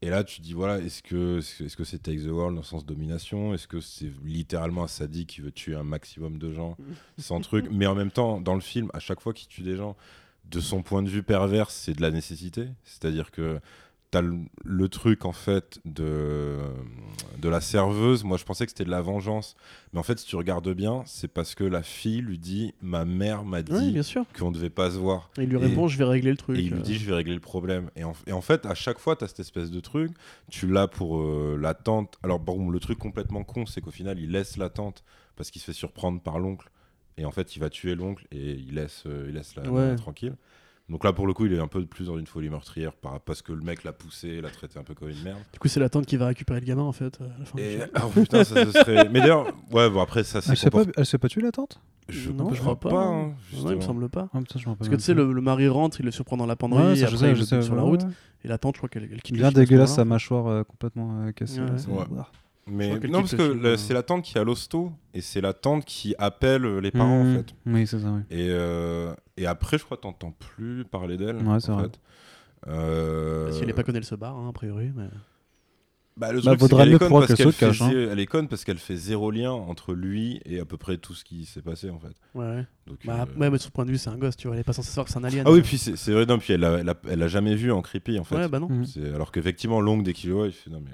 [0.00, 2.60] Et là, tu te dis, voilà, est-ce que c'est -ce c'est Take the World dans
[2.60, 3.52] le sens domination?
[3.54, 6.76] Est-ce que c'est littéralement un sadique qui veut tuer un maximum de gens
[7.18, 7.66] sans truc?
[7.72, 9.96] Mais en même temps, dans le film, à chaque fois qu'il tue des gens,
[10.50, 12.68] de son point de vue pervers, c'est de la nécessité.
[12.84, 13.60] C'est-à-dire que
[14.10, 16.56] t'as le, le truc, en fait, de,
[17.38, 18.24] de la serveuse.
[18.24, 19.54] Moi, je pensais que c'était de la vengeance.
[19.92, 23.04] Mais en fait, si tu regardes bien, c'est parce que la fille lui dit, ma
[23.04, 24.24] mère m'a Oui, dit bien sûr.
[24.38, 25.30] qu'on devait pas se voir.
[25.36, 26.56] Et il lui Et- répond, je vais régler le truc.
[26.56, 26.82] Et il lui euh.
[26.82, 27.90] dit, je vais régler le problème.
[27.96, 30.10] Et en, et en fait, à chaque fois, tu as cette espèce de truc.
[30.50, 32.16] Tu l'as pour euh, la tante.
[32.22, 35.04] Alors, bon, le truc complètement con, c'est qu'au final, il laisse la tante
[35.36, 36.70] parce qu'il se fait surprendre par l'oncle.
[37.18, 39.96] Et en fait, il va tuer l'oncle et il laisse, euh, il laisse la, Ouais.
[39.96, 40.34] tranquille.
[40.88, 43.20] Donc là, pour le coup, il est un peu plus dans une folie meurtrière par-
[43.20, 45.38] parce que le mec l'a poussé, l'a traité un peu comme une merde.
[45.52, 47.20] Du coup, c'est la tante qui va récupérer le gamin en fait.
[47.20, 47.88] euh, à la fin du Et film.
[48.02, 49.06] oh, putain, ça, ce serait.
[49.12, 50.52] Mais d'ailleurs, ouais, bon, après, ça, c'est.
[50.52, 51.78] Elle s'est pas, comport- elle s'est pas tuée la tante?
[52.08, 52.88] Je, non, je crois pas.
[52.88, 53.04] pas.
[53.04, 54.30] hein, Non, il me semble pas.
[54.32, 56.38] Ah, putain, je m'en Parce que tu sais, le, le mari rentre, il le surprend
[56.38, 57.60] dans la penderie, Ouais, et ça, je après sais, il le sais.
[57.60, 58.04] sur la route.
[58.04, 58.08] ouais.
[58.44, 61.32] Et la tante, je crois qu'elle elle quitte Bien dégueulasse, sa mâchoire euh, complètement euh,
[61.32, 61.60] cassée.
[61.60, 61.66] Ouais.
[62.16, 62.28] là.
[62.70, 63.76] Mais non, parce que le- euh.
[63.76, 67.24] c'est la tante qui a l'hosto et c'est la tante qui appelle euh, les parents
[67.24, 67.32] Mmh.
[67.32, 67.54] en fait.
[67.66, 68.20] Oui, c'est ça, oui.
[68.30, 71.36] Et, euh, et après, je crois que t'entends plus parler d'elle.
[71.36, 71.84] Ouais, c'est vrai.
[71.84, 71.98] fait.
[72.68, 74.90] Euh, Si elle n'est pas connue, elle se barre, hein, a priori.
[74.94, 75.08] Mais...
[76.18, 77.58] Bah, le Bah, truc, c'est vaudrait qu'elle est mieux conne croire parce qu'elle qu'elle se
[77.58, 78.08] fait cache, hein.
[78.12, 81.14] Elle est conne parce qu'elle fait zéro lien entre lui et à peu près tout
[81.14, 82.08] ce qui s'est passé en fait.
[82.34, 82.66] Ouais, ouais.
[82.86, 84.56] Donc, Bah, euh, ouais, mais de son point de vue, c'est un gosse, tu vois.
[84.56, 85.44] Elle est pas censée savoir que c'est un alien.
[85.46, 87.70] Ah oui, puis c'est vrai, non, puis elle a, elle, a, elle a jamais vu
[87.70, 88.34] en creepy en fait.
[88.34, 88.68] Ouais, bah non.
[88.68, 88.84] Mhm.
[89.14, 90.90] Alors qu'effectivement, Long, dès qu'il le voit, il fait non mais.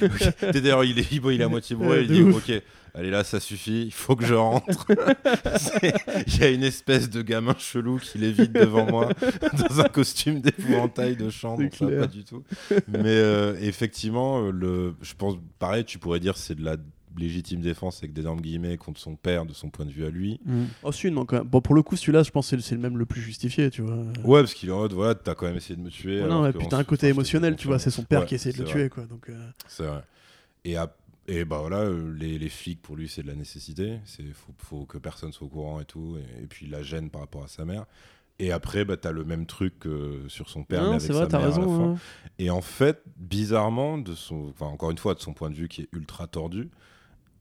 [0.52, 2.36] T'es D'ailleurs, il est, bon, il est à moitié bourré, il dit ouf.
[2.46, 2.62] Ok,
[2.94, 4.86] allez là, ça suffit, il faut que je rentre.
[6.26, 9.08] Il y a une espèce de gamin chelou qui lévite devant moi
[9.68, 11.32] dans un costume d'épouvantail de donc
[11.74, 12.00] ça clair.
[12.00, 12.42] pas du tout.
[12.88, 16.76] Mais euh, effectivement, euh, le, je pense, pareil, tu pourrais dire c'est de la
[17.16, 20.38] légitime défense avec d'énormes guillemets contre son père de son point de vue à lui.
[20.44, 20.64] Mm.
[20.84, 21.46] Oh, si, non, quand même.
[21.48, 23.82] Bon, pour le coup, celui-là, je pense que c'est- le même le plus justifié, tu
[23.82, 23.96] vois.
[24.24, 26.18] Ouais, parce qu'il est en mode, voilà, t'as quand même essayé de me tuer.
[26.18, 28.20] Ouais, alors non, et que puis t'as un côté émotionnel, tu vois, c'est son père
[28.20, 28.72] Ouais, qui essaie de le vrai.
[28.72, 29.04] tuer, quoi.
[29.06, 30.02] Donc, euh, C'est vrai.
[30.64, 30.96] Et, ap-
[31.28, 34.00] et bah voilà, euh, les, les flics pour lui c'est de la nécessité.
[34.04, 36.16] C'est faut, faut que personne soit au courant et tout.
[36.18, 37.84] Et, et puis la gêne par rapport à sa mère.
[38.40, 41.12] Et après, bah, t'as le même truc que sur son père, mais non, avec c'est
[41.12, 41.76] vrai, sa mère à la raison.
[41.76, 41.92] fin.
[41.94, 41.98] hein.
[42.38, 45.66] Et en fait, bizarrement, de son, enfin, encore une fois, de son point de vue
[45.66, 46.70] qui est ultra tordu,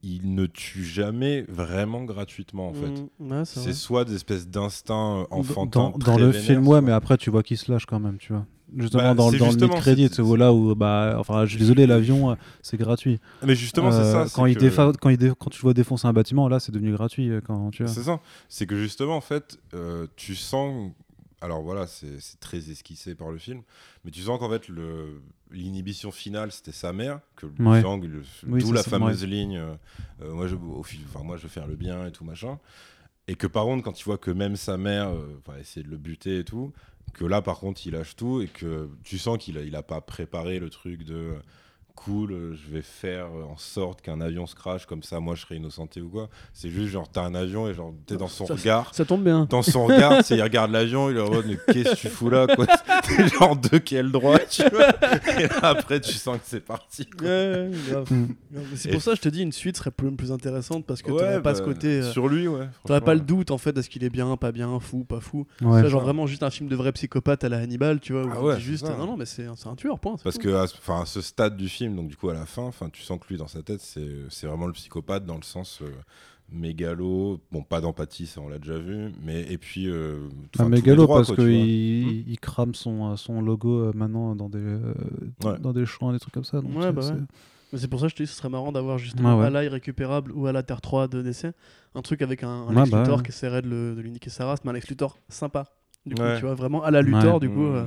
[0.01, 3.03] il ne tue jamais vraiment gratuitement en fait.
[3.19, 5.91] Mm, ouais, c'est soit des espèces d'instincts enfantins.
[5.91, 8.33] dans, dans le film, ouais, mais après, tu vois qu'il se lâche quand même, tu
[8.33, 8.45] vois.
[8.75, 11.59] Justement, Bah, dans, dans le justement, c'est- tu vois là où, bah, enfin, je suis
[11.59, 13.19] désolé, l'avion, euh, c'est gratuit.
[13.43, 14.27] Mais justement, c'est Euh, ça.
[14.27, 16.49] c'est Quand, il que- défa- quand, il dé- quand tu le vois défoncer un bâtiment,
[16.49, 17.29] là, c'est devenu gratuit.
[17.29, 17.87] euh, Quand, tu.
[17.87, 18.19] C'est ça.
[18.49, 20.91] C'est que justement, en fait, euh, tu sens.
[21.39, 23.61] Alors voilà, c'est très esquissé par le film,
[24.03, 25.21] mais tu sens qu'en fait, le-
[25.51, 27.81] l'inhibition finale, c'était sa mère, que Ouais.
[27.81, 29.73] Le- Oui, d'où la fameuse ligne euh,
[30.23, 32.57] euh, moi, je, enfin, moi, je veux faire le bien et tout machin.
[33.27, 35.91] Et que par contre, quand tu vois que même sa mère euh, va essayer de
[35.91, 36.73] le buter et tout,
[37.13, 39.83] que là, par contre, il lâche tout et que tu sens qu'il a, il a
[39.83, 41.35] pas préparé le truc de
[41.97, 45.41] cool, euh, je vais faire en sorte qu'un avion se crache comme ça, moi je
[45.41, 46.29] serai innocenté ou quoi.
[46.53, 48.93] C'est juste genre, t'as un avion et genre, t'es dans son Ça, regard.
[48.95, 49.45] Ça tombe bien.
[49.49, 52.29] Dans son regard, il regarde l'avion, il est en mode, mais qu'est-ce que tu fous
[52.29, 52.65] là, quoi?
[53.03, 54.89] T'es genre de quel droit, tu vois?
[55.39, 57.05] Et là, après, tu sens que c'est parti.
[57.07, 57.27] quoi.
[57.27, 58.11] Ouais, ouais, grave.
[58.11, 58.27] Mm.
[58.75, 61.01] C'est Et- pour ça que je te dis, une suite serait plus, plus intéressante parce
[61.01, 61.87] que Ouais, t'aurais pas bah, ce côté.
[62.01, 62.67] euh, Sur lui, ouais.
[62.85, 65.45] T'aurais pas le doute en fait, est-ce qu'il est bien, pas bien, fou, pas fou.
[65.61, 65.81] Ouais.
[65.81, 68.23] C'est genre vraiment juste un film de vrai psychopathe à la Hannibal, tu vois.
[68.25, 68.95] Où Ah ouais, juste, ça.
[68.95, 70.15] non, non, mais c'est c'est un tueur, point.
[70.23, 70.41] Parce tout.
[70.43, 70.65] que, à
[71.01, 73.27] à ce stade du film, donc du coup à la fin, enfin, tu sens que
[73.29, 75.89] lui dans sa tête, c'est c'est vraiment le psychopathe dans le sens euh,
[76.51, 77.39] mégalo.
[77.51, 79.89] Bon, pas d'empathie, ça on l'a déjà vu, mais et puis.
[79.89, 84.35] Euh, enfin, Un mégalo droits, parce qu'il il crame son, euh, son logo euh, maintenant
[84.35, 84.93] dans des, euh,
[85.43, 85.59] Ouais.
[85.59, 86.61] dans des champs, des trucs comme ça.
[86.61, 87.19] donc Ouais, c'est- bah c'est- ouais.
[87.73, 89.67] Mais c'est pour ça que je te dis, ce serait marrant d'avoir justement à l'ail
[89.67, 91.47] récupérable ou à la Terre 3 de DC.
[91.95, 94.09] Un truc avec un, un Ouais, Lex bah Luthor qui essaierait de, le- de lui
[94.11, 95.65] niquer sa race, mais un Lex Luthor sympa.
[96.05, 96.37] Du coup, Ouais.
[96.39, 97.39] tu vois, vraiment à la Luthor, Ouais.
[97.41, 97.59] du coup.
[97.59, 97.75] Mmh.
[97.75, 97.83] euh,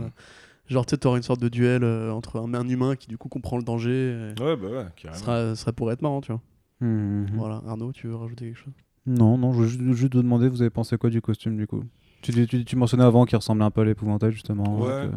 [0.75, 3.19] genre, tu sais, t'aurais une sorte de duel euh, entre un, un humain qui, du
[3.19, 4.33] coup, comprend le danger.
[4.39, 5.19] et Ouais, bah ouais, carrément.
[5.23, 6.41] serait, ce serait pour être marrant, tu vois.
[6.81, 7.27] Mhm.
[7.37, 8.73] Voilà, Arnaud, tu veux rajouter quelque chose?
[9.07, 11.83] Non, non, je veux juste, vous demander, vous avez pensé quoi du costume du coup?
[12.23, 14.79] Tu, tu, tu mentionnais avant qu'il ressemblait un peu à l'épouvantail justement.
[14.79, 15.09] Ouais.
[15.09, 15.13] que-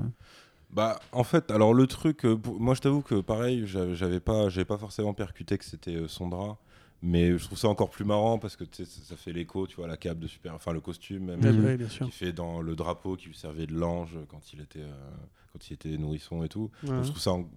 [0.71, 4.65] Bah, en fait, alors le truc, euh, moi je t'avoue que pareil, j'avais pas, j'avais
[4.65, 6.57] pas forcément percuté que c'était euh, son drap,
[7.01, 9.67] mais je trouve ça encore plus marrant parce que tu sais, ça, ça fait l'écho,
[9.67, 12.05] tu vois, la cape de super, enfin le costume même, bien sûr.
[12.05, 15.11] qui fait dans le drapeau qui lui servait de l'ange quand il était, euh,
[15.53, 16.71] quand il était nourrisson et tout.
[16.83, 17.03] Ouais.
[17.03, 17.47] Je trouve ça, en-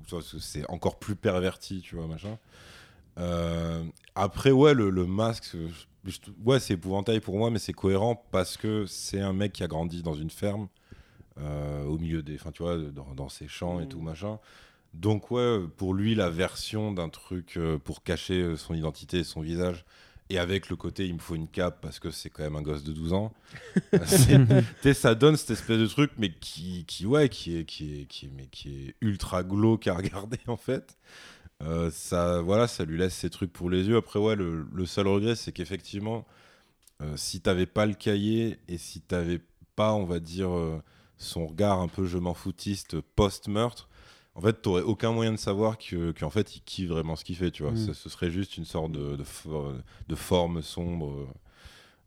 [0.41, 2.39] c'est- encore plus perverti, tu vois, machin.
[3.19, 3.83] Euh,
[4.15, 5.57] après, ouais, le, le masque,
[6.05, 9.55] je- je- ouais, c'est épouvantail pour moi, mais c'est cohérent parce que c'est un mec
[9.55, 10.69] qui a grandi dans une ferme,
[11.39, 13.89] euh, au milieu des, enfin, tu vois, dans, dans ses champs et Mm.
[13.89, 14.39] tout machin.
[14.93, 19.41] Donc ouais, pour lui, la version d'un truc euh, pour cacher son identité et son
[19.41, 19.85] visage,
[20.31, 22.63] et avec le côté il me faut une cape parce que c'est quand même un
[22.63, 23.33] gosse de 12 ans,
[24.95, 28.27] ça donne cette espèce de truc, mais qui, qui ouais, qui est, qui est, qui
[28.27, 30.99] est, mais qui est ultra glauque à regarder en fait.
[31.63, 33.97] Euh, ça, voilà, ça lui laisse ses trucs pour les yeux.
[33.97, 36.27] Après, ouais, le, le seul regret, c'est qu'effectivement,
[37.03, 39.41] euh, si t'avais pas le cahier et si t'avais
[39.75, 40.83] pas, on va dire, euh,
[41.19, 43.89] son regard un peu je m'en foutiste post-meurtre,
[44.37, 47.37] en fait, t'aurais aucun moyen de savoir que- qu'en fait, il kiffe vraiment ce qu'il
[47.37, 47.73] fait, tu vois.
[47.73, 47.77] Mm.
[47.87, 49.73] Ce, ce serait juste une sorte de, de, for-
[50.09, 51.27] de forme sombre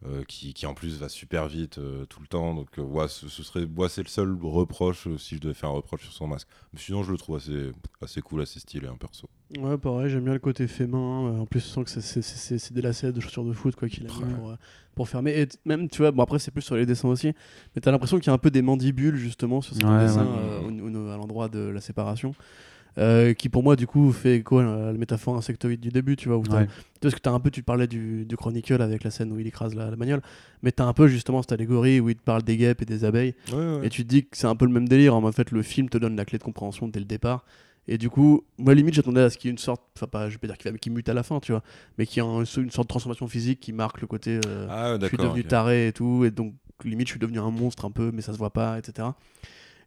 [0.06, 2.54] euh, qui, qui, en plus, va super vite euh, tout le temps.
[2.56, 5.54] Donc, euh, ouais, ce, ce serait, ouais, c'est le seul reproche, euh, si je devais
[5.54, 6.48] faire un reproche sur son masque.
[6.74, 7.72] Mais sinon, je le trouve assez,
[8.02, 9.28] assez cool, assez stylé, un perso.
[9.58, 11.28] Ouais, pareil, j'aime bien le côté fait main.
[11.34, 13.52] euh, En plus, je sens que c'est- c'est- c'est c'est des lacets de chaussures de
[13.54, 14.56] foot quoi qu'il a mis pour, euh,
[14.96, 15.32] pour fermer.
[15.42, 17.34] Et même, tu vois, bon, après, c'est plus sur les dessins aussi,
[17.76, 20.40] mais t'as l'impression qu'il y a un peu des mandibules justement sur Ouais, dessins ouais.
[20.40, 22.34] euh, au- au- à l'endroit de la séparation.
[23.00, 26.28] Euh, qui pour moi du coup fait écho à la métaphore insectoïde du début tu
[26.28, 26.68] vois où Ouais.
[27.00, 29.40] tu vois, que t'as un peu tu parlais du, du Chronicle avec la scène où
[29.40, 30.22] il écrase la, la bagnole
[30.62, 33.06] mais t'as un peu justement cette allégorie où il te parle des guêpes et des
[33.06, 33.34] abeilles
[33.84, 35.16] et tu te dis que c'est un peu le même délire.
[35.16, 37.46] En fait, le film te donne la clé de compréhension dès le départ.
[37.88, 40.28] Et du coup, moi, limite, j'attendais à ce qu'il y ait une sorte, enfin, pas,
[40.30, 41.64] je vais pas dire qu'il qu'il mute à la fin, tu vois,
[41.98, 44.68] mais qu'il y ait un- une sorte de transformation physique qui marque le côté euh,
[44.70, 46.24] Ah, je suis devenu taré et tout.
[46.26, 46.54] Et donc,
[46.84, 49.08] limite, je suis devenu un monstre un peu, mais ça se voit pas, etc.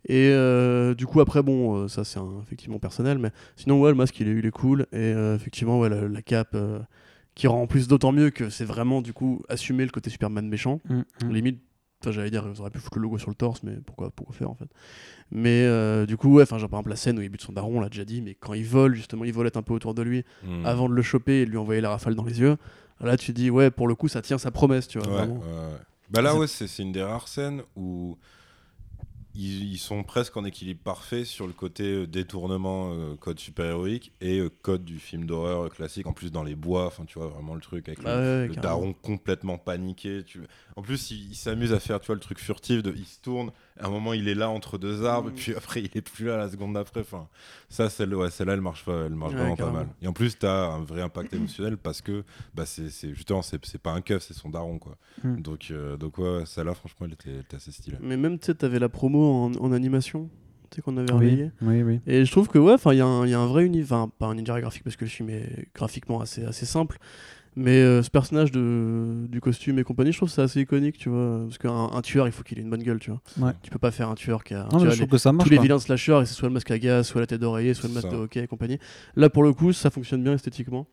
[0.09, 3.91] Et euh, du coup, après, bon, euh, ça c'est un- effectivement personnel, mais sinon, ouais,
[3.91, 4.83] le masque il est, il est cool.
[4.93, 6.81] Et euh, effectivement, ouais, la, la cape euh,
[7.35, 10.49] qui rend en plus d'autant mieux que c'est vraiment du coup assumer le côté Superman
[10.49, 10.81] méchant.
[10.89, 11.31] Mm, mm.
[11.33, 11.61] Limite,
[12.09, 14.51] j'allais dire, ils auraient pu foutre le logo sur le torse, mais pourquoi, pourquoi faire
[14.51, 14.69] en fait?
[15.31, 17.53] Mais euh, du coup, ouais, enfin, genre par exemple la scène où il bute son
[17.53, 19.95] daron, on l'a déjà dit, mais quand il vole, justement, il volette un peu autour
[19.95, 20.67] de lui Hmm.
[20.67, 22.57] avant de le choper et de lui envoyer la rafale dans les yeux.
[23.01, 25.07] Là, tu te dis, ouais, pour le coup, ça tient sa promesse, tu vois.
[25.09, 25.37] Ouais, vraiment.
[25.39, 25.79] ouais, ouais.
[26.11, 28.19] Bah là, C'est- ouais, c'est c'est une des rares scènes où
[29.35, 34.13] ils, ils sont presque en équilibre parfait sur le côté euh, détournement euh, code super-héroïque
[34.21, 36.07] et euh, code du film d'horreur classique.
[36.07, 38.49] En plus, dans les bois, enfin, tu vois vraiment le truc avec Bah le, ouais,
[38.49, 38.63] le carrément.
[38.63, 40.23] daron complètement paniqué.
[40.25, 40.41] Tu...
[40.77, 43.21] En plus, il, il s'amuse à faire tu vois, le truc furtif de il se
[43.21, 43.53] tourne.
[43.81, 45.33] À un moment, il est là entre deux arbres, Mm.
[45.33, 47.01] et puis après, il est plus là la seconde d'après.
[47.01, 47.27] Enfin,
[47.69, 49.87] ça, celle, ouais, celle-là, elle marche, pas, elle marche Ouais, vraiment pas mal.
[50.03, 52.23] Et en plus, tu as un vrai impact émotionnel parce que
[52.55, 54.79] bah, c'est c'est- justement, c'est c'est pas un keuf, c'est son daron.
[54.79, 54.97] Quoi.
[55.25, 55.41] Mm.
[55.41, 57.97] Donc, euh, donc, ouais, celle-là, franchement, elle était, elle était assez stylée.
[58.01, 60.29] Mais même, tu sais, t'avais la promo en, en animation,
[60.71, 61.51] tu sais, qu'on avait Oui, relayé.
[61.63, 62.01] oui, oui.
[62.07, 63.65] Et je trouve que, ouais, enfin, il y, a un- il y a un vrai
[63.65, 66.99] univers, pas un univers graphique parce que le film est graphiquement assez, assez simple.
[67.55, 70.97] Mais euh, ce personnage de, du costume et compagnie, je trouve que c'est assez iconique,
[70.97, 71.41] tu vois.
[71.45, 73.21] Parce qu'un un tueur, il faut qu'il ait une bonne gueule, tu vois.
[73.49, 73.53] Ouais.
[73.63, 74.63] Tu peux pas faire un tueur qui a.
[74.65, 75.49] Non, tu mais vois, je trouve les- que ça marche.
[75.49, 77.75] tous les vilains slasher, et c'est soit le masque à gaz, soit la tête d'oreiller,
[77.75, 78.13] soit le masque Ça.
[78.15, 78.79] de hockey et compagnie.
[79.17, 80.87] Là, pour le coup, ça fonctionne bien esthétiquement.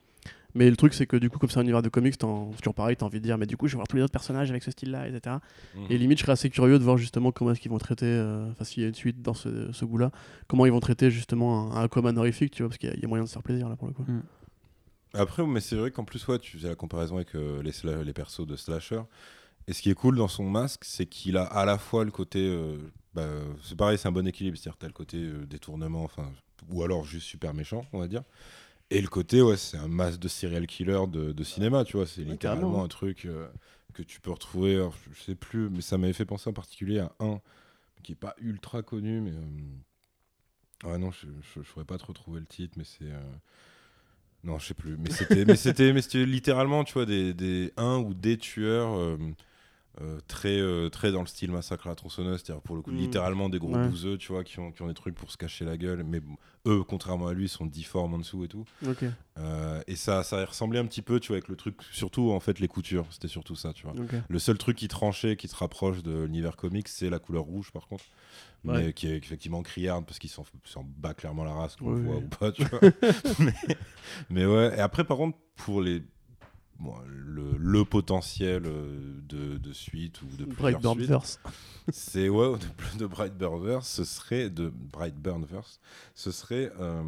[0.56, 2.74] Mais le truc, c'est que du coup, comme c'est un univers de comics, c'est toujours
[2.74, 4.50] pareil, t'as envie de dire, mais du coup, je vais voir tous les autres personnages
[4.50, 5.36] avec ce style-là, etc.
[5.92, 8.50] Et limite, je serais assez curieux de voir justement comment est-ce qu'ils vont traiter, euh,
[8.50, 10.10] enfin, s'il y a une suite dans ce, ce goût-là,
[10.48, 12.96] comment ils vont traiter justement un, un Aquaman horrifique, tu vois, parce qu'il y, a-
[12.96, 14.04] il y a moyen de se faire plaisir là pour le coup.
[15.14, 18.04] Après, mais c'est vrai qu'en plus, ouais, tu faisais la comparaison avec euh, les, sla-
[18.04, 19.02] les persos de Slasher.
[19.68, 22.12] Et ce qui est cool dans son masque, c'est qu'il a à la fois le
[22.12, 22.40] côté.
[22.50, 22.78] euh,
[23.16, 23.28] bah,
[23.64, 24.58] c'est pareil, c'est un bon équilibre.
[24.58, 26.32] C'est-à-dire, t'as le côté euh, détournement, enfin,
[26.72, 28.24] ou alors juste super méchant, on va dire.
[28.92, 32.08] Et le côté, ouais, c'est un masque de serial killer de, de cinéma, tu vois.
[32.08, 33.48] C'est Ouais, littéralement un truc euh,
[33.94, 34.76] que tu peux retrouver.
[34.76, 37.42] alors, je, je sais plus, mais ça m'avait fait penser en particulier à un
[38.04, 39.32] qui est pas ultra connu, mais.
[39.32, 39.78] euh,
[40.84, 43.04] Ouais, non, je, je pourrais pas trop trouver le titre, mais c'est.
[43.12, 43.22] euh,
[44.44, 44.98] Non, je sais plus.
[44.98, 45.12] Mais
[45.56, 49.18] c'était, mais littéralement, tu vois, des, des un ou des tueurs
[50.02, 52.92] euh, très, euh, très dans le style massacre à la tronçonneuse, c'est-à-dire pour le coup,
[52.92, 52.96] Mm.
[52.98, 53.88] littéralement des gros Ouais.
[53.90, 56.04] bouseux, tu vois, qui ont, qui ont des trucs pour se cacher la gueule.
[56.04, 56.36] Mais bon,
[56.68, 58.64] eux, contrairement à lui, sont difformes en dessous et tout.
[59.38, 62.40] Euh, et ça, ça ressemblait un petit peu, tu vois, avec le truc, surtout en
[62.40, 63.06] fait les coutures.
[63.12, 63.94] C'était surtout ça, tu vois.
[64.28, 67.72] Le seul truc qui tranchait, qui te rapproche de l'univers comics, c'est la couleur rouge,
[67.72, 68.06] par contre.
[68.66, 70.44] Mais qui est effectivement criarde, parce qu'il s'en
[70.98, 72.80] bat clairement la race, qu'on voit ou pas, tu vois.
[73.40, 73.54] mais,
[74.30, 76.04] mais ouais, et après, par contre, pour les.
[76.80, 81.40] Bon, le, le potentiel euh, de, de suite ou de plusieurs Brightburn suites,
[81.92, 85.80] c'est ouais de, de Brightburnverse ce serait de Brightburnverse
[86.16, 87.04] ce serait euh,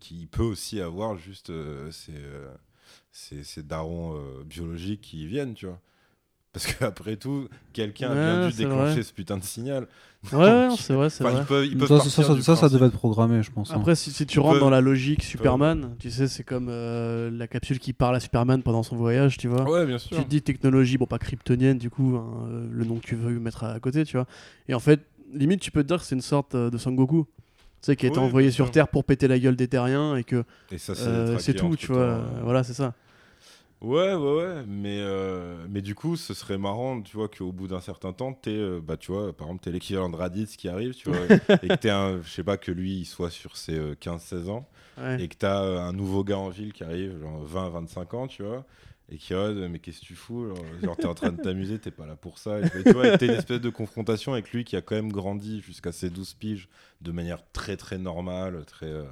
[0.00, 2.50] qui peut aussi avoir juste euh, ces, euh,
[3.10, 5.80] ces, ces darons biologiques qui viennent tu vois
[6.52, 9.02] parce qu'après tout quelqu'un a bien Ouais, dû déclencher vrai.
[9.02, 9.86] ce putain de signal
[10.32, 11.40] Ouais, ouais, c'est vrai, c'est vrai.
[11.40, 11.88] ils peuvent, ils peuvent
[12.42, 13.70] Ça, ça, devait être programmé, je pense.
[13.70, 13.76] hein.
[13.78, 15.22] Après, si, si tu rentres peuvent- dans la logique.
[15.22, 19.36] Superman, tu sais, c'est comme euh, la capsule qui parle à Superman pendant son voyage,
[19.36, 19.68] tu vois.
[19.68, 22.84] ouais bien Tu sûr te dis technologie, bon, pas kryptonienne, du coup, hein, euh, le
[22.84, 24.26] nom que tu veux mettre à côté, tu vois.
[24.68, 25.00] Et en fait,
[25.34, 27.26] limite, tu peux te dire que c'est une sorte euh, de Sangoku.
[27.82, 28.70] Tu sais, qui a été Oui, envoyé sur.
[28.70, 31.88] Terre pour péter la gueule des terriens et que et ça c'est euh, tout, tu
[31.88, 31.98] vois.
[31.98, 32.94] euh, Voilà, c'est ça.
[33.82, 37.66] Ouais, ouais, ouais, mais, euh, mais du coup, ce serait marrant, tu vois, qu'au bout
[37.66, 40.68] d'un certain temps, t'es, euh, bah, tu vois, par exemple, t'es l'équivalent de Raditz qui
[40.68, 41.18] arrive, tu vois,
[41.64, 44.48] et que t'es un, je sais pas, que lui, il soit sur ses euh, 15-16
[44.50, 44.68] ans,
[44.98, 45.20] Ouais.
[45.24, 48.44] et que t'as euh, un nouveau gars en ville qui arrive, genre 20-25 ans, tu
[48.44, 48.64] vois,
[49.10, 51.78] et qui regarde, mais qu'est-ce que tu fous Genre, genre, t'es en train de t'amuser,
[51.80, 52.60] t'es pas là pour ça.
[52.60, 55.10] Et, tu vois, et t'as une espèce de confrontation avec lui qui a quand même
[55.10, 56.68] grandi jusqu'à ses 12 piges
[57.00, 59.02] de manière très, très normale, très, euh,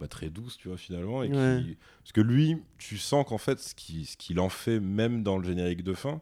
[0.00, 1.22] bah, très douce, tu vois, finalement.
[1.22, 1.76] Et qui- Ouais.
[2.02, 5.38] Parce que lui, tu sens qu'en fait, ce qui- ce qu'il en fait, même dans
[5.38, 6.20] le générique de fin,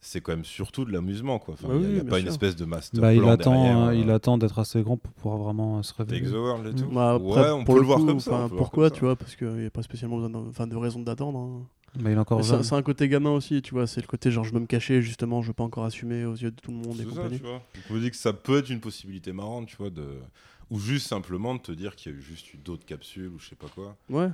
[0.00, 1.54] c'est quand même surtout de l'amusement, quoi.
[1.54, 3.78] Enfin, Bah il y a- oui, pas une espèce de master Bah, il attend, derrière,
[3.78, 6.20] euh, euh, il attend d'être assez grand pour pouvoir vraiment euh, se révéler.
[6.20, 6.88] Take the world et tout.
[6.88, 8.32] Bah, après, ouais, on pour peut le voir coup, comme ça.
[8.44, 10.76] on peut pourquoi, comme tu vois Parce qu'il n'y a pas spécialement besoin enfin, de
[10.76, 11.38] raison d'attendre.
[11.40, 11.66] hein.
[11.98, 13.86] Il encore C'est un côté gamin aussi, tu vois.
[13.88, 16.34] C'est le côté genre je veux me cacher, justement, je veux pas encore assumer aux
[16.36, 17.38] yeux de tout le monde et C'est ça, compagnie.
[17.38, 17.62] tu vois.
[17.88, 20.06] Je me dis que ça peut être une possibilité marrante, tu vois, de...
[20.70, 23.48] ou juste simplement de te dire qu'il y a eu juste d'autres capsules ou je
[23.48, 23.96] sais pas quoi.
[24.10, 24.28] Ouais.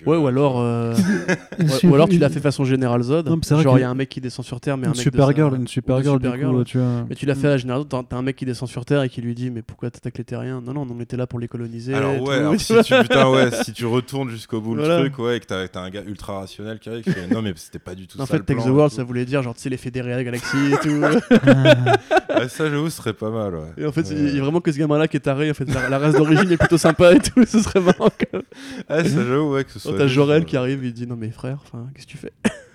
[0.00, 0.94] que- Ouais, ou alors, euh,
[1.58, 3.26] ouais, ou alors tu l'as fait façon Général Zod.
[3.28, 4.96] Non, genre, il que- y a un mec qui descend sur Terre, mais un Une
[4.98, 7.06] mec de Supergirl, sa- une ou de Supergirl, du coup, tu vois.
[7.08, 9.02] Mais tu l'as fait à la Général Zod, t'as un mec qui descend sur Terre
[9.02, 10.60] et qui lui dit Mais pourquoi t'attaques les terriens?
[10.60, 11.94] Non, non, on était là pour les coloniser.
[11.94, 12.30] Alors ouais, tout.
[12.32, 14.96] alors si tu, putain, ouais, si tu retournes jusqu'au bout Voilà.
[15.02, 17.28] le truc, ouais, et que t'as as un gars ultra rationnel qui arrive, qui fait,
[17.28, 19.24] non mais c'était pas du tout En ça fait, le Take the World, ça voulait
[19.24, 21.00] dire genre, tu sais, les fédérés à la galaxie et tout.
[22.38, 23.72] Ouais, ça j'avoue, ce serait pas mal, ouais.
[23.78, 25.50] et en fait, il y a vraiment que ce gamin-là qui est taré.
[25.50, 27.44] En fait, la, la race d'origine est plutôt sympa et tout.
[27.46, 28.42] Ce serait marrant quand même.
[28.88, 29.98] Ah, ça j'avoue, ouais, que ce Quand soit.
[29.98, 31.62] t'as juste, Jorel euh, qui arrive, il dit Non, mais frère,
[31.94, 32.32] qu'est-ce que tu fais?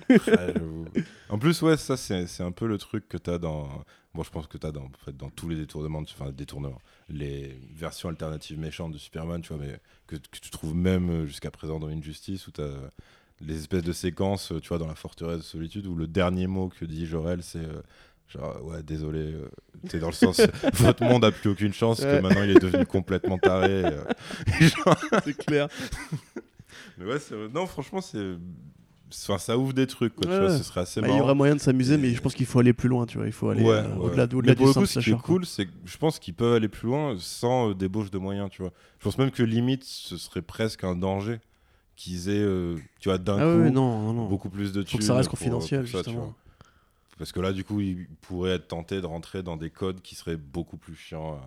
[0.10, 0.86] J'avoue.
[1.30, 3.70] en plus, ouais, ça c'est un peu le truc que t'as dans.
[4.14, 7.60] Bon, je pense que t'as dans, en fait, dans tous les détournements, enfin détournements, les
[7.74, 11.50] versions alternatives méchantes de Superman, tu vois, mais que, que tu trouves même euh, jusqu'à
[11.50, 12.70] présent dans Injustice, où t'as
[13.42, 16.46] les espèces de séquences, euh, tu vois, dans la forteresse de solitude, où le dernier
[16.46, 17.82] mot que dit Jorel, c'est euh,
[18.34, 19.50] genre, ouais, désolé, euh,
[19.88, 20.42] t'es dans le sens,
[20.74, 22.18] votre monde a plus aucune chance, Ouais.
[22.18, 23.70] que maintenant il est devenu complètement taré.
[23.70, 24.04] euh,
[24.60, 25.68] genre, C'est clair.
[26.98, 28.36] mais ouais, c'est- non, franchement, c'est
[29.28, 30.40] enfin, ça ouvre des trucs, quoi, tu Ouais.
[30.40, 32.48] vois, ce serait assez Bah, il y aurait moyen de s'amuser, mais je pense qu'il
[32.48, 33.28] faut aller plus loin, tu vois.
[33.28, 35.12] Il faut aller Ouais, euh, au-delà de- Mais au-delà pour du le coup, ce qui
[35.12, 38.18] est cool, c'est que je pense qu'ils peuvent aller plus loin sans euh, débauche de
[38.18, 38.72] moyens, tu vois.
[39.00, 41.40] Je pense même que limite, ce serait presque un danger
[41.96, 44.26] qu'ils aient, euh, tu vois, d'un Ah coup, ouais, non, non, non.
[44.28, 45.00] beaucoup plus de Faut thunes.
[45.02, 46.34] que ça reste confidentiel, ça, justement.
[47.18, 50.16] Parce que là, du coup, ils pourraient être tentés de rentrer dans des codes qui
[50.16, 51.42] seraient beaucoup plus chiants à,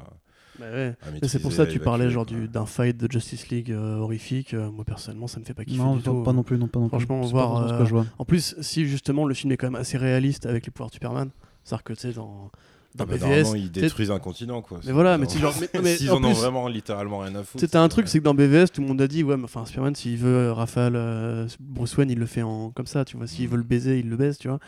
[0.60, 0.94] Bah ouais.
[1.24, 4.54] c'est pour ça que tu parlais genre du- d'un fight de Justice League euh, horrifique.
[4.54, 6.22] Euh, moi personnellement, ça me fait pas kiffer Non, du tout.
[6.22, 6.98] pas non plus, non, pas non plus.
[7.04, 8.06] Franchement, voir, pas forcément ce euh, que je vois.
[8.18, 10.94] En plus, si justement le film est quand même assez réaliste avec les pouvoirs de
[10.94, 11.30] Superman,
[11.64, 12.50] c'est-à-dire que tu sais dans
[12.94, 14.80] dans Ah bah, BVS, ils détruisent un continent, quoi.
[14.86, 17.60] Mais voilà, mais genre- mais- mais S'ils en en ont vraiment littéralement rien à foutre.
[17.60, 19.66] C'était un truc, c'est que dans BVS, tout le monde a dit, ouais, mais enfin,
[19.66, 23.18] Superman, s'il veut euh, Raphaël, euh, Bruce Wayne, il le fait en comme ça, tu
[23.18, 23.26] vois.
[23.26, 24.60] S'il veut le baiser, il le baise, tu vois.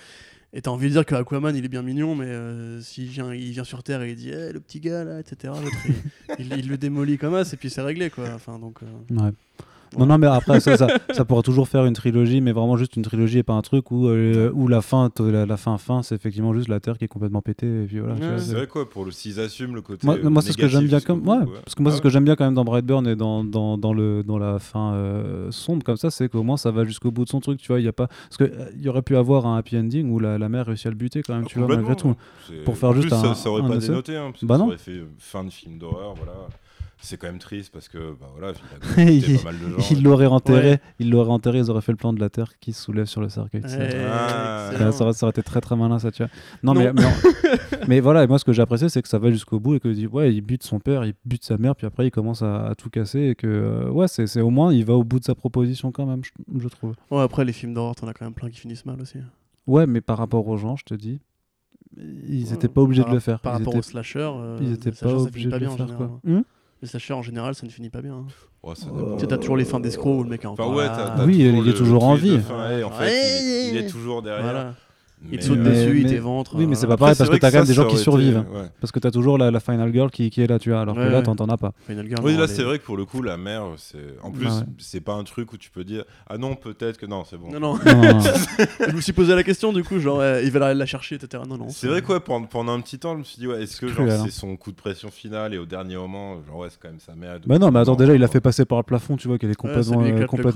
[0.54, 3.34] Et t'as envie de dire que Aquaman, il est bien mignon, mais euh, s'il vient,
[3.34, 5.52] il vient sur Terre et il dit, Eh, le petit gars là, etc.
[6.38, 8.30] il, le démolit comme ça, et puis c'est réglé, quoi.
[8.34, 8.78] Enfin, donc.
[8.82, 9.30] euh, Ouais.
[9.96, 12.96] Non, non, mais après, ça, ça, ça pourra toujours faire une trilogie, mais vraiment juste
[12.96, 16.02] une trilogie et pas un truc où, euh, où la fin, la, la fin, fin,
[16.02, 17.84] c'est effectivement juste la Terre qui est complètement pétée.
[17.84, 20.06] Et puis voilà, Ouais, C'est vrai, quoi, pour le s'ils assument le côté.
[20.06, 21.98] Moi, euh, moi c'est ce que j'aime bien comme ouais, parce que moi Ah c'est
[21.98, 24.58] ce que j'aime bien quand même dans Brightburn et dans, dans, dans le dans la
[24.58, 27.58] fin euh, sombre comme ça c'est qu'au moins ça va jusqu'au bout de son truc
[27.60, 29.76] tu vois il y a pas parce que euh, y aurait pu avoir un happy
[29.78, 31.96] ending où la, la mère réussit à le buter quand même Ah, tu vois malgré
[31.96, 32.14] tout
[32.64, 34.46] Pour faire en juste plus, un- ça, ça aurait un pas dénoté, hein, parce que
[34.46, 34.66] Bah ça non.
[34.68, 36.32] aurait fait fin de film d'horreur, voilà.
[37.00, 38.52] C'est quand même triste parce que, bah voilà,
[38.96, 39.86] il a buté il pas mal de gens.
[39.92, 42.72] il l'aurait enterré il l'aurait enterré ils auraient fait le plan de la Terre qui
[42.72, 44.70] se soulève sur le cercueil ouais, Ah.
[44.76, 46.30] Ça, ça aurait, ça aurait été très très malin ça tu vois
[46.64, 46.80] non, Non.
[46.80, 49.60] mais mais, mais voilà et moi ce que j'ai apprécié c'est que ça va jusqu'au
[49.60, 52.10] bout et que ouais il bute son père il bute sa mère puis après il
[52.10, 54.94] commence à, à tout casser et que euh, ouais c'est c'est au moins il va
[54.94, 57.94] au bout de sa proposition quand même je, je trouve Ouais, après, les films d'horreur,
[57.94, 59.18] t'en as quand même plein qui finissent mal aussi.
[59.66, 61.20] Ouais, mais par rapport aux gens, je te dis,
[61.96, 63.40] ils Ouais, n'étaient pas obligés par- de le faire.
[63.40, 65.58] Par ils rapport étaient, aux slashers, euh, ils les étaient slashers, pas obligés de le
[65.68, 65.96] faire, général.
[65.96, 66.20] quoi.
[66.24, 66.40] Hmm
[66.82, 68.14] Les slashers en général, ça ne finit pas bien.
[68.14, 68.26] hein.
[68.62, 69.14] Ouais, ça Euh, dépend.
[69.14, 70.94] Tu sais, t'as toujours les fins d'escrocs où le mec est Enfin, ouais, là.
[70.96, 72.38] t'as, t'as Oui, toujours il est toujours en vie.
[72.40, 73.68] fin, et en fait, Ouais.
[73.70, 74.42] il, il est toujours derrière.
[74.44, 74.74] Voilà.
[75.20, 76.54] Mais, Il te saute euh, dessus, il mais- t'éventre.
[76.54, 77.86] oui, mais c'est euh, pas après, pareil c'est parce que t'as quand même des gens
[77.88, 78.38] qui survivent.
[78.38, 78.66] été- ouais.
[78.80, 80.94] Parce que t'as toujours la, la final girl qui, qui est là, tu vois, alors
[80.94, 81.72] que là, t'en t'en as pas.
[81.88, 83.98] Final Girl, Oui, là, c'est est- vrai que pour le coup, la mère, c'est.
[84.22, 84.52] En plus, ouais.
[84.78, 87.06] c'est pas un truc où tu peux dire Ah non, peut-être que.
[87.06, 87.50] Non, c'est bon.
[87.50, 87.78] Non, non.
[88.88, 91.16] Je me suis posé la question du coup, genre, euh, il va la, la chercher,
[91.16, 91.42] etc.
[91.48, 91.68] Non, non.
[91.68, 93.88] C'est vrai quoi, pendant, pendant un petit temps, je me suis dit, ouais, est-ce que
[93.88, 94.24] C'est genre cruel, hein.
[94.24, 97.00] c'est son coup de pression final et au dernier moment, genre ouais, c'est quand même
[97.00, 97.38] sa mère.
[97.44, 99.36] Bah non, mais attends, déjà, il a genre, fait passer par le plafond, tu vois,
[99.38, 100.00] qu'elle est complètement,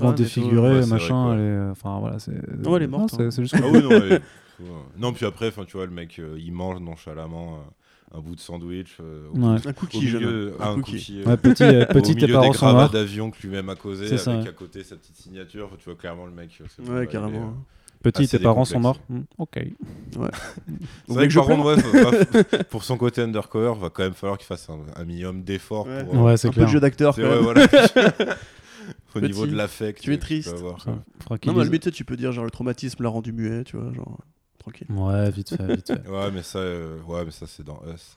[0.09, 1.23] euh, défigurée, c'est machin.
[1.25, 1.33] quoi.
[1.33, 2.31] elle est- euh, Enfin, voilà, c'est.
[2.63, 3.31] Non, elle est morte, c'est hein.
[3.31, 3.55] c'est juste.
[4.59, 4.67] Oui,
[4.97, 5.13] non, ouais.
[5.15, 8.97] puis après, tu vois, le mec, euh, il mange nonchalamment euh, un bout de sandwich.
[8.99, 9.67] euh, au, Ouais.
[9.67, 10.91] Un au cookie, milieu, Un un cookie.
[10.93, 11.21] cookie.
[11.21, 12.89] euh, Ouais, petit, euh, au petit, milieu tes parents des sont gravats morts.
[12.91, 14.47] d'avion que lui-même a causé C'est avec ça, ouais.
[14.47, 15.69] à côté sa petite signature.
[15.79, 16.51] Tu vois clairement le mec.
[16.61, 17.47] euh, c'est Ouais, carrément.
[17.47, 17.51] euh,
[18.03, 18.99] Petit, tes parents sont morts.
[19.09, 19.51] Hmm, Ok.
[20.11, 20.19] C'est
[21.07, 24.37] Vous vrai que par contre, ouais, va- pour son côté undercover, va quand même falloir
[24.37, 26.03] qu'il fasse un, un minimum d'efforts Ouais.
[26.03, 26.15] pour.
[26.15, 27.15] euh, Ouais, c'est Un peu de jeu d'acteur.
[27.15, 27.65] c'est voilà.
[29.15, 30.01] Au Petit, niveau de l'affect.
[30.01, 30.49] tu es peux triste.
[30.49, 30.79] avoir.
[31.23, 33.63] Fera qu'il Non, mais tu sais, tu peux dire genre le traumatisme l'a rendu muet,
[33.63, 34.19] tu vois, genre
[34.63, 34.87] tranquille.
[34.89, 36.07] Ouais, vite fait, vite fait.
[36.09, 38.15] Ouais, mais ça, euh, ouais, mais ça c'est dans Us.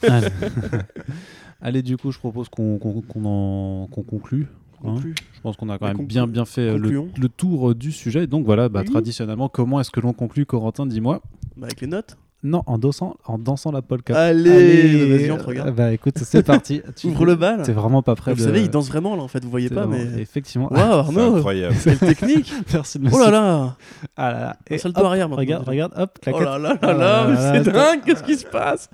[0.00, 0.12] ça.
[0.12, 0.28] Allez.
[1.60, 4.46] Allez, du coup, je propose qu'on qu'on- qu'on en- qu'on conclue.
[4.84, 4.94] hein.
[4.94, 5.14] Conclu.
[5.34, 7.92] Je pense qu'on a quand même bien bien fait euh, le, le tour euh, du
[7.92, 8.26] sujet.
[8.26, 8.90] Donc voilà, bah, Oui.
[8.90, 11.20] traditionnellement, comment est-ce que l'on conclut, Corentin Dis-moi.
[11.56, 12.16] Bah, avec les notes.
[12.44, 14.16] Non, en dansant, en dansant la polka.
[14.16, 15.68] Allez, vas-y, on te regarde.
[15.70, 16.82] euh, Bah écoute, c'est parti.
[16.96, 17.62] Tu- Ouvre le bal.
[17.62, 18.44] T'es vraiment pas prêt Vous de...
[18.44, 20.22] savez, il danse vraiment là en fait, vous voyez pas, vraiment- mais.
[20.22, 20.68] Effectivement.
[20.70, 20.80] Waouh,
[21.12, 21.74] C'est Arnaud incroyable.
[21.82, 23.76] Quelle technique Merci de me Oh là là
[24.16, 24.56] Ah là là.
[24.70, 26.42] Et hop, arrière maintenant, Regarde, regarde, hop, Oh claquette.
[26.44, 28.88] là là Ah là là, c'est dingue, qu'est-ce qui se passe?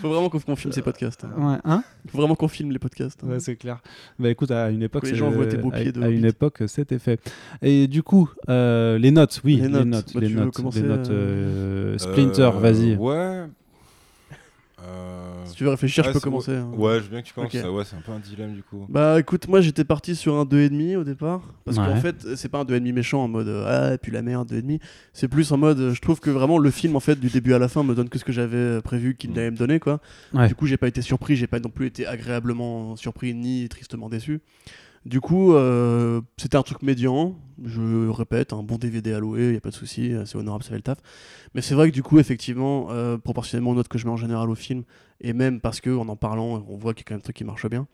[0.00, 1.24] Faut vraiment qu'on filme ces podcasts.
[1.24, 1.30] hein.
[1.36, 3.20] Ouais, hein Faut vraiment qu'on filme les podcasts.
[3.22, 3.28] hein.
[3.28, 3.78] Ouais, c'est clair.
[4.18, 6.24] Bah écoute, à une époque, Que les gens voient tes beaux pieds de à, une
[6.24, 7.20] époque, c'était fait.
[7.62, 9.86] Et du coup, euh, les notes, oui, Les les notes.
[9.86, 11.10] notes, Bah, les notes, les notes.
[11.10, 12.96] euh, euh, Splinter, Euh, vas-y.
[12.96, 13.44] Ouais.
[14.82, 16.52] Euh, Si tu veux réfléchir, ouais, je peux commencer.
[16.56, 16.70] hein.
[16.76, 17.54] Ouais, je veux bien que tu commences.
[17.54, 17.60] Ok.
[17.60, 18.86] ça, Ouais, c'est un peu un dilemme du coup.
[18.88, 21.42] Bah écoute, moi j'étais parti sur un 2,5 au départ.
[21.64, 24.22] Parce qu'en fait, c'est pas un 2,5 méchant en mode euh, Ah, et puis la
[24.22, 24.80] merde, 2,5.
[25.12, 27.52] C'est plus en mode euh, je trouve que vraiment le film, en fait, du début
[27.54, 29.38] à la fin, me donne que ce que j'avais euh, prévu qu'il Mm.
[29.38, 30.00] allait me donner, quoi.
[30.34, 30.48] Ouais.
[30.48, 34.08] Du coup, j'ai pas été surpris, j'ai pas non plus été agréablement surpris ni tristement
[34.08, 34.40] déçu.
[35.06, 37.34] Du coup, euh, c'était un truc médian.
[37.64, 40.70] Je répète, un bon DVD à louer, y a pas de souci, c'est honorable, ça
[40.70, 40.98] fait le taf.
[41.54, 44.16] Mais c'est vrai que du coup, effectivement, euh, proportionnellement aux notes que je mets en
[44.16, 44.84] général au film,
[45.20, 47.22] et même parce que en en parlant, on voit qu'il y a quand même un
[47.22, 47.86] truc qui marche bien.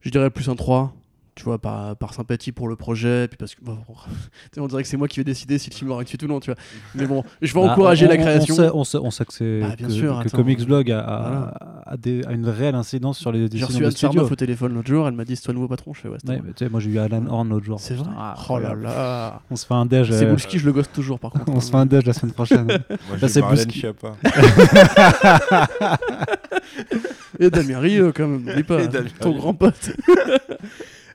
[0.00, 0.94] Je dirais plus un 3,
[1.36, 3.78] tu vois, par, par sympathie pour le projet, puis parce que bon,
[4.56, 6.26] on dirait que c'est moi qui vais décider si le film aura une suite ou
[6.26, 6.58] non, tu vois.
[6.94, 8.54] Mais bon, je vais Bah, encourager on- la on- création.
[8.54, 10.36] On sait, on sait, on sait que, c'est, Bah, bien que, sûr, que attends.
[10.38, 11.54] Comics Blog a, a- Voilà.
[11.86, 13.90] a des- a une réelle incidence sur les J'ai décisions reçu de Anne.
[13.92, 16.08] Sarnoff au téléphone l'autre jour, elle m'a dit c'est toi le nouveau patron, je fais
[16.08, 16.44] ouais, Ouais, moi.
[16.46, 17.78] mais tu sais, moi j'ai eu Alan Horn l'autre jour.
[17.80, 18.08] C'est vrai?
[18.16, 20.10] Ah, Oh là là On se fait un déj.
[20.12, 21.44] C'est euh, Boulski, je le gosse toujours par contre.
[21.52, 22.66] on se fait un déj la semaine prochaine.
[22.66, 22.78] Moi,
[23.20, 23.80] j'ai c'est Marlène Bouski.
[23.80, 24.14] Schiappa.
[27.38, 28.78] Et Damien Rio quand même, n'oublie pas.
[29.20, 29.90] Ton grand pote.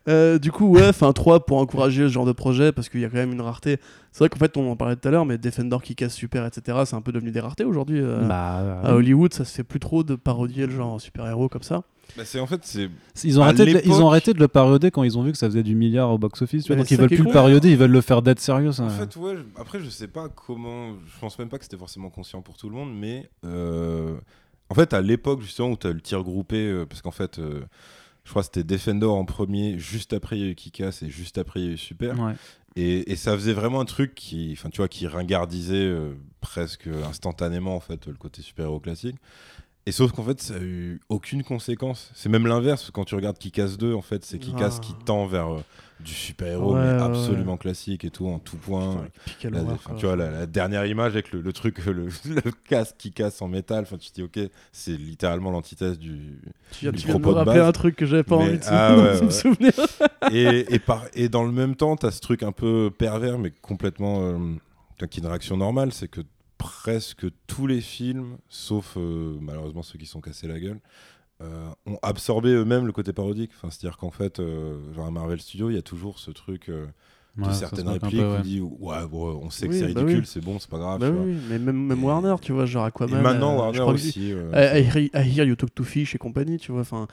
[0.08, 3.06] Euh, du coup, ouais, enfin 3 pour encourager ce genre de projet parce qu'il y
[3.06, 3.78] a quand même une rareté.
[4.12, 6.46] C'est vrai qu'en fait, on en parlait tout à l'heure, mais Defender qui casse super,
[6.46, 8.00] etc., c'est un peu devenu des raretés aujourd'hui.
[8.02, 11.62] euh, Bah, À Hollywood, ça se fait plus trop de parodier le genre super-héros comme
[11.62, 11.84] ça.
[12.18, 12.90] Bah, c'est en fait, c'est
[13.24, 15.32] Ils ont, À arrêté de, ils ont arrêté de le parodier quand ils ont vu
[15.32, 16.64] que ça faisait du milliard au box-office.
[16.64, 18.82] tu vois, Mais Donc ils veulent plus le parodier, ils veulent le faire dead serious.
[18.82, 18.90] En hein.
[18.90, 20.94] fait, ouais, je- après, je sais pas comment.
[21.06, 23.30] Je pense même pas que c'était forcément conscient pour tout le monde, mais.
[23.46, 24.16] euh,
[24.70, 27.40] En fait, à l'époque, justement, où tu as le tir groupé, euh, parce qu'en fait,
[27.40, 27.62] euh,
[28.32, 31.10] je crois que c'était Defender en premier, juste après, il y a eu Kikas et
[31.10, 32.18] juste après, il y a eu Super.
[32.18, 32.32] Ouais.
[32.78, 36.88] Et, et ça faisait vraiment un truc qui, enfin, tu vois, qui ringardisait euh, presque
[37.06, 39.18] instantanément, en fait, le côté super-héros classique.
[39.86, 42.10] Et sauf qu'en fait, ça a eu aucune conséquence.
[42.16, 42.90] C'est même l'inverse.
[42.94, 44.80] Quand tu regardes Kikas 2, en fait, c'est Kikas Ah.
[44.80, 45.62] qui tend vers euh,
[46.04, 49.06] du super-héros, Ouais, mais ouais, absolument classique et tout, en tout point.
[49.26, 52.96] Putain, La- tu vois, la, la dernière image avec le, le truc, le, le casque
[52.98, 54.40] qui casse en métal, enfin, tu te dis, ok,
[54.72, 56.40] c'est littéralement l'antithèse du.
[56.72, 58.44] Tu viens, du tu viens de me de rappeler un truc que j'avais pas Mais-
[58.44, 59.72] envie de, ah de me souvenir.
[60.32, 63.38] et, et, par, et dans le même temps, tu as ce truc un peu pervers,
[63.38, 64.22] mais complètement.
[64.24, 64.38] euh,
[65.10, 66.22] qui est une réaction normale, c'est que
[66.60, 70.80] presque tous les films, sauf euh, malheureusement ceux qui sont cassés la gueule,
[71.42, 73.52] euh, ont absorbé eux-mêmes le côté parodique.
[73.58, 76.70] Enfin, C'est-à-dire qu'en fait, euh, genre à Marvel Studios, il y a toujours ce truc.
[76.70, 76.86] euh,
[77.38, 78.38] de Ouais, certaines répliques peu, où ouais.
[78.40, 80.26] on dit ouais, bon, on sait que Oui, c'est bah ridicule, oui.
[80.30, 81.00] c'est bon, c'est pas grave.
[81.00, 81.24] Bah tu vois.
[81.24, 83.22] oui, mais même, même Et- Warner, tu vois, genre Et Aquaman.
[83.22, 84.34] maintenant, euh, Warner je crois que- aussi.
[84.34, 86.82] euh, I, I hear- I hear you talk to fish et compagnie, tu vois.
[86.82, 87.08] Enfin,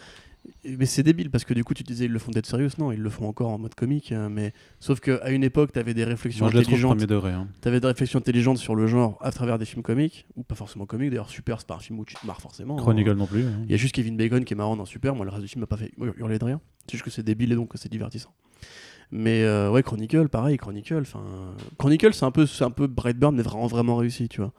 [0.65, 2.69] mais c'est débile parce que du coup, tu disais ils le font d'être sérieux.
[2.79, 4.13] Non, ils le font encore en mode comique.
[4.13, 6.99] hein, mais sauf qu'à une époque, tu avais des réflexions Moi intelligentes.
[7.07, 7.33] degré.
[7.33, 7.49] hein.
[7.61, 10.87] T'avais des réflexions intelligentes sur le genre à travers des films comiques ou pas forcément
[10.87, 11.11] comiques.
[11.11, 12.75] D'ailleurs, Super, c'est pas un film où tu te marres forcément.
[12.79, 12.83] hein.
[12.83, 13.45] Chronicle non plus.
[13.65, 15.15] Il y a juste Kevin Bacon qui est marrant dans Super.
[15.15, 16.61] Moi, le reste du film m'a pas fait hurler de rien.
[16.87, 18.33] C'est juste que c'est débile et donc c'est divertissant.
[19.11, 20.99] Mais euh, ouais, Chronicle, pareil, Chronicle.
[21.01, 21.23] Enfin,
[21.79, 24.53] Chronicle, c'est un peu, c'est un peu Brightburn, mais vraiment, vraiment réussi, tu vois,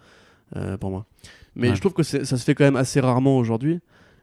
[0.55, 1.05] euh, pour moi.
[1.55, 1.75] Mais Ouais.
[1.75, 3.79] je trouve que ça se fait quand même assez rarement aujourd'hui.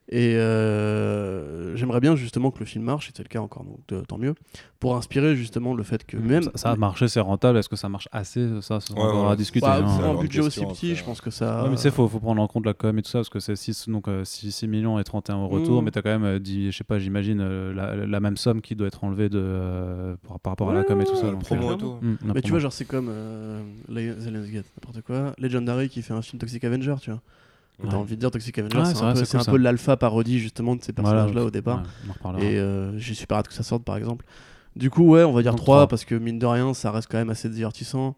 [0.08, 3.78] Et euh, j'aimerais bien justement que le film marche, et c'est le cas encore, donc
[3.88, 4.34] de- tant mieux,
[4.78, 6.42] pour inspirer justement le fait que même.
[6.44, 7.58] ça, ça a marché, c'est rentable.
[7.58, 9.32] Est-ce que ça marche assez Ça, c'est Ouais, encore ouais.
[9.32, 9.66] à discuter.
[9.66, 10.04] Bah, hein.
[10.04, 11.64] un budget aussi petit, je pense que ça.
[11.64, 13.40] Ouais, mais c'est faut, faut prendre en compte la com et tout ça parce que
[13.40, 15.84] c'est 6 donc euh, 6, 6 millions et 31 au retour, Mm.
[15.84, 18.60] mais t'as quand même euh, dit, je sais pas, j'imagine euh, la, la même somme
[18.60, 21.26] qui doit être enlevée de euh, par, par rapport à la com et tout ça.
[21.26, 21.98] le donc, promo euh, et tout.
[22.00, 25.32] mm, la Mais tu vois, genre, c'est comme euh, Le- The Lionsgate, n'importe quoi.
[25.38, 27.20] Legendary qui fait un film Toxic Avenger, tu vois.
[27.82, 27.90] Ouais.
[27.90, 30.82] T'as envie de dire Toxic Avenger, c'est un cool, un peu l'alpha parodie justement de
[30.82, 31.82] ces Voilà, personnages-là au départ.
[32.24, 32.42] ouais.
[32.44, 34.24] Et euh, j'ai super hâte que ça sorte par exemple.
[34.76, 35.88] Du coup, ouais, on va dire Donc 3 trois.
[35.88, 38.16] parce que mine de rien, ça reste quand même assez divertissant.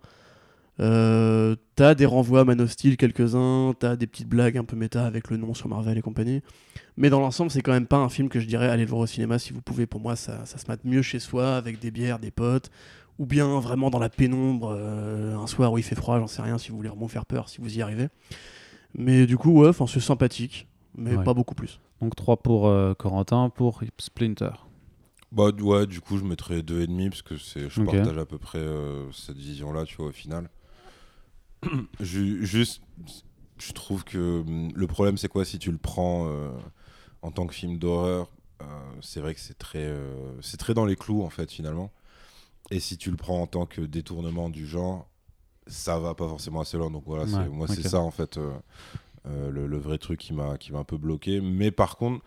[0.80, 4.76] Euh, t'as des renvois à Man of Steel, quelques-uns, t'as des petites blagues un peu
[4.76, 6.40] méta avec le nom sur Marvel et compagnie.
[6.96, 9.00] Mais dans l'ensemble, c'est quand même pas un film que je dirais allez le voir
[9.02, 9.86] au cinéma si vous pouvez.
[9.86, 12.70] Pour moi, ça, ça se mate mieux chez soi avec des bières, des potes,
[13.18, 16.42] ou bien vraiment dans la pénombre, euh, un soir où il fait froid, j'en sais
[16.42, 18.06] rien, si vous voulez vraiment faire peur, si vous y arrivez.
[18.98, 21.24] Mais du coup, ouais, c'est sympathique, mais Ouais.
[21.24, 21.80] pas beaucoup plus.
[22.00, 24.50] Donc 3 pour euh, Corentin, pour Splinter.
[25.30, 28.58] Bah ouais, du coup, je mettrais 2,5 parce que c'est, je partage à peu près
[28.58, 30.48] euh, cette vision-là, tu vois, au final.
[32.00, 32.82] Ju- juste,
[33.58, 35.44] je trouve que hum, le problème, c'est quoi?
[35.44, 36.50] Si tu le prends euh,
[37.22, 38.28] en tant que film d'horreur
[38.62, 38.66] euh,
[39.00, 41.92] C'est vrai que c'est très, euh, c'est très dans les clous, en fait, finalement.
[42.70, 45.08] Et si tu le prends en tant que détournement du genre,
[45.68, 46.90] ça va pas forcément assez loin.
[46.90, 48.52] Donc voilà, c'est- Ouais, moi, c'est ça, en fait, euh,
[49.26, 51.40] euh, le, le vrai truc qui m'a, un peu bloqué.
[51.40, 52.24] Mais par contre,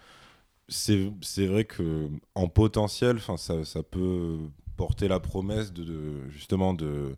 [0.70, 4.38] c'est vrai que en potentiel, ça, ça peut
[4.78, 7.16] porter la promesse de, de- justement de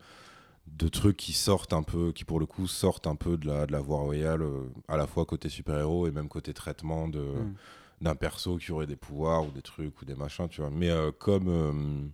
[0.67, 3.65] de trucs qui sortent un peu, qui pour le coup sortent un peu de la,
[3.67, 7.19] de la voie royale, euh, à la fois côté super-héros et même côté traitement de
[7.19, 7.53] Mm.
[8.01, 10.69] d'un perso qui aurait des pouvoirs ou des trucs ou des machins, tu vois.
[10.71, 12.11] Mais euh, comme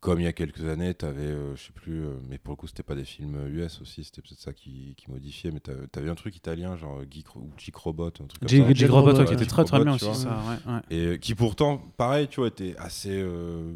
[0.00, 2.56] comme il y a quelques années, t'avais, euh, je sais plus, euh, mais pour le
[2.56, 5.86] coup c'était pas des films US aussi, c'était peut-être ça qui, qui modifiait, mais t'avais
[5.88, 8.56] t'avais un truc italien genre Geek ou Geek Robot, un truc comme ça.
[8.56, 10.32] Robot, Robot, ouais, qui était très très Robot, bien tu aussi, vois.
[10.32, 10.42] ça.
[10.66, 10.80] ouais, ouais.
[10.90, 13.74] Et euh, qui pourtant, pareil, tu vois, était assez, euh,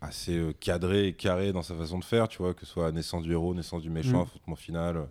[0.00, 2.90] assez euh, cadré et carré dans sa façon de faire, tu vois, que ce soit
[2.90, 4.22] naissance du héros, naissance du méchant, Mm.
[4.22, 5.06] affrontement final,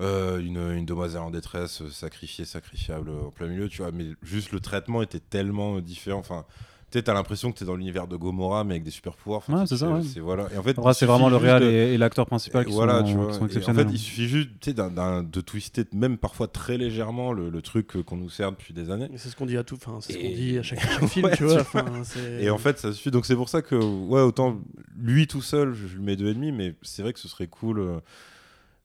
[0.00, 3.92] euh, une, une demoiselle en détresse, euh, sacrifiée, sacrifiable euh, en plein milieu, tu vois,
[3.92, 6.44] mais juste le traitement était tellement euh, différent, enfin...
[6.92, 9.38] Tu sais, t'as l'impression que t'es dans l'univers de Gomorrah, mais avec des super pouvoirs.
[9.38, 10.02] Enfin, Ouais, tu- c'est ça, ouais.
[10.04, 10.46] c'est- voilà.
[10.54, 13.06] Et en fait, c'est vraiment le réal de- et, et l'acteur principal qui, voilà, sont,
[13.06, 13.26] tu vois.
[13.26, 13.86] qui sont Et en exceptionnels.
[13.88, 18.16] fait, il suffit juste tu de twister, même parfois très légèrement, le, le truc qu'on
[18.16, 19.08] nous sert depuis des années.
[19.16, 21.26] C'est ce qu'on dit à tout, enfin, c'est ce qu'on dit à chaque, chaque film,
[21.26, 21.64] Ouais, tu vois.
[21.64, 23.10] tu Et en fait, ça suffit.
[23.10, 24.56] Donc c'est pour ça que, ouais, autant
[24.96, 27.26] lui tout seul, je, je lui mets deux et demi, mais c'est vrai que ce
[27.26, 27.80] serait cool.
[27.80, 27.98] euh,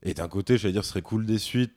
[0.02, 1.74] Et d'un côté, j'allais dire, ce serait cool des suites,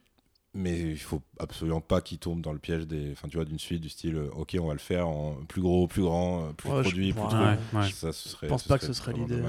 [0.55, 3.59] mais il faut absolument pas qu'il tombe dans le piège des, enfin, tu vois, d'une
[3.59, 6.53] suite du style, euh, ok, on va le faire en plus gros, plus grand, euh,
[6.53, 7.59] plus Ouais, je- produit, plus ouais.
[7.73, 7.91] Ouais.
[7.91, 8.47] Ça, ce serait.
[8.47, 9.41] pense pas que ce serait l'idée,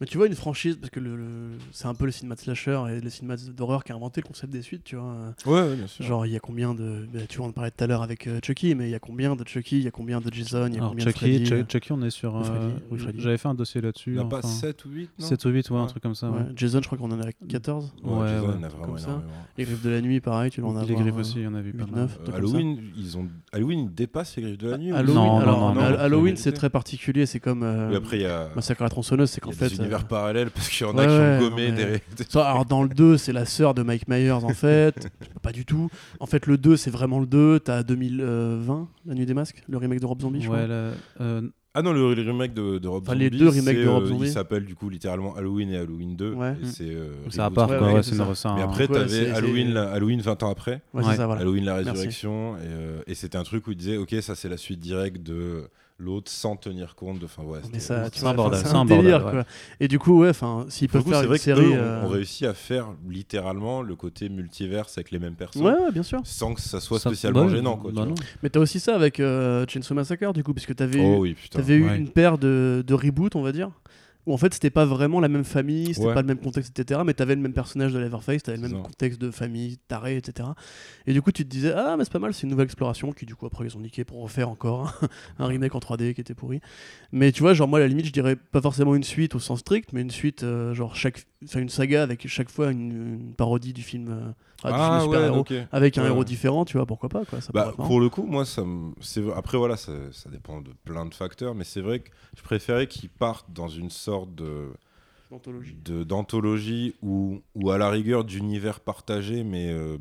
[0.00, 2.40] Mais tu vois, une franchise, parce que le, le- c'est un peu le cinéma de
[2.40, 5.34] slasher et le cinéma d'horreur qui a inventé le concept des suites, tu vois.
[5.44, 6.04] Ouais, ouais, bien sûr.
[6.04, 7.06] Genre, il y a combien de.
[7.12, 8.94] bah, tu vois, on en parlait tout à l'heure avec euh, Chucky, mais il y
[8.94, 11.04] a combien de Chucky, il y a combien de Jason, il y a Alors, combien
[11.04, 11.62] Chucky, de Freddy.
[11.62, 12.34] Chu- Chucky, on est sur.
[12.36, 13.20] Ou Freddy, euh, oui, Freddy.
[13.20, 14.10] J'avais fait un dossier Il là-dessus.
[14.12, 15.88] n'y en a pas enfin, 7 ou 8, non 7 ou 8, ouais, un Ouais.
[15.88, 16.30] truc comme ça.
[16.30, 16.44] Ouais, ouais.
[16.54, 17.92] Jason, je crois qu'on en a 14.
[18.04, 18.52] Ouais, Ouais, Jason, ouais.
[18.54, 19.06] il y en a vraiment ça.
[19.08, 19.32] énormément.
[19.56, 20.88] Les griffes de la nuit, pareil, tu dois en avoir.
[20.88, 22.00] Les griffes euh, aussi, il y en a vu pas 8, mal.
[22.02, 22.56] 9, Euh, trucs comme ça.
[22.56, 23.28] Halloween, ils ont...
[23.52, 24.92] Halloween il dépasse les griffes de la nuit.
[24.92, 25.98] ou- Halloween, Non, alors, non, non, Hall- non.
[25.98, 28.90] Halloween, c'est très particulier, c'est comme euh, Oui, après, il y a, Massacre à la
[28.90, 29.76] tronçonneuse, c'est il y qu'en a fait.
[29.76, 31.84] des univers euh, parallèles parce qu'il y en ouais, a qui ouais, ont gommé des...
[31.84, 35.08] mais- des- ça, alors dans le 2, c'est la sœur de Mike Myers en fait.
[35.42, 35.88] pas du tout.
[36.20, 37.60] En fait, le 2, c'est vraiment le 2.
[37.60, 40.66] T'as 2020, La Nuit des Masques, le remake de Rob Zombie, je Ouais, crois.
[40.68, 40.90] là,
[41.20, 41.42] euh,
[41.74, 43.30] Ah non, le, le remake de, de Rob Enfin, Zombie.
[43.30, 44.26] les deux remakes de Rob euh, Zombie.
[44.26, 46.32] Il s'appelle du coup littéralement Halloween et Halloween 2.
[46.32, 46.54] Ouais.
[46.60, 46.68] et Mm.
[46.68, 47.86] c'est, euh, à part, Ouais, quoi.
[47.88, 48.48] ouais, Ouais, c'est ça.
[48.50, 50.80] un- Mais après, Ouais, t'avais Halloween, la- Halloween 20 ans après.
[50.94, 51.16] Ouais, Ouais.
[51.16, 51.40] ça, voilà.
[51.42, 51.90] Halloween la Merci.
[51.90, 52.56] résurrection.
[52.56, 55.22] Et, euh, et c'était un truc où il disait, ok, ça c'est la suite directe
[55.22, 55.68] de
[55.98, 57.24] l'autre sans tenir compte de.
[57.24, 59.30] Enfin, ouais, Mais ça, tu vois, bordel, un un bordel, délire, ouais.
[59.32, 59.44] quoi.
[59.80, 61.60] Et du coup, ouais, enfin, s'ils peuvent coup, faire une vrai série.
[61.60, 65.62] qu'eux euh, ont réussi à faire littéralement le côté multiverse avec les mêmes personnes.
[65.62, 66.20] Ouais, ouais, bien sûr.
[66.24, 67.76] Sans que ça soit ça- spécialement ouais, gênant.
[67.76, 68.22] Quoi, bah tu.
[68.42, 71.34] Mais t'as aussi ça avec euh, Chainsaw Massacre, du coup, puisque t'avais Oh eu, oui,
[71.34, 71.58] putain.
[71.58, 71.96] t'avais eu ouais.
[71.98, 73.70] une paire de, de reboots, on va dire.
[74.28, 76.14] Où en fait, c'était pas vraiment la même famille, c'était Ouais.
[76.14, 77.00] pas le même contexte, etc.
[77.06, 78.82] Mais t'avais le même personnage de Leatherface, t'avais le même ça.
[78.82, 80.50] contexte de famille, taré, etc.
[81.06, 83.12] Et du coup, tu te disais, ah, mais c'est pas mal, c'est une nouvelle exploration.
[83.12, 85.00] Qui, du coup, après, ils ont niqué pour refaire encore
[85.38, 86.60] un remake en 3D qui était pourri.
[87.10, 89.38] Mais tu vois, genre, moi, à la limite, je dirais pas forcément une suite au
[89.38, 93.20] sens strict, mais une suite, euh, genre, chaque, enfin, une saga avec chaque fois une,
[93.20, 94.32] une parodie du film, euh,
[94.64, 95.66] ah, du film ouais.
[95.72, 97.40] Avec un Ouais, héros différent, tu vois, pourquoi pas, quoi.
[97.40, 98.62] Ça Bah, pour le coup, moi, ça
[99.36, 102.86] après voilà, ça, ça dépend de plein de facteurs, mais c'est vrai que je préférais
[102.86, 104.68] qu'ils partent dans une sorte de
[105.30, 106.94] D'anthologie.
[107.02, 109.98] ou, ou à la rigueur d'univers partagé, mais euh,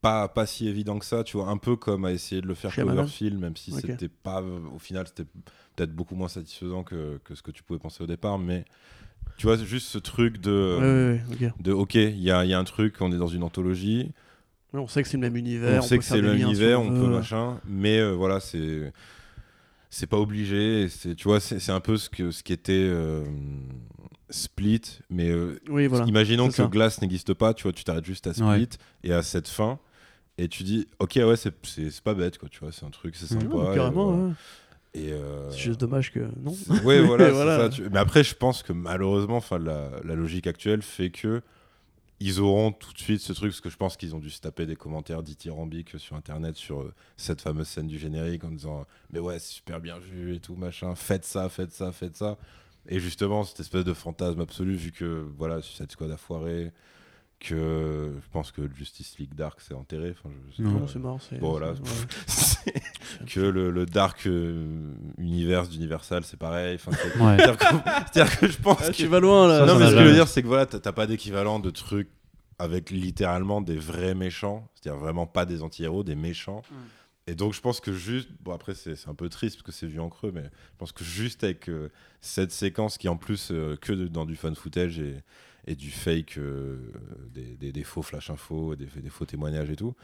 [0.00, 2.54] pas, pas si évident que ça, tu vois, un peu comme à essayer de le
[2.54, 2.72] faire.
[2.72, 5.28] Cloverfield, même si c'était pas, au final, c'était
[5.76, 8.64] peut-être beaucoup moins satisfaisant que, que ce que tu pouvais penser au départ, mais
[9.36, 11.62] tu vois, juste ce truc de, Ouais, ouais, ouais, ok.
[11.62, 14.10] de ok, il y a, il y a un truc, on est dans une anthologie,
[14.72, 15.82] on sait que c'est le même univers.
[15.82, 18.92] on sait que c'est des liens si l'univers, on peut machin, mais euh, voilà, c'est
[19.90, 20.88] c'est pas obligé.
[21.16, 23.24] tu vois, c'est c'est un peu ce que ce qui était euh,
[24.28, 26.04] Split, mais euh, Oui, voilà.
[26.06, 26.66] imaginons que ça.
[26.66, 28.68] Glass n'existe pas, tu vois, tu t'arrêtes juste à Split Ouais.
[29.04, 29.78] et à cette fin.
[30.38, 32.90] Et tu dis, ok, ouais, c'est- c'est c'est pas bête, quoi, tu vois, c'est un
[32.90, 33.72] truc, c'est sympa.
[33.74, 34.34] carrément, voilà.
[34.96, 36.20] Et, euh, C'est juste dommage que.
[36.42, 36.56] Non.
[36.84, 37.58] Ouais, voilà, Voilà.
[37.58, 41.42] ça, tu- Mais après, je pense que malheureusement, enfin, la, la logique actuelle fait que
[42.18, 44.40] ils auront tout de suite ce truc, parce que je pense qu'ils ont dû se
[44.40, 48.86] taper des commentaires dithyrambiques sur Internet sur euh, cette fameuse scène du générique en disant
[49.12, 52.38] mais ouais, c'est super bien vu et tout machin, faites ça, faites ça, faites ça.
[52.88, 56.72] Et justement, cette espèce de fantasme absolu, vu que voilà, Suicide Squad a foiré,
[57.38, 60.12] que je pense que Justice League Dark s'est enterré.
[60.18, 61.20] Enfin, je Non, c'est mort.
[61.38, 61.74] Bon, voilà.
[63.26, 66.76] que le, le Dark euh, Universe d'Universal, c'est pareil.
[66.76, 67.36] Enfin, c'est- Ouais.
[67.38, 67.64] c'est-à-dire que,
[68.12, 68.92] c'est-à-dire que je pense Ah, que...
[68.96, 69.60] tu vas loin là.
[69.60, 70.14] Ça, non, ça mais n'a ce que je veux jamais.
[70.18, 72.08] dire, c'est que voilà, t'as t'as pas d'équivalent de trucs
[72.58, 76.62] avec littéralement des vrais méchants, c'est-à-dire vraiment pas des anti-héros, des méchants.
[77.28, 79.72] Et donc je pense que juste, bon après c'est c'est un peu triste parce que
[79.72, 81.90] c'est vu en creux, mais je pense que juste avec euh,
[82.20, 85.16] cette séquence qui en plus euh, que de- dans du fan footage et,
[85.66, 86.78] et du fake, euh,
[87.34, 89.94] des, des- des faux flash infos, des, des faux témoignages et tout,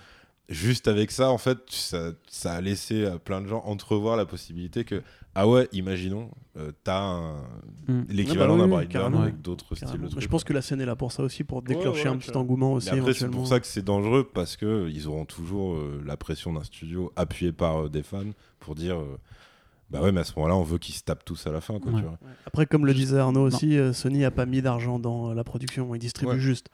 [0.48, 4.26] juste avec ça en fait ça, ça a laissé à plein de gens entrevoir la
[4.26, 5.02] possibilité que
[5.34, 7.42] ah ouais imaginons euh, t'as un-
[7.88, 8.02] Mm.
[8.10, 9.22] l'équivalent Ah bah oui, d'un carrément.
[9.22, 10.20] avec d'autres styles de trucs.
[10.20, 12.36] je pense que la scène est là pour ça aussi, pour déclencher ouais, un petit
[12.36, 12.90] engouement aussi.
[13.14, 16.62] C'est pour ça que c'est dangereux parce que ils auront toujours euh, la pression d'un
[16.62, 19.18] studio appuyé par euh, des fans pour dire euh,
[19.90, 21.78] bah ouais, mais à ce moment-là, on veut qu'ils se tapent tous à la fin,
[21.80, 21.98] quoi, Ouais.
[21.98, 22.12] tu vois.
[22.22, 22.34] Ouais.
[22.46, 25.44] Après, comme le disait Arnaud aussi, euh, Sony a pas mis d'argent dans euh, la
[25.44, 26.38] production, il distribue Ouais.
[26.38, 26.68] juste.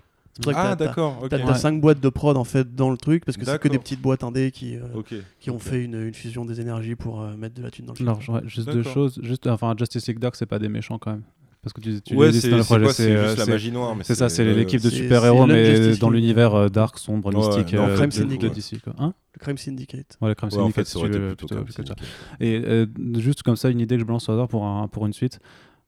[0.54, 1.28] Ah, d'accord, ok.
[1.30, 1.54] T'as Ouais.
[1.54, 4.00] 5 boîtes de prod en fait dans le truc parce que c'est que des petites
[4.00, 4.82] boîtes indé qui, euh,
[5.40, 7.92] qui ont fait une, une fusion des énergies pour euh, mettre de la thune dans
[7.92, 8.08] le film.
[8.08, 9.18] Alors, ouais, juste deux choses.
[9.22, 11.22] Juste, enfin, Justice League Dark, c'est pas des méchants quand même.
[11.60, 12.52] Parce que tu, tu Ouais, c'est c'est
[13.10, 13.96] euh, juste la magie noire.
[13.96, 18.80] mais C'est ça, c'est l'équipe de super-héros, mais dans l'univers dark, sombre, mystique de- DC.
[18.82, 18.94] Quoi.
[18.98, 20.16] Hein Le Crime Syndicate.
[20.20, 21.88] ouais, le Crime Ouais, en Syndicate, fait, si tu veux, plutôt plutôt- comme plutôt ça.
[21.88, 22.08] Syndicate.
[22.40, 22.86] Et euh,
[23.18, 25.40] juste comme ça, une idée que je balance au hasard pour, un, pour une suite.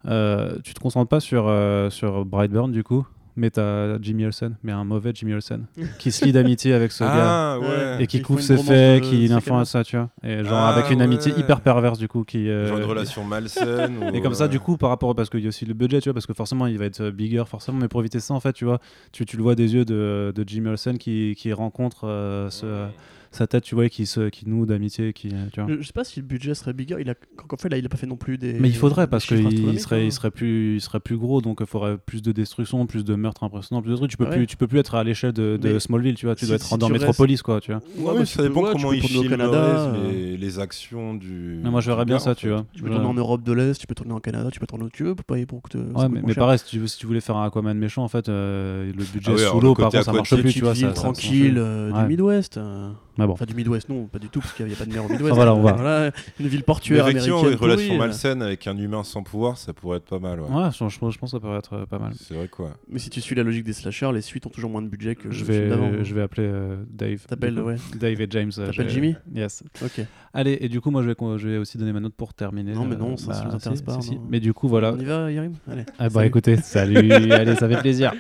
[0.06, 3.06] Euh, tu te concentres pas sur, euh, sur Brightburn du coup,
[3.36, 5.66] mais t'as Jimmy Olsen, mais un mauvais Jimmy Olsen,
[5.98, 7.10] qui se lie d'amitié avec ce gars.
[7.54, 8.02] Ah, ouais.
[8.02, 10.10] Et qui couvre ses faits, de qui ses influence ça, tu vois.
[10.22, 12.48] Et genre Ah, avec une amitié hyper perverse, du coup, qui.
[12.48, 13.98] euh, Genre une relation malsaine.
[14.02, 16.00] ou, Et comme ça, du coup, par rapport, parce qu'il y a aussi le budget,
[16.00, 18.34] tu vois, parce que forcément, il va être euh, bigger, forcément, mais pour éviter ça,
[18.34, 18.80] en fait, tu vois,
[19.12, 22.86] tu, tu le vois des yeux de, de Jimmy Olsen qui, qui rencontre euh, ce,
[23.32, 25.70] sa tête, tu vois, qui, se, qui noue d'amitié, qui, tu vois.
[25.70, 26.96] Je, je sais pas si le budget serait bigger.
[27.00, 27.14] Il a,
[27.50, 28.54] en fait, là, il a pas fait non plus des.
[28.54, 30.04] Mais il faudrait parce qu'il serait, hein.
[30.04, 33.14] il serait plus, il serait plus gros, donc il faudrait plus de destruction, plus de
[33.14, 34.10] meurtres impressionnants, plus de trucs.
[34.10, 34.36] Tu peux Ouais.
[34.36, 36.34] plus, tu peux plus être à l'échelle de, Smallville, tu vois.
[36.34, 37.80] Tu si- dois être si dans Metropolis, quoi, tu vois.
[37.98, 41.14] Ouais, bah, tu ça dépend ouais, comment ils tourner au filment Canada, les, les actions
[41.14, 41.60] du.
[41.62, 42.66] Mais moi, je verrais bien ça, tu vois.
[42.72, 44.84] Tu peux tourner en Europe de l'Est, tu peux tourner en Canada, tu peux tourner
[44.84, 47.46] où tu veux pour payer pour que Ouais, mais, pareil, si tu, voulais faire un
[47.46, 50.34] Aquaman méchant, en fait, euh, le budget Ah sous l'eau, le par contre, ça marche
[50.34, 50.74] plus, tu vois.
[50.92, 52.02] Tranquille euh, Ouais.
[52.02, 52.58] du Midwest.
[53.20, 53.32] Euh, Mais bon.
[53.34, 55.08] Enfin, du Midwest, non, pas du tout, parce qu'il n'y a pas de mer au
[55.12, 55.34] Midwest.
[55.34, 55.72] Voilà, on va.
[55.72, 57.34] Voilà, une ville portuaire américaine.
[57.50, 57.98] une relation euh.
[57.98, 60.40] malsaine avec un humain sans pouvoir, ça pourrait être pas mal.
[60.40, 60.48] Ouais.
[60.50, 62.12] Ouais, je, je- je pense que ça pourrait être euh, pas mal.
[62.18, 62.70] C'est vrai quoi.
[62.88, 65.14] Mais si tu suis la logique des slashers, les suites ont toujours moins de budget
[65.14, 67.24] que Je le vais, je vais appeler euh, Dave.
[67.26, 67.76] T'appelles, ouais.
[67.98, 68.50] Dave et James.
[68.58, 69.62] euh, T'appelles Jimmy Yes.
[69.84, 70.04] Ok.
[70.32, 72.72] Allez, et du coup, moi, je vais, je vais aussi donner ma note pour terminer.
[72.72, 74.18] Non, mais euh, non, ça, ça nous intéresse si, pas, si.
[74.28, 74.92] Mais du coup, voilà.
[74.92, 75.84] On y va, Yarim Allez.
[75.98, 76.26] Ah bah Salut.
[76.28, 78.12] écoutez, salut, allez, ça fait plaisir.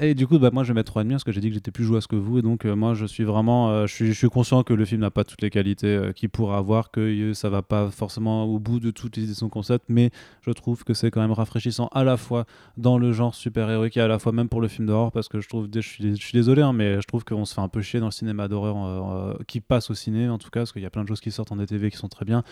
[0.00, 1.70] Et du coup, bah, moi je vais mettre 3,5 parce que j'ai dit que j'étais
[1.70, 2.38] plus jouasse que vous.
[2.38, 3.70] Et donc, euh, moi je suis vraiment.
[3.70, 6.56] euh, je, suis, conscient que le film n'a pas toutes les qualités euh, qu'il pourrait
[6.56, 9.84] avoir, que euh, ça va pas forcément au bout de tout utiliser son concept.
[9.88, 10.10] Mais
[10.42, 12.44] je trouve que c'est quand même rafraîchissant à la fois
[12.76, 15.12] dans le genre super-héroïque et à la fois même pour le film d'horreur.
[15.12, 15.68] Parce que je trouve.
[15.72, 18.12] Je suis, désolé, hein, mais je trouve qu'on se fait un peu chier dans le
[18.12, 20.60] cinéma d'horreur qui passe au ciné en tout cas.
[20.60, 22.42] Parce qu'il y a plein de choses qui sortent en DTV qui sont très bien.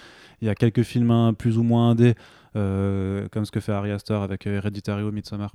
[0.41, 2.15] Il y a quelques films hein, plus ou moins indés,
[2.55, 5.53] comme ce que fait Ari Aster avec Hereditary ou Midsommar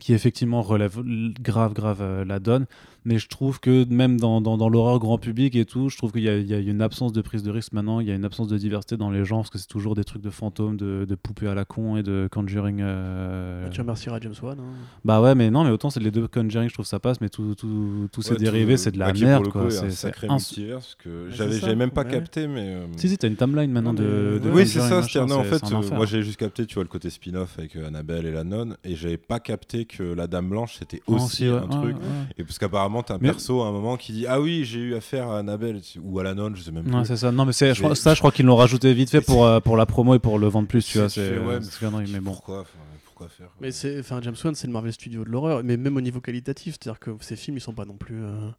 [0.00, 1.00] qui effectivement relève
[1.40, 2.66] grave grave euh, la donne
[3.06, 6.10] mais je trouve que même dans, dans, dans l'horreur grand public et tout je trouve
[6.10, 8.10] qu'il y, a- il y a une absence de prise de risque maintenant il y
[8.10, 10.30] a une absence de diversité dans les genres parce que c'est toujours des trucs de
[10.30, 14.34] fantômes de, de poupées à la con et de Conjuring euh, Bah, Tu remercieras James
[14.42, 14.58] Wan.
[14.58, 14.62] hein.
[15.04, 17.28] bah ouais mais non mais autant c'est les deux Conjuring je trouve ça passe mais
[17.28, 20.34] tout, tout, tous ces Ouais, dérivés c'est de la merde c'est un c'est sacré ins-
[20.36, 22.10] multivers parce que c'est j'avais même pas ouais.
[22.10, 22.74] capté, mais.
[22.74, 24.88] euh, si si t'as une timeline maintenant Non, de, Oui, c'est ça.
[24.90, 27.58] non, en c'est- fait, c'est un moi j'avais juste capté, tu vois, le côté spin-off
[27.58, 31.02] avec euh, Annabelle et la nonne, et j'avais pas capté que la Dame Blanche c'était
[31.08, 31.96] Ah, aussi un ouais, truc.
[31.96, 32.02] ouais.
[32.38, 34.80] Et parce qu'apparemment, t'as un Mais- perso à un moment qui dit Ah oui, j'ai
[34.80, 36.94] eu affaire à Annabelle ou à la nonne, je sais même plus.
[36.94, 37.32] Ouais, c'est ça.
[37.32, 39.24] Non, mais c'est, je crois- Mais- ça, je crois qu'ils l'ont rajouté vite fait Mais
[39.24, 41.08] pour, euh, pour la promo et pour le vendre plus, tu vois.
[41.08, 42.32] C'est- ouais, c'est connerie, mais bon.
[42.32, 42.64] Pourquoi,
[43.04, 43.56] pourquoi faire quoi.
[43.60, 46.20] Mais c'est, enfin, James Wan, c'est le Marvel Studio de l'horreur, mais même au niveau
[46.20, 48.22] qualitatif, c'est-à-dire que ces films, ils sont pas non plus.
[48.24, 48.50] euh,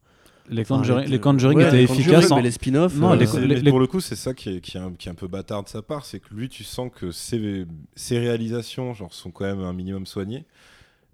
[0.48, 2.30] Les Conjuring, les Conjuring ouais, étaient les Conjuring, efficaces.
[2.30, 2.94] en- mais les spin-offs.
[2.94, 5.08] Non, euh, les- mais pour le coup, c'est ça qui est, qui, est un, qui
[5.08, 7.66] est un peu bâtard de sa part, c'est que lui, tu sens que ses,
[7.96, 10.44] ses réalisations genre, sont quand même un minimum soignées.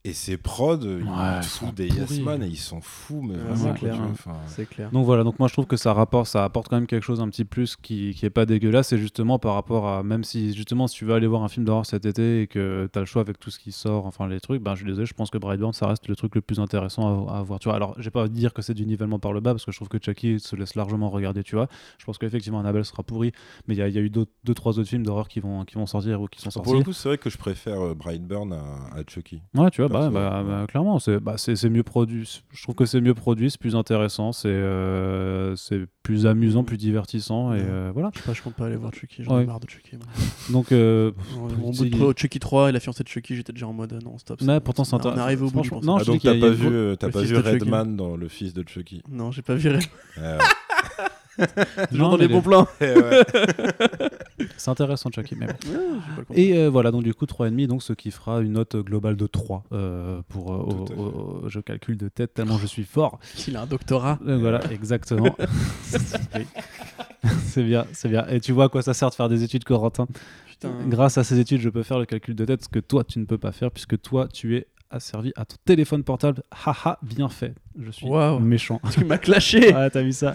[0.04, 2.00] Et ses prods, il Ouais, fout sont des pourris.
[2.00, 3.72] yes man et ils s'en foutent, mais Ouais, vraiment.
[3.72, 4.12] c'est clair, hein.
[4.48, 4.90] C'est.
[4.92, 7.20] Donc voilà, donc moi je trouve que ça rapporte, ça apporte quand même quelque chose
[7.20, 10.54] un petit plus qui, qui est pas dégueulasse, et justement par rapport à, même si
[10.54, 13.02] justement si tu veux aller voir un film d'horreur cet été et que tu as
[13.02, 15.14] le choix avec tout ce qui sort, enfin les trucs, ben je suis désolé, je
[15.14, 17.76] pense que Brightburn ça reste le truc le plus intéressant à, à voir, tu vois.
[17.76, 19.76] Alors j'ai pas à dire que c'est du nivellement par le bas parce que je
[19.76, 21.68] trouve que Chucky se laisse largement regarder, tu vois.
[21.98, 23.30] Je pense qu'effectivement Annabelle sera pourri,
[23.68, 25.38] mais il y, a- il y a eu d'autres- deux trois autres films d'horreur qui
[25.38, 26.64] vont, qui vont sortir ou qui sont sortis.
[26.68, 29.42] Pour le coup, c'est vrai que je préfère euh, Brightburn à, à Chucky.
[29.54, 32.42] Ouais, tu vois, bah, bah, bah, clairement, c'est bah, c'est- c'est mieux produit.
[32.52, 36.76] Je trouve que c'est mieux produit, c'est plus intéressant, c'est euh, c'est plus amusant, plus
[36.78, 37.64] divertissant, et Ouais.
[37.68, 38.10] euh, voilà.
[38.14, 39.42] Je sais pas, je compte pas aller voir Chucky, j'en Ouais.
[39.44, 39.96] ai marre de Chucky.
[39.96, 40.06] moi.
[40.50, 41.12] Donc, euh,
[41.58, 44.18] Mon bout de Chucky 3 et la fiancée de Chucky, j'étais déjà en mode non,
[44.18, 44.40] stop.
[44.40, 45.22] Ouais, c'est- pourtant, c'est on est intéressant.
[45.22, 47.36] arrivé au bout, non, Ah, je donc t'as pas vu, euh, pas vu.
[47.36, 49.78] Redman dans Le Fils de Chucky Non, j'ai pas viré.
[50.16, 50.38] Ouais,
[51.90, 52.66] Toujours Non, dans les bons plans.
[52.80, 53.24] Ouais.
[54.56, 55.36] C'est intéressant, Chucky.
[55.36, 55.52] Mais bon.
[55.52, 55.78] Ouais,
[56.16, 58.52] j'ai pas le Et euh, voilà, donc du coup, 3,5, donc ce qui fera une
[58.52, 63.18] note globale de 3 euh, pour, euh, je calcule de tête tellement je suis fort.
[63.46, 64.18] Il a un doctorat.
[64.22, 65.36] Voilà, exactement.
[67.44, 68.26] C'est bien, c'est bien.
[68.28, 70.06] Et tu vois à quoi ça sert de faire des études, Corentin?
[70.48, 70.72] Putain.
[70.88, 73.18] Grâce à ces études, je peux faire le calcul de tête, ce que toi, tu
[73.18, 76.42] ne peux pas faire, puisque toi, tu es asservi à ton téléphone portable.
[76.50, 77.54] Haha, bien fait.
[77.78, 78.06] Je suis
[78.40, 78.80] méchant.
[78.92, 79.72] Tu m'as clashé.
[79.82, 80.32] Ouais, t'as vu ça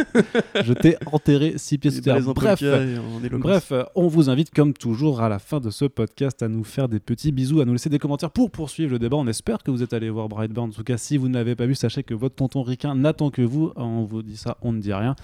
[0.63, 2.19] Je t'ai enterré six pieds sous terre.
[2.21, 6.63] Bref, euh, on vous invite comme toujours à la fin de ce podcast à nous
[6.63, 9.17] faire des petits bisous, à nous laisser des commentaires pour poursuivre le débat.
[9.17, 10.69] On espère que vous êtes allé voir Brightburn.
[10.69, 13.29] En tout cas, si vous ne l'avez pas vu, sachez que votre tonton Riquin n'attend
[13.29, 13.71] que vous.
[13.75, 15.15] On vous dit ça, on ne dit rien.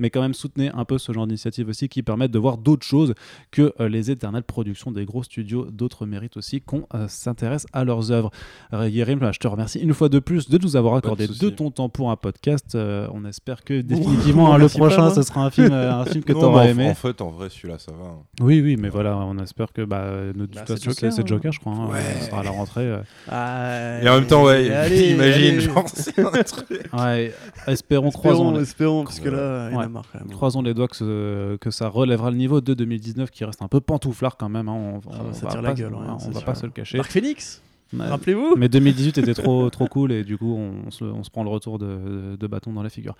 [0.00, 2.84] Mais quand même, soutenez un peu ce genre d'initiative aussi qui permettent de voir d'autres
[2.86, 3.14] choses
[3.52, 5.66] que euh, les éternelles productions des gros studios.
[5.70, 8.30] D'autres méritent aussi qu'on euh, s'intéresse à leurs œuvres.
[8.72, 11.70] Euh, Yerim, je te remercie une fois de plus de nous avoir accordé de ton
[11.70, 12.74] temps pour un podcast.
[12.74, 16.24] Euh, on espère que définitivement hein, le pas, prochain, ce sera un film, un film
[16.24, 16.88] que tu auras aimé.
[16.88, 18.06] En fait, en vrai, celui-là, ça va.
[18.08, 18.18] hein.
[18.40, 21.52] Oui, oui, mais voilà, on espère que bah, de toute Bah, façon, c'est Joker, hein.
[21.52, 21.72] Je crois.
[21.74, 22.00] hein, Ouais.
[22.20, 22.86] Ce sera à la rentrée.
[22.86, 23.02] euh.
[23.28, 25.60] Ah, Et en même temps, ouais, allez, imagine, allez.
[25.60, 26.88] genre, c'est un truc.
[26.92, 27.34] Ouais,
[27.66, 30.30] espérons, croisons, Espérons, les, espérons, parce que là, il y en a marre quand même.
[30.30, 33.68] croisons les doigts que, ce- que ça relèvera le niveau de 2019 qui reste un
[33.68, 34.68] peu pantouflard quand même.
[34.68, 36.44] hein, On, Ah, on ça va tire pas, la gueule, on ouais, on va sûr.
[36.44, 36.98] pas se le cacher.
[36.98, 37.62] Dark Phoenix?
[37.98, 41.42] Rappelez-vous Mais 2018 était trop, trop cool et du coup, on se, on se prend
[41.42, 43.14] le retour de, de bâton dans la figure.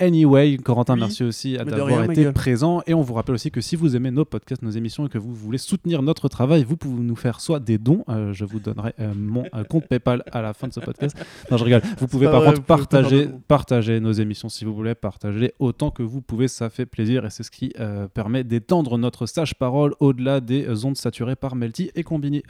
[0.00, 2.32] Anyway, Corentin, Oui, merci aussi d'avoir été gueule.
[2.32, 2.82] présent.
[2.86, 5.18] Et on vous rappelle aussi que si vous aimez nos podcasts, nos émissions et que
[5.18, 8.04] vous voulez soutenir notre travail, vous pouvez nous faire soit des dons.
[8.08, 11.16] euh, je vous donnerai euh, mon euh, compte PayPal à la fin de ce podcast.
[11.50, 11.82] Non, je rigole.
[11.98, 16.02] Vous pouvez par vrai, contre partager, partager nos émissions si vous voulez, partager autant que
[16.02, 16.48] vous pouvez.
[16.48, 17.72] Ça fait plaisir et c'est ce qui
[18.14, 22.42] permet d'étendre notre sage parole au-delà des ondes saturées par Melty et Combini.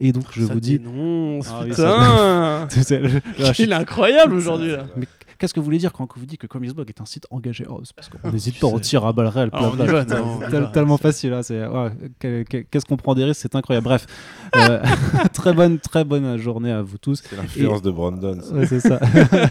[0.00, 0.78] Et donc, je Ça vous dis.
[0.78, 2.68] dénonce, Ah putain
[3.00, 4.86] le- Il est incroyable aujourd'hui là.
[4.96, 5.06] Mais
[5.38, 7.64] qu'est-ce que vous voulez dire quand vous dites que Comicsblog est un site engagé?
[7.68, 9.48] Oh, c'est parce qu'on n'hésite pas, on tire à balles réelles.
[9.54, 9.72] Ah,
[10.52, 11.38] non, tellement facile.
[11.42, 13.84] C'est, ouais, que- qu'est-ce qu'on prend des risques, c'est incroyable.
[13.84, 14.06] Bref,
[14.56, 14.82] euh,
[15.32, 17.22] très bonne, très bonne journée à vous tous.
[17.28, 18.38] C'est l'influence de Brandon.
[18.42, 18.54] ça.
[18.54, 19.00] Ouais, c'est ça.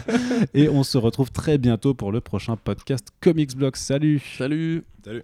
[0.54, 3.74] Et on se retrouve très bientôt pour le prochain podcast Comicsblog.
[3.74, 5.22] Salut Salut Salut.